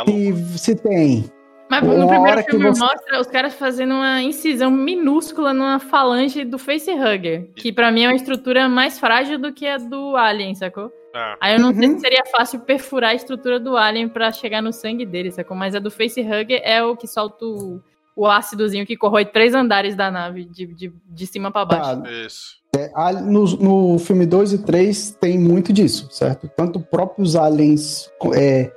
[0.08, 1.24] E se tem.
[1.70, 6.58] Mas no primeiro filme você- mostra os caras fazendo uma incisão minúscula numa falange do
[6.58, 7.50] facehugger.
[7.56, 10.90] Que pra mim é uma estrutura mais frágil do que a do Alien, sacou?
[11.18, 11.94] Ah, Aí eu não sei Uhum.
[11.94, 15.56] se seria fácil perfurar a estrutura do Alien pra chegar no sangue dele, sacou?
[15.56, 17.80] Mas a do facehugger é o que solta o,
[18.14, 22.02] o ácidozinho que corrói três andares da nave, de, de, de cima pra baixo.
[22.02, 22.56] Tá, isso.
[22.94, 26.48] a- no, no filme 2 e 3 tem muito disso, certo?
[26.54, 28.70] Tanto próprios aliens é,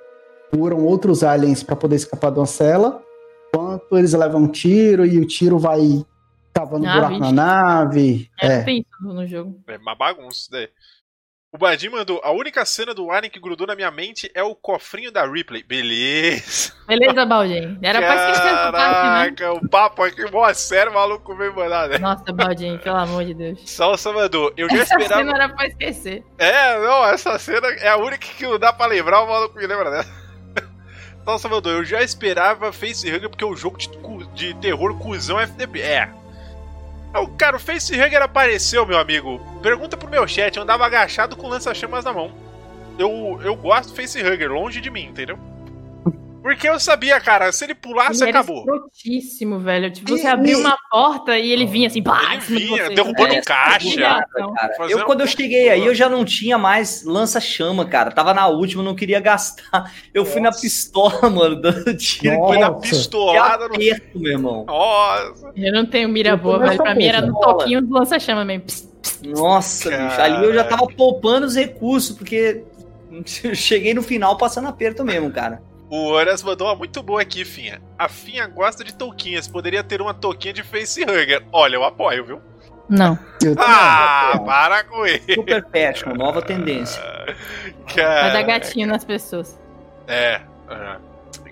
[0.50, 3.04] curam outros aliens pra poder escapar de uma cela,
[3.54, 5.82] quanto eles levam um tiro e o tiro vai
[6.54, 7.22] cavando Ah, buraco vixe.
[7.22, 8.30] na nave.
[8.42, 8.64] É, É.
[8.64, 9.60] tem isso no jogo.
[9.68, 10.70] É uma bagunça isso daí.
[11.52, 14.54] O Badim mandou: a única cena do Alien que grudou na minha mente é o
[14.54, 15.64] cofrinho da Ripley.
[15.64, 16.74] Beleza.
[16.88, 17.80] Beleza, Baldin.
[17.82, 19.36] Era pra esquecer essa parte, né?
[19.36, 21.98] Caraca, o papo aqui, mó sério, o maluco veio mandar, né?
[21.98, 23.60] Nossa, Baldin, pelo amor de Deus.
[23.66, 25.22] Salsa mandou: eu já Essa esperava.
[25.22, 26.24] cena era pra esquecer.
[26.38, 29.66] É, não, essa cena é a única que não dá pra lembrar, o maluco me
[29.66, 30.06] lembra dela.
[31.26, 33.90] Salsa mandou: eu já esperava Facehugger porque o jogo de,
[34.36, 35.82] de terror cuzão é FDP.
[35.82, 36.19] É.
[37.14, 39.40] O cara, o Facehugger apareceu, meu amigo.
[39.62, 42.32] Pergunta pro meu chat, eu andava agachado com lança-chamas na mão.
[43.00, 45.40] Eu, eu gosto do Facehugger, longe de mim, entendeu?
[46.42, 48.60] Porque eu sabia, cara, se ele pulasse, Ele era acabou.
[48.60, 49.92] escrotíssimo, velho.
[49.92, 52.86] Tipo, você E- abria e- uma porta e ele vinha assim, pá, Ele de vinha,
[52.86, 52.94] você.
[52.96, 54.00] derrubando É, caixa.
[54.02, 54.26] Cara,
[54.90, 58.10] eu, quando eu cheguei aí, eu já não tinha mais lança-chama, cara.
[58.12, 59.92] Tava na última, não queria gastar.
[60.14, 60.62] Eu fui na Nossa.
[60.62, 62.34] pistola, mano, dando tiro.
[62.38, 62.48] Nossa.
[62.48, 62.82] Foi na Nossa.
[62.84, 63.76] Que pistolada no.
[63.76, 64.66] aperto, meu irmão.
[64.66, 65.52] Nossa.
[65.56, 66.78] Eu não tenho mira boa, velho.
[66.78, 67.58] Pra mim era no boa.
[67.58, 68.64] toquinho do lança-chama mesmo.
[68.64, 68.88] Pss,
[69.26, 70.22] Nossa, bicho.
[70.22, 72.64] Ali eu já tava poupando os recursos, porque
[73.44, 75.62] eu cheguei no final passando aperto mesmo, cara.
[75.90, 77.82] O Horas mandou uma muito boa aqui, Finha.
[77.98, 79.48] A Finha gosta de touquinhas.
[79.48, 81.44] Poderia ter uma touquinha de facehugger.
[81.52, 82.42] Olha, eu apoio, viu?
[82.88, 83.18] Não.
[83.44, 83.56] Eu.
[83.58, 85.34] Ah, para com ele.
[85.34, 87.02] Super fashion, nova tendência.
[87.86, 88.34] Vai Cara.
[88.34, 89.60] dar gatinho nas pessoas.
[90.08, 90.42] É.
[90.70, 90.98] é.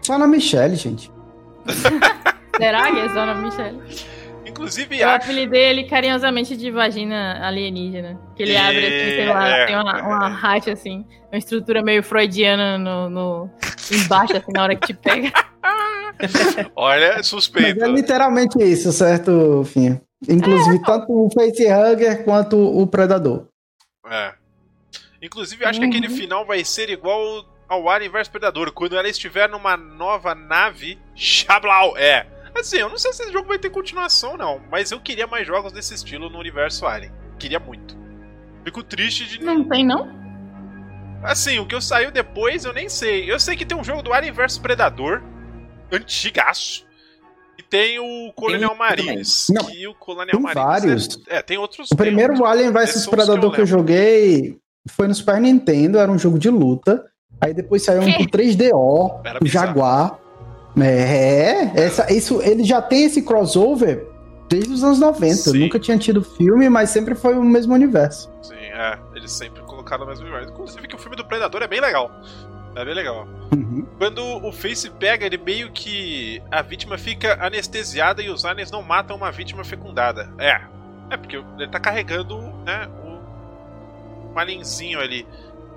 [0.01, 1.11] Só na Michelle, gente.
[2.57, 3.79] Será que é só na Michelle?
[4.57, 5.23] Inclusive, Eu acho.
[5.25, 8.19] apelidei ele carinhosamente de vagina alienígena.
[8.35, 9.65] Que ele abre assim, sei lá, É.
[9.67, 13.49] tem uma, uma racha assim, uma estrutura meio freudiana no, no-
[13.91, 15.31] embaixo, assim, na hora que te pega.
[16.75, 17.83] Olha, é Mas suspeito.
[17.83, 20.01] é literalmente isso, certo, Finha?
[20.27, 23.45] Inclusive, tanto o facehugger quanto o predador.
[24.09, 24.33] É.
[25.21, 26.15] Inclusive, acho que aquele Uhum.
[26.15, 28.71] final vai ser igual ao Alien vs Predador.
[28.71, 30.97] Quando ela estiver numa nova nave.
[31.15, 31.95] Xablau!
[31.97, 32.25] É.
[32.59, 34.59] Assim, eu não sei se esse jogo vai ter continuação, não.
[34.71, 37.11] Mas eu queria mais jogos desse estilo no universo Alien.
[37.39, 37.95] Queria muito.
[38.63, 40.09] Fico triste de Não tem, não?
[41.23, 43.31] Assim, o que eu saiu depois eu nem sei.
[43.31, 45.21] Eu sei que tem um jogo do Alien vs Predador,
[45.91, 46.85] antigaço.
[47.57, 49.47] E tem o Colonial um Marines.
[49.49, 50.63] Não, que o Colonial tem Marines.
[50.63, 51.19] vários.
[51.27, 51.87] É, é, tem outros.
[51.91, 52.51] O tem primeiro outros.
[52.51, 53.65] Alien vs Predador que eu, lembro.
[53.65, 54.57] joguei
[54.89, 57.03] foi no Super Nintendo, era um jogo de luta.
[57.41, 58.27] Aí depois saiu um Que?
[58.29, 59.67] pro 3DO, Era o bizarro.
[59.67, 60.19] Jaguar.
[60.83, 64.07] É, essa, isso, ele já tem esse crossover
[64.49, 65.35] desde os anos 90.
[65.35, 65.59] Sim.
[65.59, 68.31] Nunca tinha tido filme, mas sempre foi o mesmo universo.
[68.41, 68.97] Sim, é.
[69.15, 70.51] Eles sempre colocaram no mesmo universo.
[70.51, 72.11] Inclusive que o filme do Predador é bem legal.
[72.75, 73.27] É bem legal.
[73.53, 73.85] Uhum.
[73.97, 76.41] Quando o Face pega, ele meio que.
[76.51, 80.31] A vítima fica anestesiada e os aliens não matam uma vítima fecundada.
[80.37, 80.61] É.
[81.09, 84.33] É, porque ele tá carregando, né, o.
[84.33, 85.27] Um alienzinho ali.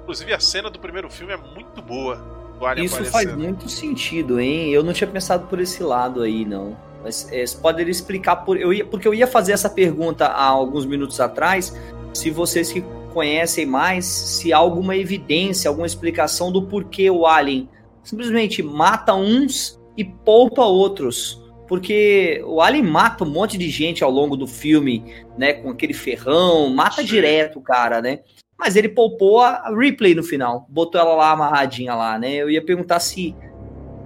[0.03, 2.40] Inclusive a cena do primeiro filme é muito boa.
[2.77, 3.39] Isso faz aparecendo.
[3.39, 4.71] muito sentido, hein?
[4.71, 6.77] Eu não tinha pensado por esse lado aí, não.
[7.03, 8.61] Mas é, você poderia explicar por.
[8.61, 11.75] Eu ia, porque eu ia fazer essa pergunta há alguns minutos atrás.
[12.13, 17.69] Se vocês que conhecem mais, se há alguma evidência, alguma explicação do porquê o Alien
[18.03, 21.41] simplesmente mata uns e poupa outros.
[21.67, 25.05] Porque o Alien mata um monte de gente ao longo do filme,
[25.39, 25.53] né?
[25.53, 27.07] Com aquele ferrão, mata Sim.
[27.07, 28.21] direto o cara, né?
[28.61, 32.35] Mas ele poupou a Ripley no final, botou ela lá amarradinha lá, né?
[32.35, 33.35] Eu ia perguntar se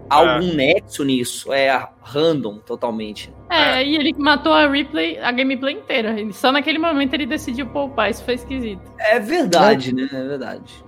[0.09, 0.35] há É.
[0.37, 3.35] algum nexo nisso, é random totalmente.
[3.51, 6.15] É, e ele matou a replay, a gameplay inteira.
[6.33, 8.81] Só naquele momento ele decidiu poupar, isso foi esquisito.
[8.99, 10.09] É verdade, né?
[10.13, 10.85] É verdade.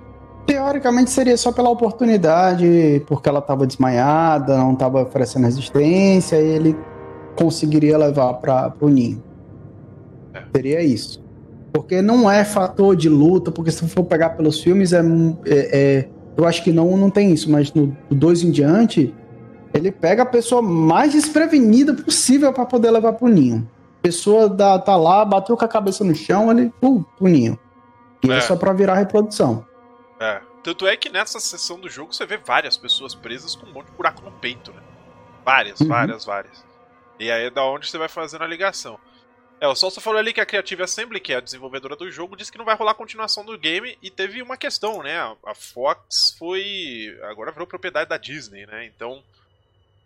[0.46, 6.76] Teoricamente seria só pela oportunidade, porque ela estava desmaiada, não estava oferecendo resistência, e ele
[7.34, 9.20] conseguiria levar para o ninho.
[10.32, 10.44] É.
[10.54, 11.25] Seria isso.
[11.76, 15.02] Porque não é fator de luta, porque se for pegar pelos filmes, é,
[15.44, 19.14] é, é eu acho que não, não tem isso, mas no 2 em diante,
[19.74, 23.70] ele pega a pessoa mais desprevenida possível para poder levar pro ninho.
[23.98, 27.58] A pessoa da, tá lá, bateu com a cabeça no chão, ele, pum, pro ninho.
[28.24, 28.36] E é.
[28.36, 29.66] é só pra virar reprodução.
[30.18, 30.40] É.
[30.62, 33.88] Tanto é que nessa sessão do jogo você vê várias pessoas presas com um monte
[33.88, 34.80] de buraco no peito, né?
[35.44, 35.88] Várias, uhum.
[35.88, 36.64] várias, várias.
[37.20, 38.98] E aí é da onde você vai fazendo a ligação.
[39.60, 42.36] É, o Solso falou ali que a Creative Assembly, que é a desenvolvedora do jogo,
[42.36, 45.18] disse que não vai rolar continuação do game e teve uma questão, né?
[45.44, 47.16] A Fox foi.
[47.22, 48.84] agora virou propriedade da Disney, né?
[48.84, 49.22] Então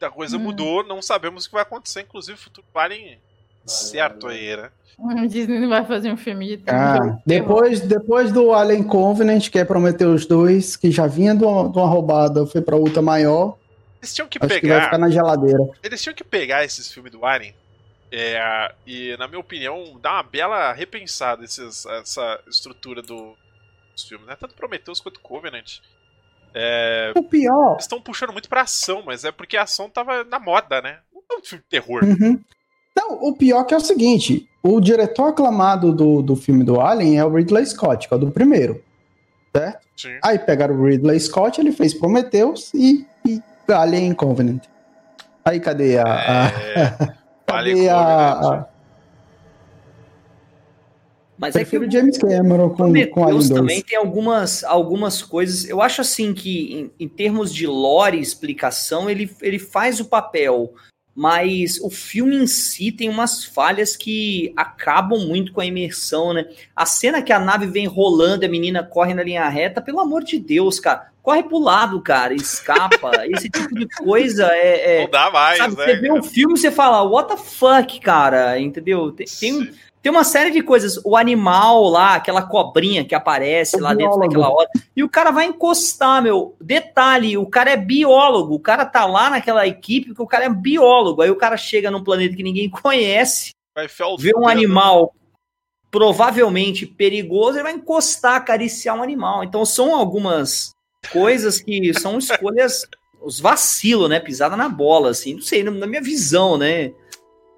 [0.00, 0.40] a coisa hum.
[0.40, 3.18] mudou, não sabemos o que vai acontecer, inclusive o futuro Alien
[3.66, 4.70] certo aí, né?
[4.98, 9.58] A Disney não vai fazer um filme de ah, depois, depois do Alien Covenant, que
[9.58, 13.00] é prometer os dois, que já vinha de uma, de uma roubada, foi pra outra
[13.00, 13.56] maior.
[14.00, 14.60] Eles tinham que pegar.
[14.60, 15.68] Que vai ficar na geladeira.
[15.82, 17.54] Eles tinham que pegar esses filmes do Alien
[18.12, 23.36] é, e, na minha opinião, dá uma bela repensada esses, essa estrutura do,
[23.92, 24.36] dos filmes, né?
[24.38, 25.78] Tanto Prometheus quanto Covenant.
[26.52, 27.76] É, o pior.
[27.78, 30.98] Estão puxando muito pra ação, mas é porque a ação tava na moda, né?
[31.14, 32.02] Não é um filme de terror.
[32.02, 32.40] Uhum.
[32.96, 37.18] Não, o pior que é o seguinte: o diretor aclamado do, do filme do Alien
[37.18, 38.82] é o Ridley Scott, que é o do primeiro.
[39.54, 39.86] Certo?
[39.96, 40.18] Sim.
[40.24, 44.64] Aí pegaram o Ridley Scott, ele fez Prometheus e, e Alien Covenant.
[45.44, 46.02] Aí cadê a.
[46.02, 46.84] É...
[46.84, 47.14] a...
[47.50, 48.66] cadê a, a...
[51.38, 55.66] Mas é que o James Cameron com, com Alien também tem algumas, algumas coisas.
[55.68, 60.04] Eu acho assim que, em, em termos de lore e explicação, ele, ele faz o
[60.04, 60.74] papel
[61.14, 66.48] mas o filme em si tem umas falhas que acabam muito com a imersão, né?
[66.74, 70.22] A cena que a nave vem rolando, a menina corre na linha reta, pelo amor
[70.22, 73.12] de Deus, cara, corre pro lado, cara, escapa.
[73.28, 74.98] Esse tipo de coisa é.
[74.98, 75.84] é Não dá mais, sabe, né?
[75.84, 79.12] Você vê o filme e você fala, what the fuck, cara, entendeu?
[79.12, 79.70] Tem, tem,
[80.02, 80.98] tem uma série de coisas.
[81.04, 84.20] O animal lá, aquela cobrinha que aparece o lá biólogo.
[84.20, 84.68] dentro daquela hora.
[84.96, 86.56] E o cara vai encostar, meu.
[86.60, 88.54] Detalhe, o cara é biólogo.
[88.54, 91.22] O cara tá lá naquela equipe porque o cara é biólogo.
[91.22, 93.50] Aí o cara chega num planeta que ninguém conhece,
[94.18, 95.14] vê um animal
[95.90, 99.44] provavelmente perigoso, ele vai encostar, acariciar um animal.
[99.44, 100.72] Então são algumas
[101.12, 102.86] coisas que são escolhas,
[103.20, 104.20] os vacilos, né?
[104.20, 105.34] Pisada na bola, assim.
[105.34, 106.92] Não sei, na minha visão, né?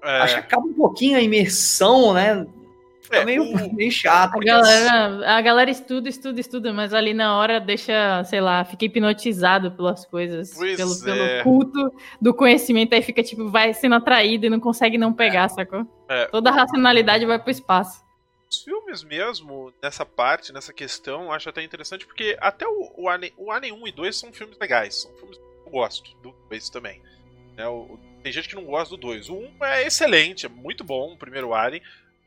[0.03, 0.19] É.
[0.19, 2.45] Acho que acaba um pouquinho a imersão, né?
[3.01, 3.53] Fica é, meio, o...
[3.73, 4.35] meio chato.
[4.35, 8.85] A galera, a galera estuda, estuda, estuda, mas ali na hora deixa, sei lá, fica
[8.85, 11.43] hipnotizado pelas coisas, pelo, pelo é.
[11.43, 11.91] culto
[12.21, 15.85] do conhecimento, aí fica tipo, vai sendo atraído e não consegue não pegar, sacou?
[16.09, 16.25] É.
[16.25, 18.02] Toda a racionalidade vai pro espaço.
[18.53, 23.33] Os filmes mesmo, nessa parte, nessa questão, acho até interessante, porque até o, o, Alien,
[23.35, 26.69] o Alien 1 e 2 são filmes legais, são filmes que eu gosto, do 2
[26.69, 27.01] também.
[27.57, 29.29] É, o, tem gente que não gosta do 2.
[29.29, 31.81] O 1 um é excelente, é muito bom, o primeiro Alien.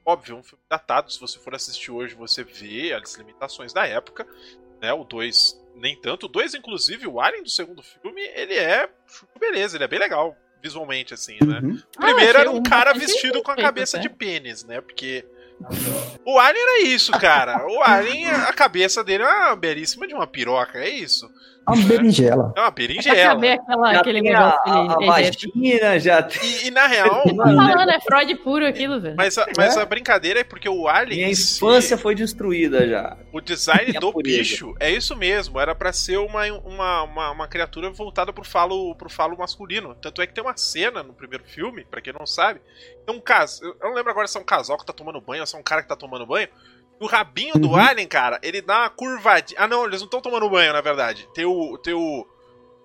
[0.05, 4.27] Óbvio, um filme datado, se você for assistir hoje, você vê as limitações da época.
[4.81, 4.93] Né?
[4.93, 6.27] O 2, nem tanto.
[6.27, 8.91] O 2, inclusive, o Alien do segundo filme, ele é.
[9.39, 11.61] Beleza, ele é bem legal, visualmente, assim, né?
[11.63, 11.81] Uhum.
[11.97, 14.81] O primeiro ah, era um cara vestido com a cabeça de pênis, né?
[14.81, 15.25] Porque.
[16.25, 17.67] O Alien era isso, cara.
[17.67, 21.31] O Alien, a cabeça dele é uma belíssima de uma piroca, é isso.
[21.67, 22.53] É uma berinjela.
[22.57, 23.17] É uma berinjela.
[23.17, 27.23] saber aquela, já aquele negócio a, a, vagina, já E, e, na real...
[27.27, 29.17] Tô falando, é Freud puro aquilo, velho.
[29.17, 29.83] Mas, a, mas é?
[29.83, 31.19] a brincadeira é porque o Alien...
[31.19, 33.17] Minha infância foi destruída já.
[33.33, 35.59] O design do bicho é isso mesmo.
[35.59, 39.95] Era para ser uma, uma, uma, uma, criatura voltada pro falo, pro falo masculino.
[39.97, 42.61] Tanto é que tem uma cena no primeiro filme, para quem não sabe,
[43.05, 43.65] tem um caso...
[43.65, 45.59] Eu não lembro agora se é um casal que tá tomando banho ou se é
[45.59, 46.49] um cara que tá tomando banho
[46.99, 47.61] o rabinho uhum.
[47.61, 49.61] do Alien, cara, ele dá uma curvadinha.
[49.61, 51.29] Ah, não, eles não estão tomando banho, na verdade.
[51.35, 51.77] Tem o.
[51.79, 52.27] Tem o.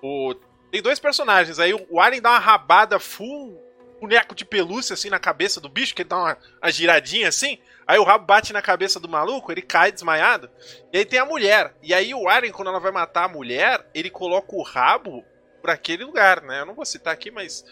[0.01, 0.35] o...
[0.69, 1.59] Tem dois personagens.
[1.59, 3.61] Aí o Alien dá uma rabada full
[3.99, 7.59] boneco de pelúcia assim na cabeça do bicho, que ele dá uma, uma giradinha assim.
[7.87, 10.49] Aí o rabo bate na cabeça do maluco, ele cai desmaiado.
[10.91, 11.73] E aí tem a mulher.
[11.81, 15.23] E aí o Alien, quando ela vai matar a mulher, ele coloca o rabo
[15.61, 16.61] pra aquele lugar, né?
[16.61, 17.63] Eu não vou citar aqui, mas.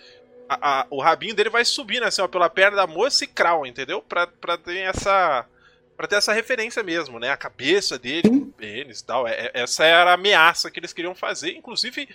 [0.48, 3.68] A, a, o rabinho dele vai subindo assim, ó, pela perna da moça e crau,
[3.68, 4.02] entendeu?
[4.02, 5.46] Pra, pra ter essa
[6.00, 7.30] para ter essa referência mesmo, né?
[7.30, 9.28] A cabeça dele, o pênis e tal.
[9.28, 11.58] É, é, essa era a ameaça que eles queriam fazer.
[11.58, 12.08] Inclusive,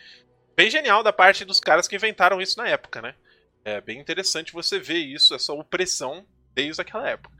[0.56, 3.14] bem genial da parte dos caras que inventaram isso na época, né?
[3.62, 6.24] É bem interessante você ver isso, essa opressão
[6.54, 7.36] desde aquela época.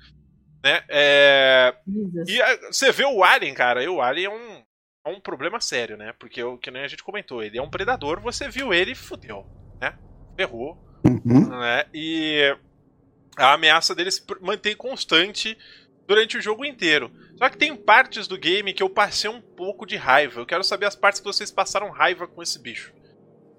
[0.63, 0.85] Né?
[0.87, 1.75] É...
[2.27, 4.63] E a, você vê o Alien, cara, e o Alien é um,
[5.07, 6.13] é um problema sério, né?
[6.19, 8.95] Porque, o que nem a gente comentou, ele é um predador, você viu ele e
[8.95, 9.47] fudeu,
[9.81, 9.97] né?
[10.37, 10.77] Ferrou.
[11.07, 11.49] Uhum.
[11.59, 11.87] Né?
[11.95, 12.55] E
[13.35, 15.57] a ameaça dele se mantém constante
[16.07, 17.11] durante o jogo inteiro.
[17.37, 20.41] Só que tem partes do game que eu passei um pouco de raiva.
[20.41, 22.93] Eu quero saber as partes que vocês passaram raiva com esse bicho.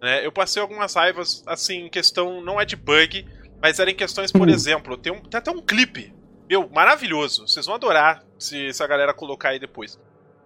[0.01, 0.25] Né?
[0.25, 2.41] Eu passei algumas raivas, assim, em questão.
[2.41, 3.25] Não é de bug,
[3.61, 4.53] mas era em questões, por uhum.
[4.53, 6.13] exemplo, tem, um, tem até um clipe.
[6.47, 7.47] Meu, maravilhoso.
[7.47, 9.99] Vocês vão adorar se, se a galera colocar aí depois.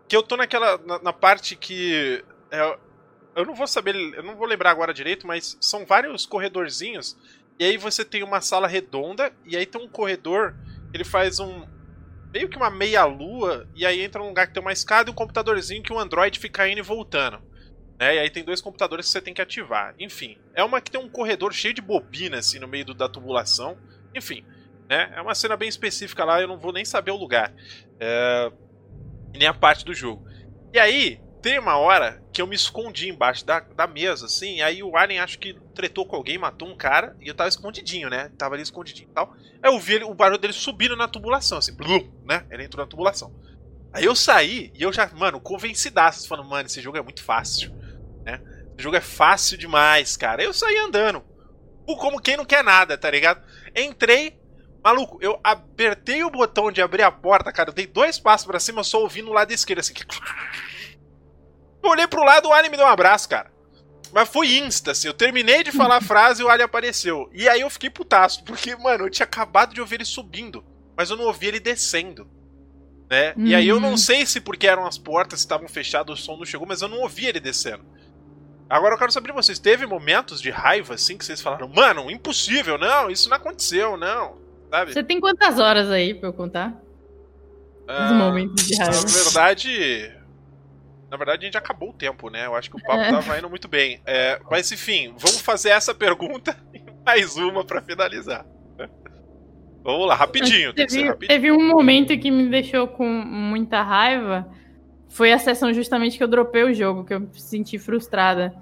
[0.08, 0.78] Que eu tô naquela.
[0.78, 2.24] na, na parte que.
[2.50, 2.78] É,
[3.36, 3.96] eu não vou saber.
[3.96, 7.18] Eu não vou lembrar agora direito, mas são vários corredorzinhos.
[7.60, 10.56] E aí você tem uma sala redonda, e aí tem um corredor.
[10.94, 11.66] Ele faz um,
[12.32, 15.16] meio que uma meia-lua, e aí entra num lugar que tem uma escada e um
[15.16, 17.42] computadorzinho que o um Android fica indo e voltando.
[18.00, 18.16] Né?
[18.16, 19.94] E aí tem dois computadores que você tem que ativar.
[20.00, 23.10] Enfim, é uma que tem um corredor cheio de bobina assim no meio do, da
[23.10, 23.78] tubulação.
[24.16, 24.46] Enfim,
[24.88, 25.12] né?
[25.16, 27.54] É uma cena bem específica lá, eu não vou nem saber o lugar.
[28.00, 28.52] É...
[29.34, 30.26] Nem a parte do jogo.
[30.74, 34.84] E aí, tem uma hora que eu me escondi embaixo da, da mesa, assim, aí
[34.84, 38.30] o Alien acho que tretou com alguém, matou um cara, e eu tava escondidinho, né?
[38.38, 39.34] Tava ali escondidinho e tal.
[39.62, 42.46] Aí eu vi ele, o barulho dele subindo na tubulação, assim, blum, né?
[42.50, 43.34] Ele entrou na tubulação.
[43.92, 47.74] Aí eu saí e eu já, mano, convencidaço, falando, mano, esse jogo é muito fácil,
[48.24, 48.42] né?
[48.74, 50.42] Esse jogo é fácil demais, cara.
[50.42, 51.24] Aí eu saí andando.
[51.86, 53.42] Como quem não quer nada, tá ligado?
[53.76, 54.40] Entrei,
[54.84, 57.72] maluco, eu apertei o botão de abrir a porta, cara.
[57.72, 59.94] Eu dei dois passos para cima, só ouvindo o lado esquerdo, assim.
[59.94, 60.06] Que...
[61.84, 63.52] Eu olhei pro lado, o Alien me deu um abraço, cara.
[64.12, 65.08] Mas foi insta, assim.
[65.08, 67.30] Eu terminei de falar a frase e o Alien apareceu.
[67.34, 70.64] E aí eu fiquei putaço, porque, mano, eu tinha acabado de ouvir ele subindo,
[70.98, 72.28] mas eu não ouvi ele descendo.
[73.10, 73.34] Né?
[73.36, 73.48] Uhum.
[73.48, 73.98] E aí eu não uhum.
[73.98, 77.00] sei se porque eram as portas estavam fechadas, o som não chegou, mas eu não
[77.00, 77.84] ouvi ele descendo.
[78.70, 82.12] Agora eu quero saber de vocês, teve momentos de raiva assim que vocês falaram, mano,
[82.12, 84.38] impossível, não, isso não aconteceu, não.
[84.70, 84.94] Sabe?
[84.94, 86.80] Você tem quantas horas aí pra eu contar?
[87.88, 89.02] Ah, Os momentos de raiva.
[89.02, 90.19] Na verdade,
[91.10, 92.46] na verdade, a gente acabou o tempo, né?
[92.46, 93.12] Eu acho que o papo é.
[93.12, 94.00] tava indo muito bem.
[94.06, 98.46] É, mas enfim, vamos fazer essa pergunta e mais uma para finalizar.
[99.82, 101.28] Vamos lá, rapidinho, teve, rapidinho.
[101.30, 104.48] Teve um momento que me deixou com muita raiva.
[105.08, 108.54] Foi a sessão justamente que eu dropei o jogo, que eu me senti frustrada.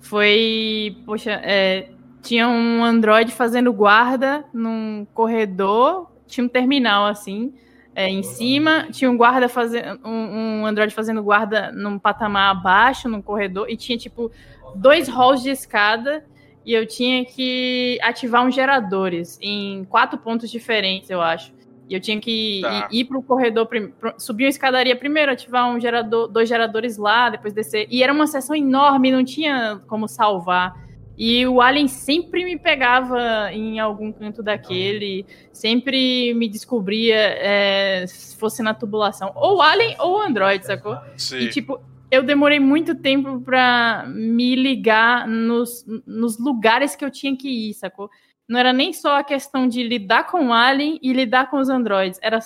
[0.00, 0.96] Foi.
[1.04, 1.90] Poxa, é,
[2.22, 7.54] tinha um Android fazendo guarda num corredor, tinha um terminal assim
[7.94, 13.08] é, em cima, tinha um guarda fazendo um, um Android fazendo guarda num patamar abaixo,
[13.08, 14.30] num corredor, e tinha tipo
[14.74, 16.24] dois halls de escada
[16.64, 21.52] e eu tinha que ativar uns geradores em quatro pontos diferentes, eu acho.
[21.88, 22.88] E eu tinha que tá.
[22.90, 23.68] ir, ir para o corredor,
[24.16, 27.86] subir uma escadaria primeiro, ativar um gerador, dois geradores lá, depois descer.
[27.90, 30.74] E era uma sessão enorme, não tinha como salvar.
[31.16, 38.36] E o Alien sempre me pegava em algum canto daquele, sempre me descobria é, se
[38.36, 39.32] fosse na tubulação.
[39.34, 40.96] Ou Alien ou Android, sacou?
[41.16, 41.38] Sim.
[41.38, 41.80] E tipo,
[42.10, 47.74] eu demorei muito tempo para me ligar nos, nos lugares que eu tinha que ir,
[47.74, 48.10] sacou?
[48.48, 51.68] Não era nem só a questão de lidar com o Alien e lidar com os
[51.68, 52.38] androids, era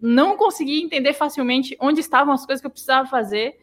[0.00, 3.56] não conseguir entender facilmente onde estavam as coisas que eu precisava fazer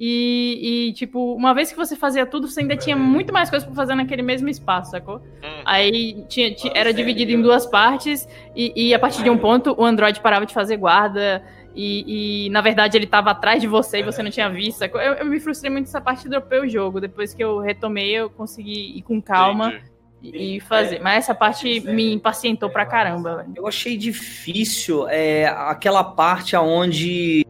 [0.00, 3.66] e, e, tipo, uma vez que você fazia tudo, você ainda tinha muito mais coisas
[3.66, 5.16] para fazer naquele mesmo espaço, sacou?
[5.16, 5.62] Hum.
[5.64, 9.74] Aí tinha, tinha, era dividido em duas partes, e, e, a partir de um ponto
[9.76, 11.42] o Android parava de fazer guarda,
[11.74, 15.00] e, e na verdade ele estava atrás de você e você não tinha visto, sacou?
[15.00, 17.00] Eu, eu me frustrei muito nessa parte e dropei o jogo.
[17.00, 19.74] Depois que eu retomei, eu consegui ir com calma.
[20.20, 21.00] e fazer.
[21.00, 23.46] Mas essa parte me impacientou pra caramba.
[23.54, 27.46] Eu achei difícil é, aquela parte aonde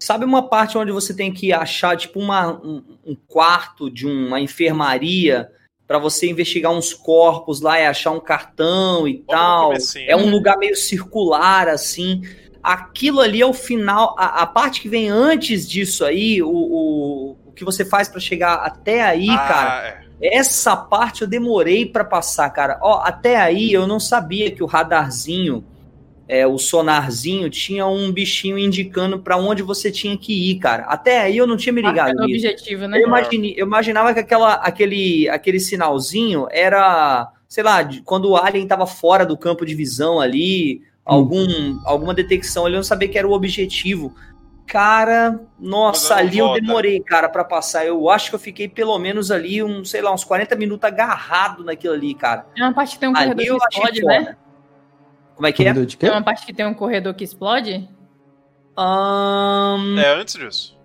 [0.00, 4.40] Sabe uma parte onde você tem que achar, tipo, uma, um, um quarto de uma
[4.40, 5.50] enfermaria
[5.86, 9.74] para você investigar uns corpos lá e achar um cartão e tal?
[10.06, 12.22] É um lugar meio circular, assim.
[12.62, 14.14] Aquilo ali é o final.
[14.18, 18.20] A, a parte que vem antes disso aí, o, o, o que você faz para
[18.20, 19.86] chegar até aí, ah, cara.
[20.22, 20.38] É.
[20.38, 22.78] Essa parte eu demorei para passar, cara.
[22.80, 25.62] Ó, até aí eu não sabia que o radarzinho
[26.30, 30.84] é, o sonarzinho tinha um bichinho indicando para onde você tinha que ir, cara.
[30.84, 32.46] Até aí eu não tinha me ligado nisso.
[32.46, 32.98] objetivo, né?
[33.02, 38.62] Eu, imaginei, eu imaginava que aquela, aquele, aquele sinalzinho era, sei lá, quando o alien
[38.62, 43.18] estava fora do campo de visão ali, algum, alguma detecção ali, eu não sabia que
[43.18, 44.14] era o objetivo.
[44.68, 46.58] Cara, nossa, ali volta.
[46.58, 47.84] eu demorei, cara, para passar.
[47.84, 51.64] Eu acho que eu fiquei pelo menos ali, um, sei lá, uns 40 minutos agarrado
[51.64, 52.46] naquilo ali, cara.
[52.56, 54.36] É uma parte que tem um corredor que explode, né?
[55.40, 55.72] Como é que é?
[55.72, 57.88] Tem uma parte que tem um corredor que explode?
[58.76, 59.98] Um...
[59.98, 60.78] É antes disso.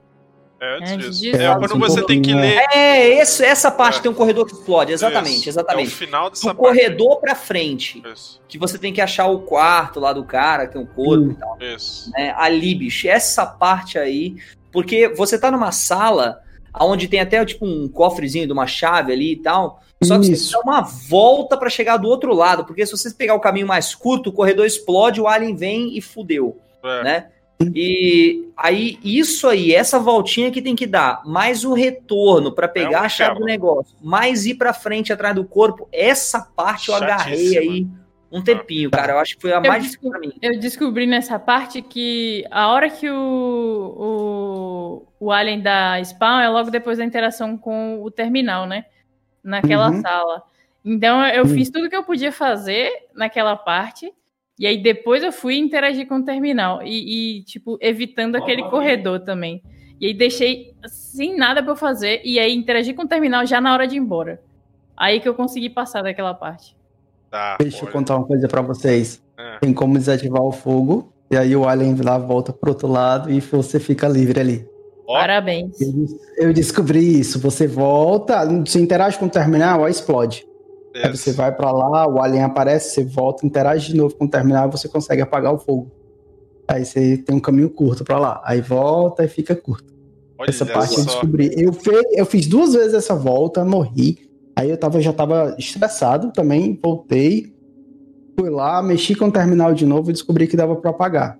[0.61, 1.21] É antes, antes disso.
[1.33, 1.43] disso.
[1.43, 2.65] É, quando você tem que ler.
[2.73, 4.03] É, esse, essa parte é.
[4.03, 5.49] tem um corredor que explode, exatamente, isso.
[5.49, 5.89] exatamente.
[5.89, 8.01] É o final dessa o corredor pra frente.
[8.09, 8.41] Isso.
[8.47, 11.31] Que você tem que achar o quarto lá do cara, que tem um corpo hum.
[11.31, 11.57] e tal.
[11.59, 12.09] Isso.
[12.15, 14.37] É, ali, bicho, essa parte aí.
[14.71, 16.41] Porque você tá numa sala
[16.77, 19.81] aonde tem até tipo um cofrezinho de uma chave ali e tal.
[20.03, 20.51] Só que Isso.
[20.51, 23.67] você dá uma volta para chegar do outro lado, porque se vocês pegar o caminho
[23.67, 27.03] mais curto, o corredor explode, o alien vem e fudeu, é.
[27.03, 27.25] né?
[27.73, 32.97] E aí, isso aí, essa voltinha que tem que dar, mais o retorno para pegar
[32.97, 36.89] é um a chave do negócio, mais ir para frente atrás do corpo, essa parte
[36.89, 37.87] eu agarrei aí
[38.35, 39.13] um tempinho, cara.
[39.13, 40.33] Eu acho que foi a mais difícil pra mim.
[40.41, 43.15] Eu descobri nessa parte que a hora que o,
[43.97, 48.85] o, o alien dá spawn é logo depois da interação com o terminal, né?
[49.41, 50.01] Naquela uhum.
[50.01, 50.43] sala.
[50.83, 54.13] Então eu fiz tudo que eu podia fazer naquela parte.
[54.59, 56.83] E aí depois eu fui interagir com o terminal.
[56.83, 59.63] E, e tipo, evitando aquele corredor também.
[59.99, 62.21] E aí deixei sem nada para eu fazer.
[62.25, 64.41] E aí interagi com o terminal já na hora de ir embora.
[64.97, 66.75] Aí que eu consegui passar daquela parte.
[67.35, 69.21] Tá, Deixa eu contar uma coisa para vocês.
[69.37, 69.59] É.
[69.59, 71.11] Tem como desativar o fogo.
[71.29, 74.65] E aí o alien lá volta pro outro lado e você fica livre ali.
[75.05, 75.81] Parabéns.
[75.81, 76.05] Eu,
[76.37, 77.37] eu, descobri isso.
[77.39, 80.47] Você volta, você interage com o terminal, aí explode.
[80.95, 84.29] Aí você vai para lá, o alien aparece, você volta, interage de novo com o
[84.29, 85.91] terminal, você consegue apagar o fogo.
[86.65, 88.41] Aí você tem um caminho curto para lá.
[88.45, 89.93] Aí volta e fica curto.
[90.37, 91.01] Olha essa parte só.
[91.01, 91.51] eu descobri.
[91.57, 94.24] Eu, fe, eu fiz duas vezes essa volta, morri.
[94.55, 97.53] Aí eu tava, já tava estressado também, voltei,
[98.39, 101.37] fui lá, mexi com o terminal de novo e descobri que dava para apagar.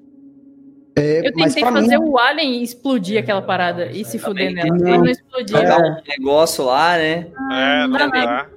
[0.97, 2.05] É, eu tentei fazer mim...
[2.07, 4.67] o Alien explodir aquela parada e se fuder nela.
[4.67, 5.57] Ele não explodia.
[5.57, 5.77] É.
[5.77, 7.27] um negócio lá, né?
[7.51, 8.47] é, não dá.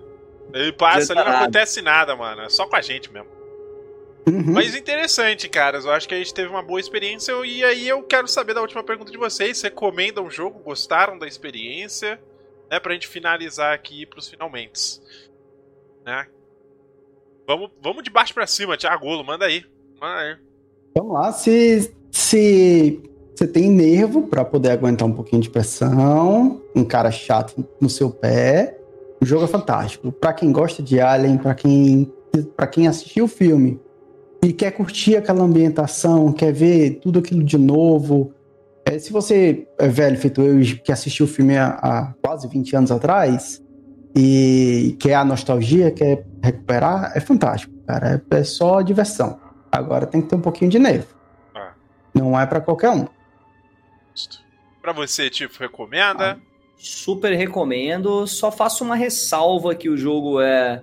[0.54, 2.42] Ele passa ali, não acontece nada, mano.
[2.42, 3.28] É só com a gente mesmo.
[4.26, 4.52] Uhum.
[4.52, 5.84] Mas interessante, caras.
[5.84, 7.32] Eu acho que a gente teve uma boa experiência.
[7.44, 9.60] E aí eu quero saber da última pergunta de vocês.
[9.60, 10.60] Recomendam o jogo?
[10.60, 12.20] Gostaram da experiência?
[12.70, 15.00] Né, pra gente finalizar aqui pros finalmente.
[16.04, 16.26] Né?
[17.46, 19.64] Vamos, vamos de baixo para cima, Thiago manda aí.
[20.00, 20.36] Manda aí.
[20.96, 23.00] Vamos lá, se, se
[23.34, 28.10] você tem nervo para poder aguentar um pouquinho de pressão, um cara chato no seu
[28.10, 28.78] pé,
[29.20, 30.10] o jogo é fantástico.
[30.12, 32.12] Para quem gosta de Alien, para quem
[32.56, 33.80] para quem assistiu o filme
[34.42, 38.32] e quer curtir aquela ambientação, quer ver tudo aquilo de novo,
[38.88, 42.76] é, se você é velho, feito eu, que assistiu o filme há, há, quase 20
[42.76, 43.62] anos atrás,
[44.16, 48.22] e quer a nostalgia, quer recuperar, é fantástico, cara.
[48.30, 49.38] É, é só diversão.
[49.70, 51.06] Agora tem que ter um pouquinho de nervo.
[51.54, 51.72] Ah.
[52.14, 53.06] Não é para qualquer um.
[54.80, 56.32] Para você, tipo, recomenda?
[56.32, 56.36] Ah,
[56.78, 58.26] super recomendo.
[58.26, 60.82] Só faço uma ressalva que o jogo é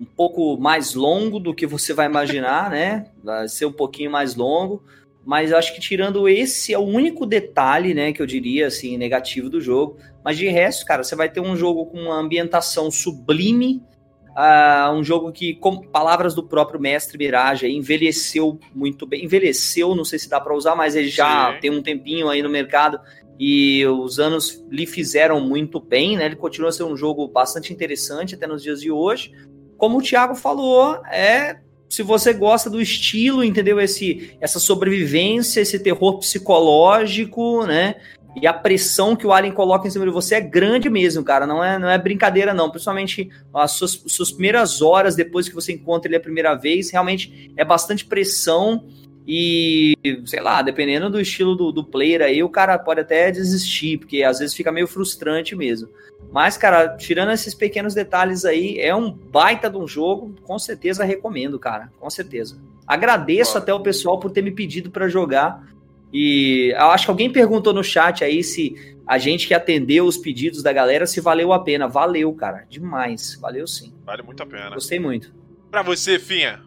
[0.00, 3.06] um pouco mais longo do que você vai imaginar, né?
[3.24, 4.82] Vai ser um pouquinho mais longo.
[5.24, 9.50] Mas acho que tirando esse é o único detalhe, né, que eu diria assim, negativo
[9.50, 9.98] do jogo.
[10.24, 13.82] Mas de resto, cara, você vai ter um jogo com uma ambientação sublime,
[14.30, 19.24] uh, um jogo que, com palavras do próprio mestre Mirage, envelheceu muito bem.
[19.24, 21.60] Envelheceu, não sei se dá para usar, mas ele já Sim.
[21.60, 23.00] tem um tempinho aí no mercado
[23.38, 26.26] e os anos lhe fizeram muito bem, né?
[26.26, 29.32] Ele continua a ser um jogo bastante interessante até nos dias de hoje.
[29.78, 31.58] Como o Thiago falou, é
[31.90, 33.80] se você gosta do estilo, entendeu?
[33.80, 37.96] Esse, essa sobrevivência, esse terror psicológico, né?
[38.40, 41.48] E a pressão que o Alien coloca em cima de você é grande mesmo, cara.
[41.48, 42.70] Não é, não é brincadeira, não.
[42.70, 47.52] Principalmente as suas, suas primeiras horas depois que você encontra ele a primeira vez, realmente
[47.56, 48.86] é bastante pressão.
[49.26, 49.94] E,
[50.24, 54.22] sei lá, dependendo do estilo do, do player aí, o cara pode até desistir, porque
[54.22, 55.88] às vezes fica meio frustrante mesmo.
[56.32, 60.34] Mas, cara, tirando esses pequenos detalhes aí, é um baita de um jogo.
[60.42, 61.92] Com certeza recomendo, cara.
[61.98, 62.58] Com certeza.
[62.86, 65.64] Agradeço até o pessoal por ter me pedido para jogar.
[66.12, 70.16] E eu acho que alguém perguntou no chat aí se a gente que atendeu os
[70.16, 71.86] pedidos da galera se valeu a pena.
[71.86, 72.64] Valeu, cara.
[72.68, 73.36] Demais.
[73.40, 73.92] Valeu sim.
[74.04, 74.70] Vale muito a pena.
[74.70, 75.32] Gostei muito.
[75.70, 76.60] Pra você, Finha,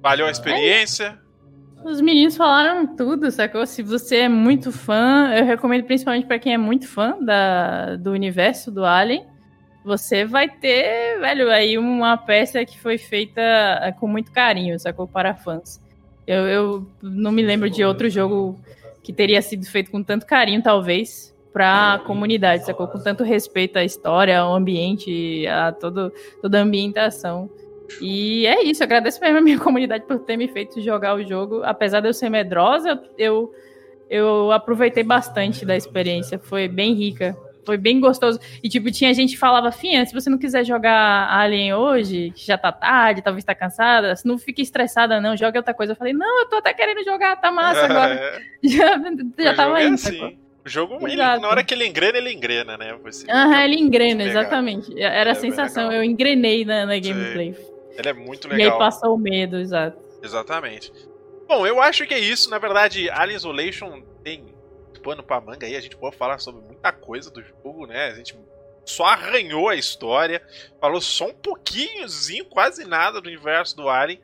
[0.00, 1.21] valeu a experiência?
[1.84, 3.66] Os meninos falaram tudo, sacou?
[3.66, 8.12] Se você é muito fã, eu recomendo principalmente para quem é muito fã da, do
[8.12, 9.26] universo do Alien.
[9.84, 15.08] Você vai ter, velho, aí uma peça que foi feita é, com muito carinho, sacou?
[15.08, 15.80] Para fãs.
[16.24, 18.60] Eu, eu não me lembro de outro jogo
[19.02, 22.86] que teria sido feito com tanto carinho, talvez, para a comunidade, sacou?
[22.86, 27.50] Com tanto respeito à história, ao ambiente, a todo, toda a ambientação.
[28.00, 31.62] E é isso, agradeço mesmo a minha comunidade por ter me feito jogar o jogo.
[31.64, 33.52] Apesar de eu ser medrosa, eu,
[34.08, 36.38] eu aproveitei bastante da experiência.
[36.38, 37.36] Foi bem rica.
[37.64, 38.40] Foi bem gostoso.
[38.62, 42.44] E, tipo, tinha gente que falava, Finha, se você não quiser jogar Alien hoje, que
[42.44, 45.92] já tá tarde, talvez tá cansada, não fique estressada, não, joga outra coisa.
[45.92, 48.40] Eu falei, não, eu tô até querendo jogar, tá massa agora.
[48.62, 49.00] já
[49.38, 49.94] já tava é indo.
[49.94, 50.36] Assim.
[50.64, 52.94] O jogo, ele, na hora que ele engrena, ele engrena, né?
[53.28, 55.00] Aham, uhum, ele engrena, exatamente.
[55.00, 57.54] Era é, a sensação, eu engrenei na, na gameplay.
[57.54, 57.71] Sim.
[57.96, 58.68] Ele é muito legal.
[58.68, 59.98] E aí passou o medo, exato.
[60.22, 60.92] Exatamente.
[61.46, 62.48] Bom, eu acho que é isso.
[62.48, 64.52] Na verdade, Alien Isolation tem
[65.02, 68.06] pano pra manga aí, a gente pode falar sobre muita coisa do jogo, né?
[68.06, 68.38] A gente
[68.84, 70.40] só arranhou a história,
[70.80, 74.20] falou só um pouquinhozinho, quase nada do universo do Alien,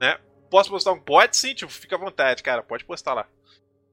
[0.00, 0.18] né?
[0.50, 1.00] Posso postar um?
[1.00, 3.28] Pode sim, tipo, fica à vontade, cara, pode postar lá.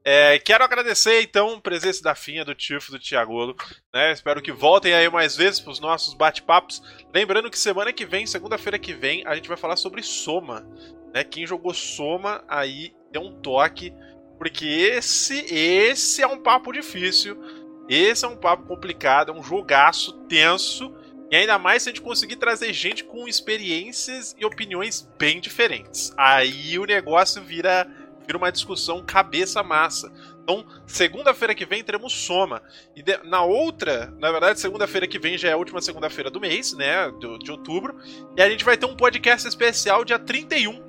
[0.06, 3.56] É, quero agradecer então a presença da Finha, do Tifo, do Tiagolo.
[3.94, 4.12] Né?
[4.12, 6.82] Espero que voltem aí mais vezes para os nossos bate-papos.
[7.14, 10.68] Lembrando que semana que vem, segunda-feira que vem, a gente vai falar sobre Soma.
[11.14, 11.24] Né?
[11.24, 13.94] Quem jogou Soma aí deu um toque,
[14.38, 17.42] porque esse, esse é um papo difícil.
[17.88, 20.94] Esse é um papo complicado, é um jogaço tenso.
[21.32, 26.14] E ainda mais se a gente conseguir trazer gente com experiências e opiniões bem diferentes.
[26.18, 27.90] Aí o negócio vira
[28.26, 30.12] vira uma discussão cabeça-massa.
[30.44, 32.62] Então, segunda-feira que vem teremos Soma.
[32.96, 36.40] E de, na outra, na verdade, segunda-feira que vem já é a última segunda-feira do
[36.40, 37.10] mês, né?
[37.12, 37.98] De, de, outubro.
[38.36, 40.84] E a gente vai ter um podcast especial dia 31.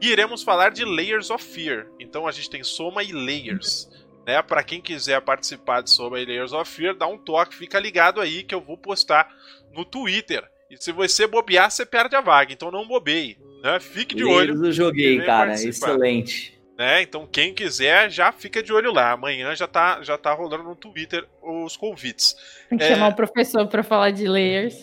[0.00, 1.86] E iremos falar de Layers of Fear.
[2.00, 3.90] Então a gente tem Soma e Layers.
[4.26, 7.78] Né, para quem quiser participar de Soma e Layers of Fear, dá um toque, fica
[7.78, 9.28] ligado aí que eu vou postar
[9.70, 10.42] no Twitter.
[10.70, 12.50] E se você bobear, você perde a vaga.
[12.50, 13.36] Então não bobeie.
[13.62, 13.78] Né?
[13.80, 14.66] Fique de Layers olho.
[14.66, 15.48] Eu joguei, cara.
[15.48, 15.88] Participar.
[15.88, 16.53] Excelente.
[16.76, 17.02] Né?
[17.02, 19.12] Então quem quiser já fica de olho lá.
[19.12, 22.36] Amanhã já tá, já tá rolando no Twitter os convites.
[22.68, 22.88] Tem que é...
[22.88, 24.74] chamar o professor para falar de layers.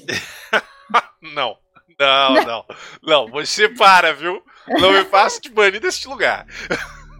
[1.21, 1.57] não.
[1.99, 2.65] Não, não.
[3.03, 4.41] Não, você para, viu?
[4.79, 6.47] Não me faça te banir deste lugar.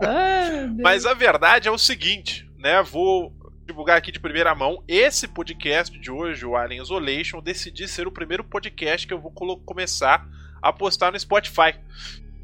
[0.02, 2.82] Ah, Mas a verdade é o seguinte, né?
[2.82, 3.32] Vou
[3.66, 4.84] divulgar aqui de primeira mão.
[4.88, 9.32] Esse podcast de hoje, o Alien Isolation, decidi ser o primeiro podcast que eu vou
[9.32, 10.26] começar
[10.62, 11.76] a postar no Spotify.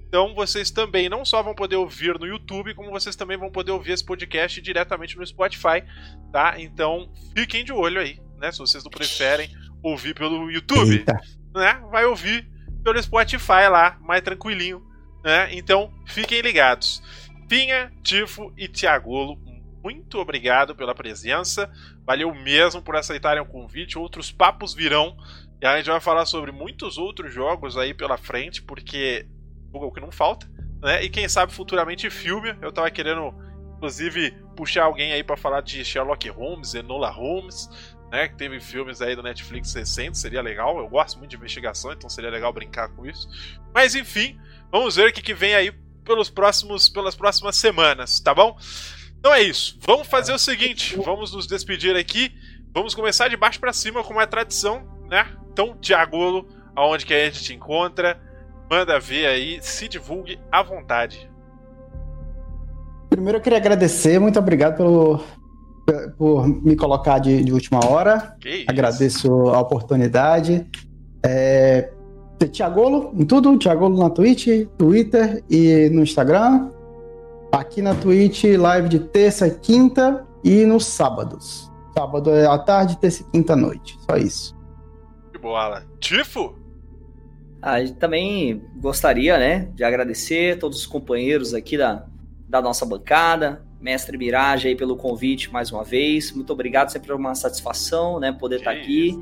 [0.08, 3.72] Então vocês também não só vão poder ouvir no YouTube, como vocês também vão poder
[3.72, 5.84] ouvir esse podcast diretamente no Spotify,
[6.32, 6.56] tá?
[6.58, 8.52] Então fiquem de olho aí, né?
[8.52, 9.50] Se vocês não preferem
[9.84, 11.20] ouvir pelo YouTube, Eita.
[11.54, 11.82] né?
[11.92, 12.48] Vai ouvir
[12.84, 14.82] pelo Spotify lá, mais tranquilinho,
[15.24, 15.54] né?
[15.54, 17.04] Então fiquem ligados.
[17.50, 19.38] Pinha, Tifo e Tiagolo,
[19.84, 21.72] muito obrigado pela presença.
[22.06, 23.98] Valeu mesmo por aceitarem o convite.
[23.98, 25.16] Outros papos virão.
[25.62, 29.26] E a gente vai falar sobre muitos outros jogos aí pela frente, porque
[29.72, 30.50] o que não falta,
[30.82, 31.04] né?
[31.04, 32.56] E quem sabe futuramente filme.
[32.62, 33.34] Eu tava querendo,
[33.76, 37.70] inclusive, puxar alguém aí para falar de Sherlock Holmes, Enola Holmes,
[38.12, 38.28] né?
[38.28, 40.78] Que teve filmes aí do Netflix recentes, seria legal.
[40.78, 43.28] Eu gosto muito de investigação, então seria legal brincar com isso.
[43.74, 44.40] Mas enfim,
[44.72, 45.72] vamos ver o que, que vem aí
[46.04, 48.58] pelos próximos, pelas próximas semanas, tá bom?
[49.20, 49.78] Então é isso.
[49.82, 52.34] Vamos fazer o seguinte, vamos nos despedir aqui.
[52.74, 55.28] Vamos começar de baixo para cima, como é tradição, né?
[55.52, 58.22] Então, Tiagolo, aonde que a gente te encontra?
[58.70, 61.30] Manda ver aí, se divulgue à vontade.
[63.10, 65.24] Primeiro eu queria agradecer, muito obrigado pelo,
[66.18, 68.36] por me colocar de, de última hora.
[68.68, 70.68] Agradeço a oportunidade.
[71.26, 71.90] É,
[72.52, 76.70] Tiagolo em tudo, Tiagolo na Twitch, Twitter e no Instagram.
[77.52, 81.72] Aqui na Twitch, live de terça e quinta e nos sábados.
[81.98, 83.98] Sábado é à tarde, terça e quinta à noite.
[84.08, 84.56] Só isso.
[85.32, 86.67] Que boa, Tifo?
[87.68, 92.06] A gente também gostaria, né, de agradecer todos os companheiros aqui da,
[92.48, 96.32] da nossa bancada, mestre Mirage aí pelo convite mais uma vez.
[96.32, 99.20] Muito obrigado, sempre é uma satisfação, né, poder estar tá aqui.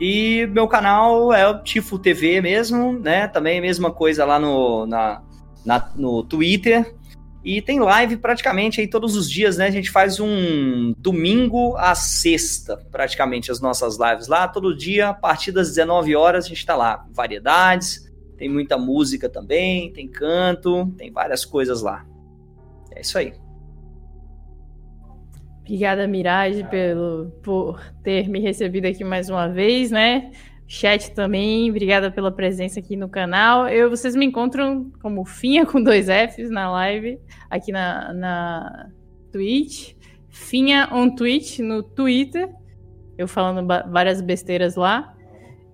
[0.00, 3.28] E meu canal é o Tifo TV mesmo, né?
[3.28, 5.22] Também mesma coisa lá no, na,
[5.64, 6.92] na, no Twitter.
[7.46, 9.68] E tem live praticamente aí todos os dias, né?
[9.68, 14.48] A gente faz um domingo a sexta, praticamente, as nossas lives lá.
[14.48, 17.06] Todo dia, a partir das 19 horas, a gente está lá.
[17.12, 22.04] Variedades, tem muita música também, tem canto, tem várias coisas lá.
[22.90, 23.32] É isso aí.
[25.60, 30.32] Obrigada, Mirage, pelo, por ter me recebido aqui mais uma vez, né?
[30.68, 33.68] Chat também, obrigada pela presença aqui no canal.
[33.68, 38.88] Eu, vocês me encontram como Finha com dois Fs na live, aqui na, na
[39.30, 39.94] Twitch.
[40.28, 42.52] Finha on Twitch no Twitter,
[43.16, 45.14] eu falando várias besteiras lá.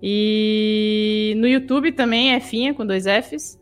[0.01, 3.59] E no YouTube também é Finha com dois Fs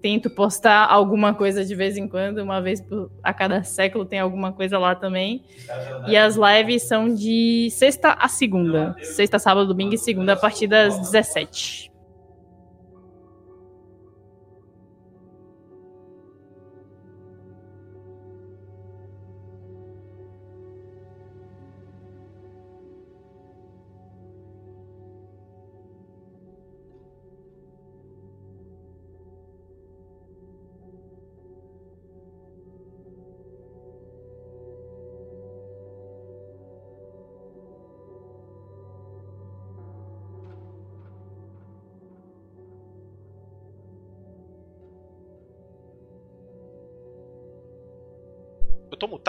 [0.00, 2.82] tento postar alguma coisa de vez em quando, uma vez
[3.22, 5.44] a cada século tem alguma coisa lá também.
[6.06, 8.96] E as lives são de sexta a segunda.
[9.02, 11.89] Sexta, sábado, domingo e segunda a partir das 17.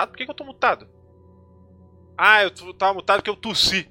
[0.01, 0.09] Mutado?
[0.09, 0.87] Por que, que eu tô mutado?
[2.17, 3.89] Ah, eu tava mutado que eu tossi.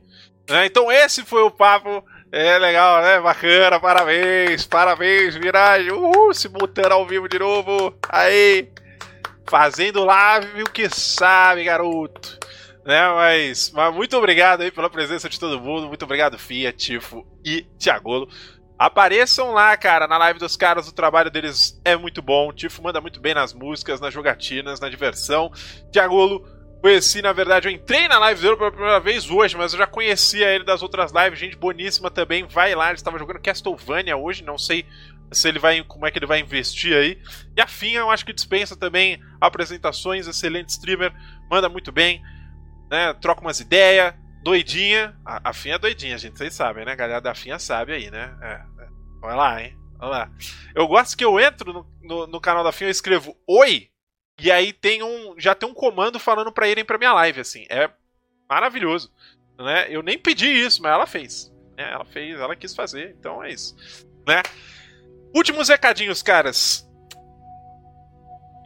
[0.48, 0.66] Né?
[0.66, 2.04] Então esse foi o papo.
[2.32, 3.20] É legal, né?
[3.20, 5.90] Bacana, parabéns, parabéns, Mirage.
[5.90, 7.98] Uhul, se mutando ao vivo de novo.
[8.08, 8.70] Aí,
[9.48, 12.38] fazendo live o que sabe, garoto.
[12.84, 15.88] Né, mas, mas muito obrigado aí pela presença de todo mundo.
[15.88, 18.28] Muito obrigado, Fia, Tifo e Tiagolo.
[18.80, 20.88] Apareçam lá, cara, na live dos caras.
[20.88, 22.48] O trabalho deles é muito bom.
[22.48, 25.52] O Tifo manda muito bem nas músicas, nas jogatinas, na diversão.
[25.92, 26.48] Tiagolo,
[26.80, 29.86] conheci, na verdade, eu entrei na live dele pela primeira vez hoje, mas eu já
[29.86, 31.38] conhecia ele das outras lives.
[31.38, 32.46] Gente boníssima também.
[32.46, 34.86] Vai lá, ele estava jogando Castlevania hoje, não sei
[35.30, 37.20] se ele vai, como é que ele vai investir aí.
[37.54, 41.12] E a Finha, eu acho que dispensa também apresentações, excelente streamer,
[41.50, 42.22] manda muito bem,
[42.90, 43.12] né?
[43.20, 45.14] Troca umas ideias doidinha.
[45.24, 46.38] A, a Finha é doidinha, gente.
[46.38, 46.92] Vocês sabem, né?
[46.92, 48.34] A galera da Finha sabe aí, né?
[48.42, 48.60] É,
[49.22, 49.76] Olha lá, hein?
[49.98, 50.30] Olha lá.
[50.74, 53.90] Eu gosto que eu entro no, no, no canal da Finha e escrevo Oi.
[54.40, 55.34] E aí tem um.
[55.38, 57.66] Já tem um comando falando pra irem pra minha live, assim.
[57.68, 57.90] É
[58.48, 59.12] maravilhoso.
[59.58, 59.86] Né?
[59.90, 61.52] Eu nem pedi isso, mas ela fez.
[61.76, 61.92] Né?
[61.92, 63.14] Ela fez, ela quis fazer.
[63.18, 63.76] Então é isso.
[64.26, 64.42] Né?
[65.34, 66.88] Últimos recadinhos, caras.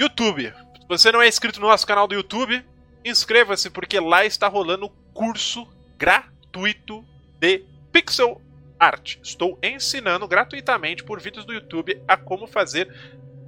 [0.01, 0.53] YouTube.
[0.81, 2.65] Se você não é inscrito no nosso canal do YouTube,
[3.05, 5.67] inscreva-se, porque lá está rolando curso
[5.99, 7.05] gratuito
[7.39, 8.41] de pixel
[8.85, 9.17] art.
[9.23, 12.93] Estou ensinando gratuitamente por vídeos do YouTube a como fazer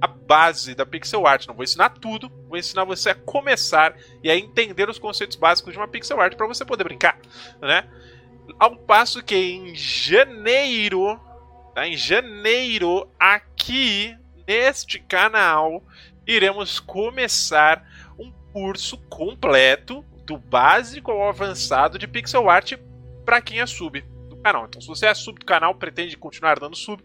[0.01, 1.47] a base da pixel art.
[1.47, 5.73] Não vou ensinar tudo, vou ensinar você a começar e a entender os conceitos básicos
[5.73, 7.19] de uma pixel art para você poder brincar,
[7.61, 7.87] né?
[8.59, 11.19] Ao passo que em janeiro,
[11.75, 11.87] tá?
[11.87, 14.15] em janeiro aqui
[14.47, 15.83] neste canal
[16.25, 17.85] iremos começar
[18.17, 22.73] um curso completo do básico ao avançado de pixel art
[23.25, 24.03] para quem é sub
[24.37, 24.65] do canal.
[24.65, 27.03] Então, se você é sub do canal, pretende continuar dando sub,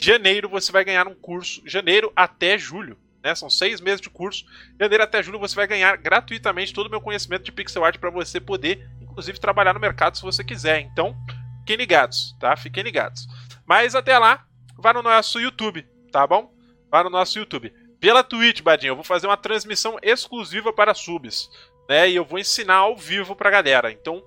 [0.00, 2.98] janeiro você vai ganhar um curso, janeiro até julho.
[3.22, 3.34] Né?
[3.34, 4.44] São seis meses de curso.
[4.80, 8.10] Janeiro até julho você vai ganhar gratuitamente todo o meu conhecimento de pixel art para
[8.10, 10.80] você poder, inclusive, trabalhar no mercado se você quiser.
[10.80, 11.16] Então,
[11.60, 12.56] fiquem ligados, tá?
[12.56, 13.28] Fiquem ligados.
[13.64, 14.44] Mas até lá,
[14.76, 16.52] vá no nosso YouTube, tá bom?
[16.90, 17.72] Vá no nosso YouTube.
[18.00, 21.48] Pela Twitch, Badinho, eu vou fazer uma transmissão exclusiva para subs
[21.88, 22.08] né?
[22.08, 23.90] E eu vou ensinar ao vivo pra galera.
[23.92, 24.22] Então,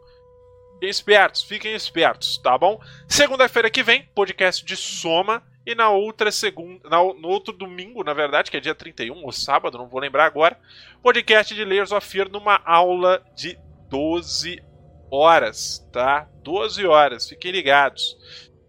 [0.76, 2.80] fiquem espertos, fiquem espertos, tá bom?
[3.08, 5.44] Segunda-feira que vem, podcast de Soma.
[5.66, 9.80] E na outra segunda, no outro domingo, na verdade, que é dia 31 ou sábado,
[9.80, 10.60] não vou lembrar agora,
[11.02, 13.58] podcast de Layers of Fear numa aula de
[13.90, 14.62] 12
[15.10, 16.30] horas, tá?
[16.44, 18.16] 12 horas, fiquem ligados.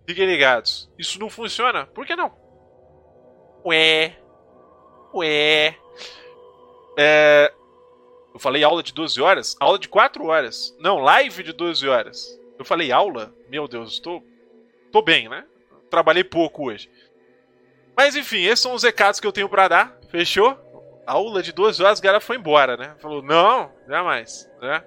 [0.07, 0.91] Fiquem ligados.
[0.99, 1.85] Isso não funciona?
[1.85, 2.33] Por que não?
[3.67, 4.17] Ué.
[5.13, 5.77] Ué.
[6.97, 7.53] É,
[8.37, 9.57] eu falei aula de 12 horas?
[9.59, 10.77] Aula de 4 horas.
[10.79, 12.39] Não, live de 12 horas.
[12.59, 13.35] Eu falei aula?
[13.49, 14.23] Meu Deus, tô,
[14.93, 15.47] tô bem, né?
[15.89, 16.91] Trabalhei pouco hoje.
[17.97, 19.99] Mas enfim, esses são os recados que eu tenho para dar.
[20.11, 20.55] Fechou?
[21.07, 22.95] Aula de 12 horas, o cara foi embora, né?
[23.01, 24.85] Falou, não, jamais, né?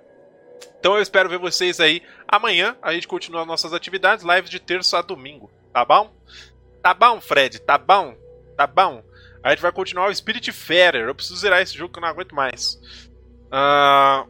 [0.79, 2.77] Então eu espero ver vocês aí amanhã.
[2.83, 6.13] A gente continua nossas atividades, lives de terça a domingo, tá bom?
[6.83, 8.15] Tá bom, Fred, tá bom?
[8.55, 9.03] Tá bom?
[9.41, 11.07] A gente vai continuar o Spirit Fairer.
[11.07, 12.79] Eu preciso zerar esse jogo que eu não aguento mais.
[13.51, 14.29] Uh,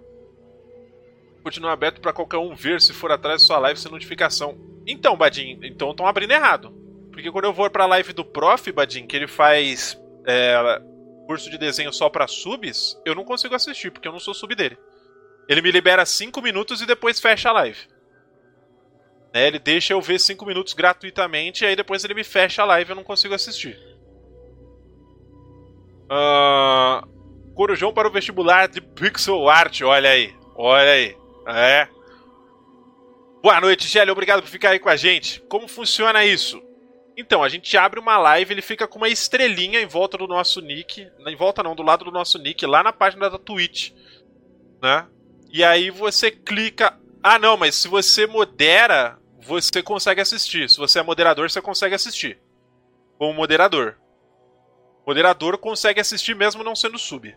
[1.44, 4.58] continua aberto para qualquer um ver se for atrás da sua live sem notificação.
[4.86, 6.72] Então, Badin, então estão abrindo errado.
[7.12, 10.82] Porque quando eu vou pra live do Prof, Badin, que ele faz é,
[11.28, 14.56] curso de desenho só para subs, eu não consigo assistir, porque eu não sou sub
[14.56, 14.78] dele.
[15.48, 17.80] Ele me libera 5 minutos e depois fecha a live.
[19.34, 22.66] É, ele deixa eu ver 5 minutos gratuitamente e aí depois ele me fecha a
[22.66, 23.78] live e eu não consigo assistir.
[26.06, 27.08] Uh,
[27.60, 31.90] Corujão para o vestibular de Pixel Art, olha aí, olha aí, é.
[33.44, 35.42] Boa noite, Shelly, obrigado por ficar aí com a gente.
[35.50, 36.64] Como funciona isso?
[37.18, 40.62] Então, a gente abre uma live, ele fica com uma estrelinha em volta do nosso
[40.62, 43.92] nick, em volta não, do lado do nosso nick, lá na página da Twitch,
[44.82, 45.06] né?
[45.52, 50.70] E aí você clica, ah não, mas se você modera, você consegue assistir.
[50.70, 52.40] Se você é moderador, você consegue assistir.
[53.18, 53.98] Como moderador.
[55.06, 57.36] Moderador consegue assistir mesmo não sendo sub.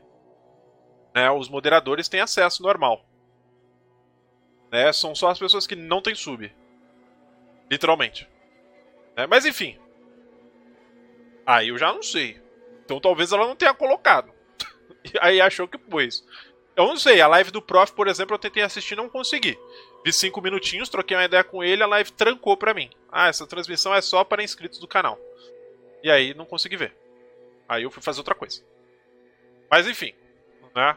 [1.14, 1.30] Né?
[1.30, 3.04] Os moderadores têm acesso normal.
[4.70, 4.92] Né?
[4.92, 6.52] São só as pessoas que não têm sub.
[7.70, 8.28] Literalmente.
[9.16, 9.26] Né?
[9.26, 9.78] Mas enfim.
[11.46, 12.40] Aí eu já não sei.
[12.84, 14.32] Então talvez ela não tenha colocado.
[15.20, 16.24] Aí achou que pôs.
[16.74, 19.58] Eu não sei, a live do Prof, por exemplo, eu tentei assistir e não consegui.
[20.04, 22.90] Vi cinco minutinhos, troquei uma ideia com ele, a live trancou pra mim.
[23.10, 25.18] Ah, essa transmissão é só para inscritos do canal.
[26.02, 26.96] E aí não consegui ver.
[27.68, 28.62] Aí eu fui fazer outra coisa.
[29.70, 30.14] Mas enfim,
[30.74, 30.96] né?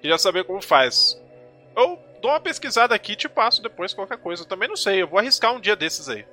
[0.00, 1.20] Queria saber como faz.
[1.76, 4.42] Eu dou uma pesquisada aqui e te passo depois qualquer coisa.
[4.42, 6.26] Eu também não sei, eu vou arriscar um dia desses aí.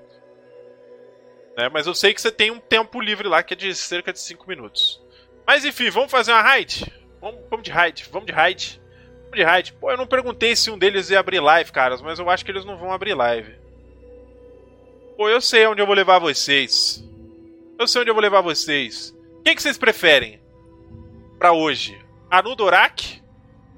[1.57, 1.69] Né?
[1.69, 4.19] Mas eu sei que você tem um tempo livre lá que é de cerca de
[4.19, 5.01] 5 minutos.
[5.45, 6.91] Mas enfim, vamos fazer uma raid?
[7.19, 8.81] Vamos, vamos de raid, vamos de raid.
[9.23, 9.73] Vamos de raid.
[9.73, 12.51] Pô, eu não perguntei se um deles ia abrir live, caras, mas eu acho que
[12.51, 13.55] eles não vão abrir live.
[15.17, 17.03] Pô, eu sei onde eu vou levar vocês.
[17.79, 19.15] Eu sei onde eu vou levar vocês.
[19.43, 20.39] Quem que vocês preferem?
[21.39, 21.99] Pra hoje?
[22.29, 23.23] Anu Dorak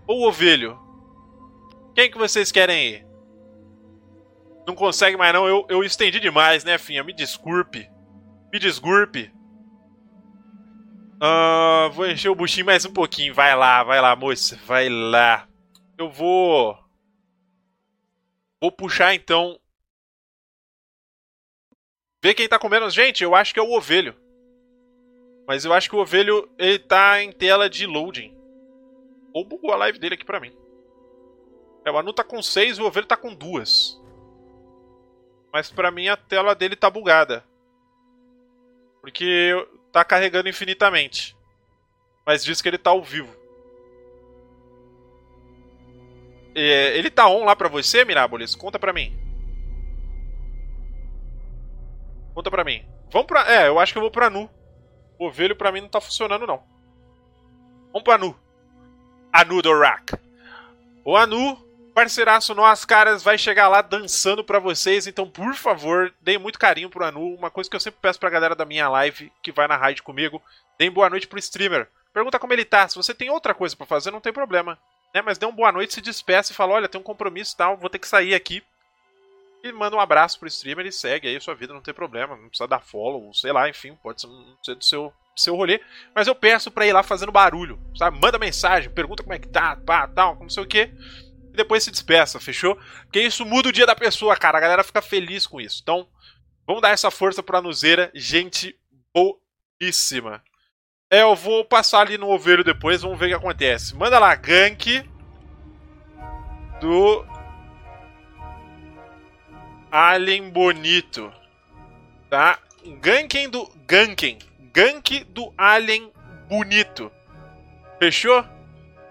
[0.07, 0.79] ou Ovelho?
[1.93, 3.07] Quem que vocês querem ir?
[4.65, 7.03] Não consegue mais não, eu, eu estendi demais, né, Finha?
[7.03, 7.89] Me desculpe.
[8.51, 9.31] Me desculpe.
[11.21, 13.33] Uh, vou encher o buchinho mais um pouquinho.
[13.33, 14.57] Vai lá, vai lá, moça.
[14.65, 15.47] Vai lá.
[15.97, 16.77] Eu vou.
[18.61, 19.59] Vou puxar então.
[22.23, 22.89] Ver quem tá comendo.
[22.89, 24.15] Gente, eu acho que é o ovelho.
[25.47, 28.38] Mas eu acho que o ovelho ele tá em tela de loading.
[29.33, 30.55] Ou bugou a live dele aqui pra mim.
[31.85, 33.99] É, o Anu tá com 6 e o ovelho tá com duas.
[35.51, 37.43] Mas pra mim a tela dele tá bugada.
[39.01, 39.51] Porque
[39.91, 41.35] tá carregando infinitamente.
[42.25, 43.35] Mas diz que ele tá ao vivo.
[46.55, 48.55] É, ele tá on lá pra você, Mirabolis?
[48.55, 49.17] Conta pra mim.
[52.33, 52.85] Conta pra mim.
[53.11, 53.51] Vamos pra.
[53.51, 54.49] É, eu acho que eu vou pra Nu.
[55.17, 56.63] O ovelho pra mim não tá funcionando, não.
[57.91, 58.37] Vamos pra Nu.
[59.31, 60.13] Anu Dorak.
[61.03, 61.57] O Anu
[61.93, 65.05] parceiraço nós, caras, vai chegar lá dançando para vocês.
[65.05, 67.35] Então, por favor, deem muito carinho pro Anu.
[67.35, 70.01] Uma coisa que eu sempre peço pra galera da minha live que vai na raid
[70.01, 70.41] comigo:
[70.77, 71.89] deem boa noite pro streamer.
[72.13, 72.87] Pergunta como ele tá.
[72.87, 74.79] Se você tem outra coisa para fazer, não tem problema.
[75.13, 75.21] Né?
[75.21, 77.75] Mas dê um boa noite, se despeça e fala: olha, tem um compromisso e tal,
[77.77, 78.63] vou ter que sair aqui.
[79.61, 82.37] E manda um abraço pro streamer e segue aí sua vida, não tem problema.
[82.37, 84.21] Não precisa dar follow, sei lá, enfim, pode
[84.63, 85.79] ser do seu, seu rolê.
[86.13, 88.19] Mas eu peço pra ir lá fazendo barulho, sabe?
[88.19, 90.91] Manda mensagem, pergunta como é que tá, pá, tal, não sei o que
[91.53, 92.77] e depois se despeça, fechou?
[93.03, 94.57] Porque isso muda o dia da pessoa, cara.
[94.57, 95.79] A galera fica feliz com isso.
[95.81, 96.07] Então,
[96.65, 98.11] vamos dar essa força pra Nuzeira.
[98.13, 98.75] Gente
[99.13, 100.43] boíssima.
[101.11, 103.95] É, eu vou passar ali no ovelho depois, vamos ver o que acontece.
[103.95, 105.03] Manda lá, gank
[106.79, 107.25] do
[109.91, 111.33] Alien Bonito.
[112.29, 112.59] Tá?
[113.01, 114.37] Ganken do Ganken.
[114.73, 116.11] Gank do Alien
[116.47, 117.11] Bonito.
[117.99, 118.45] Fechou?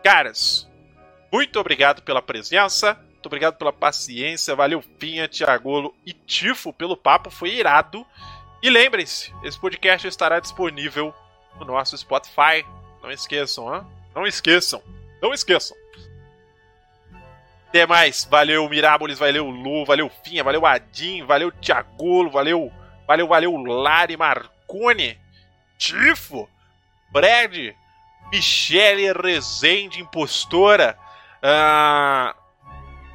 [0.03, 0.69] Caras,
[1.31, 7.31] muito obrigado pela presença, muito obrigado pela paciência, valeu Pinha, Tiagolo e Tifo pelo papo,
[7.31, 8.07] foi irado.
[8.63, 11.15] E lembrem-se, esse podcast estará disponível
[11.59, 12.65] no nosso Spotify.
[13.03, 13.83] Não esqueçam, hein?
[14.15, 14.83] Não esqueçam,
[15.21, 15.77] não esqueçam.
[17.69, 22.73] Até mais, valeu Mirábolis, valeu Lu, valeu Finha, valeu Adim, valeu Tiagolo, valeu,
[23.07, 25.19] valeu, valeu Lari Marcone,
[25.79, 26.49] Tifo,
[27.11, 27.75] Brad,
[28.31, 30.99] Michele Rezende, impostora.
[31.43, 32.37] Uh,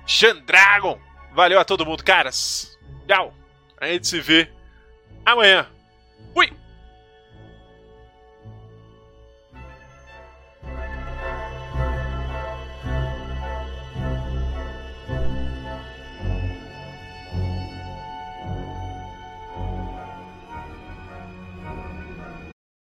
[0.08, 1.00] Xandragon.
[1.34, 2.78] Valeu a todo mundo, caras.
[3.08, 3.34] Tchau.
[3.80, 4.50] A gente se vê
[5.26, 5.68] amanhã.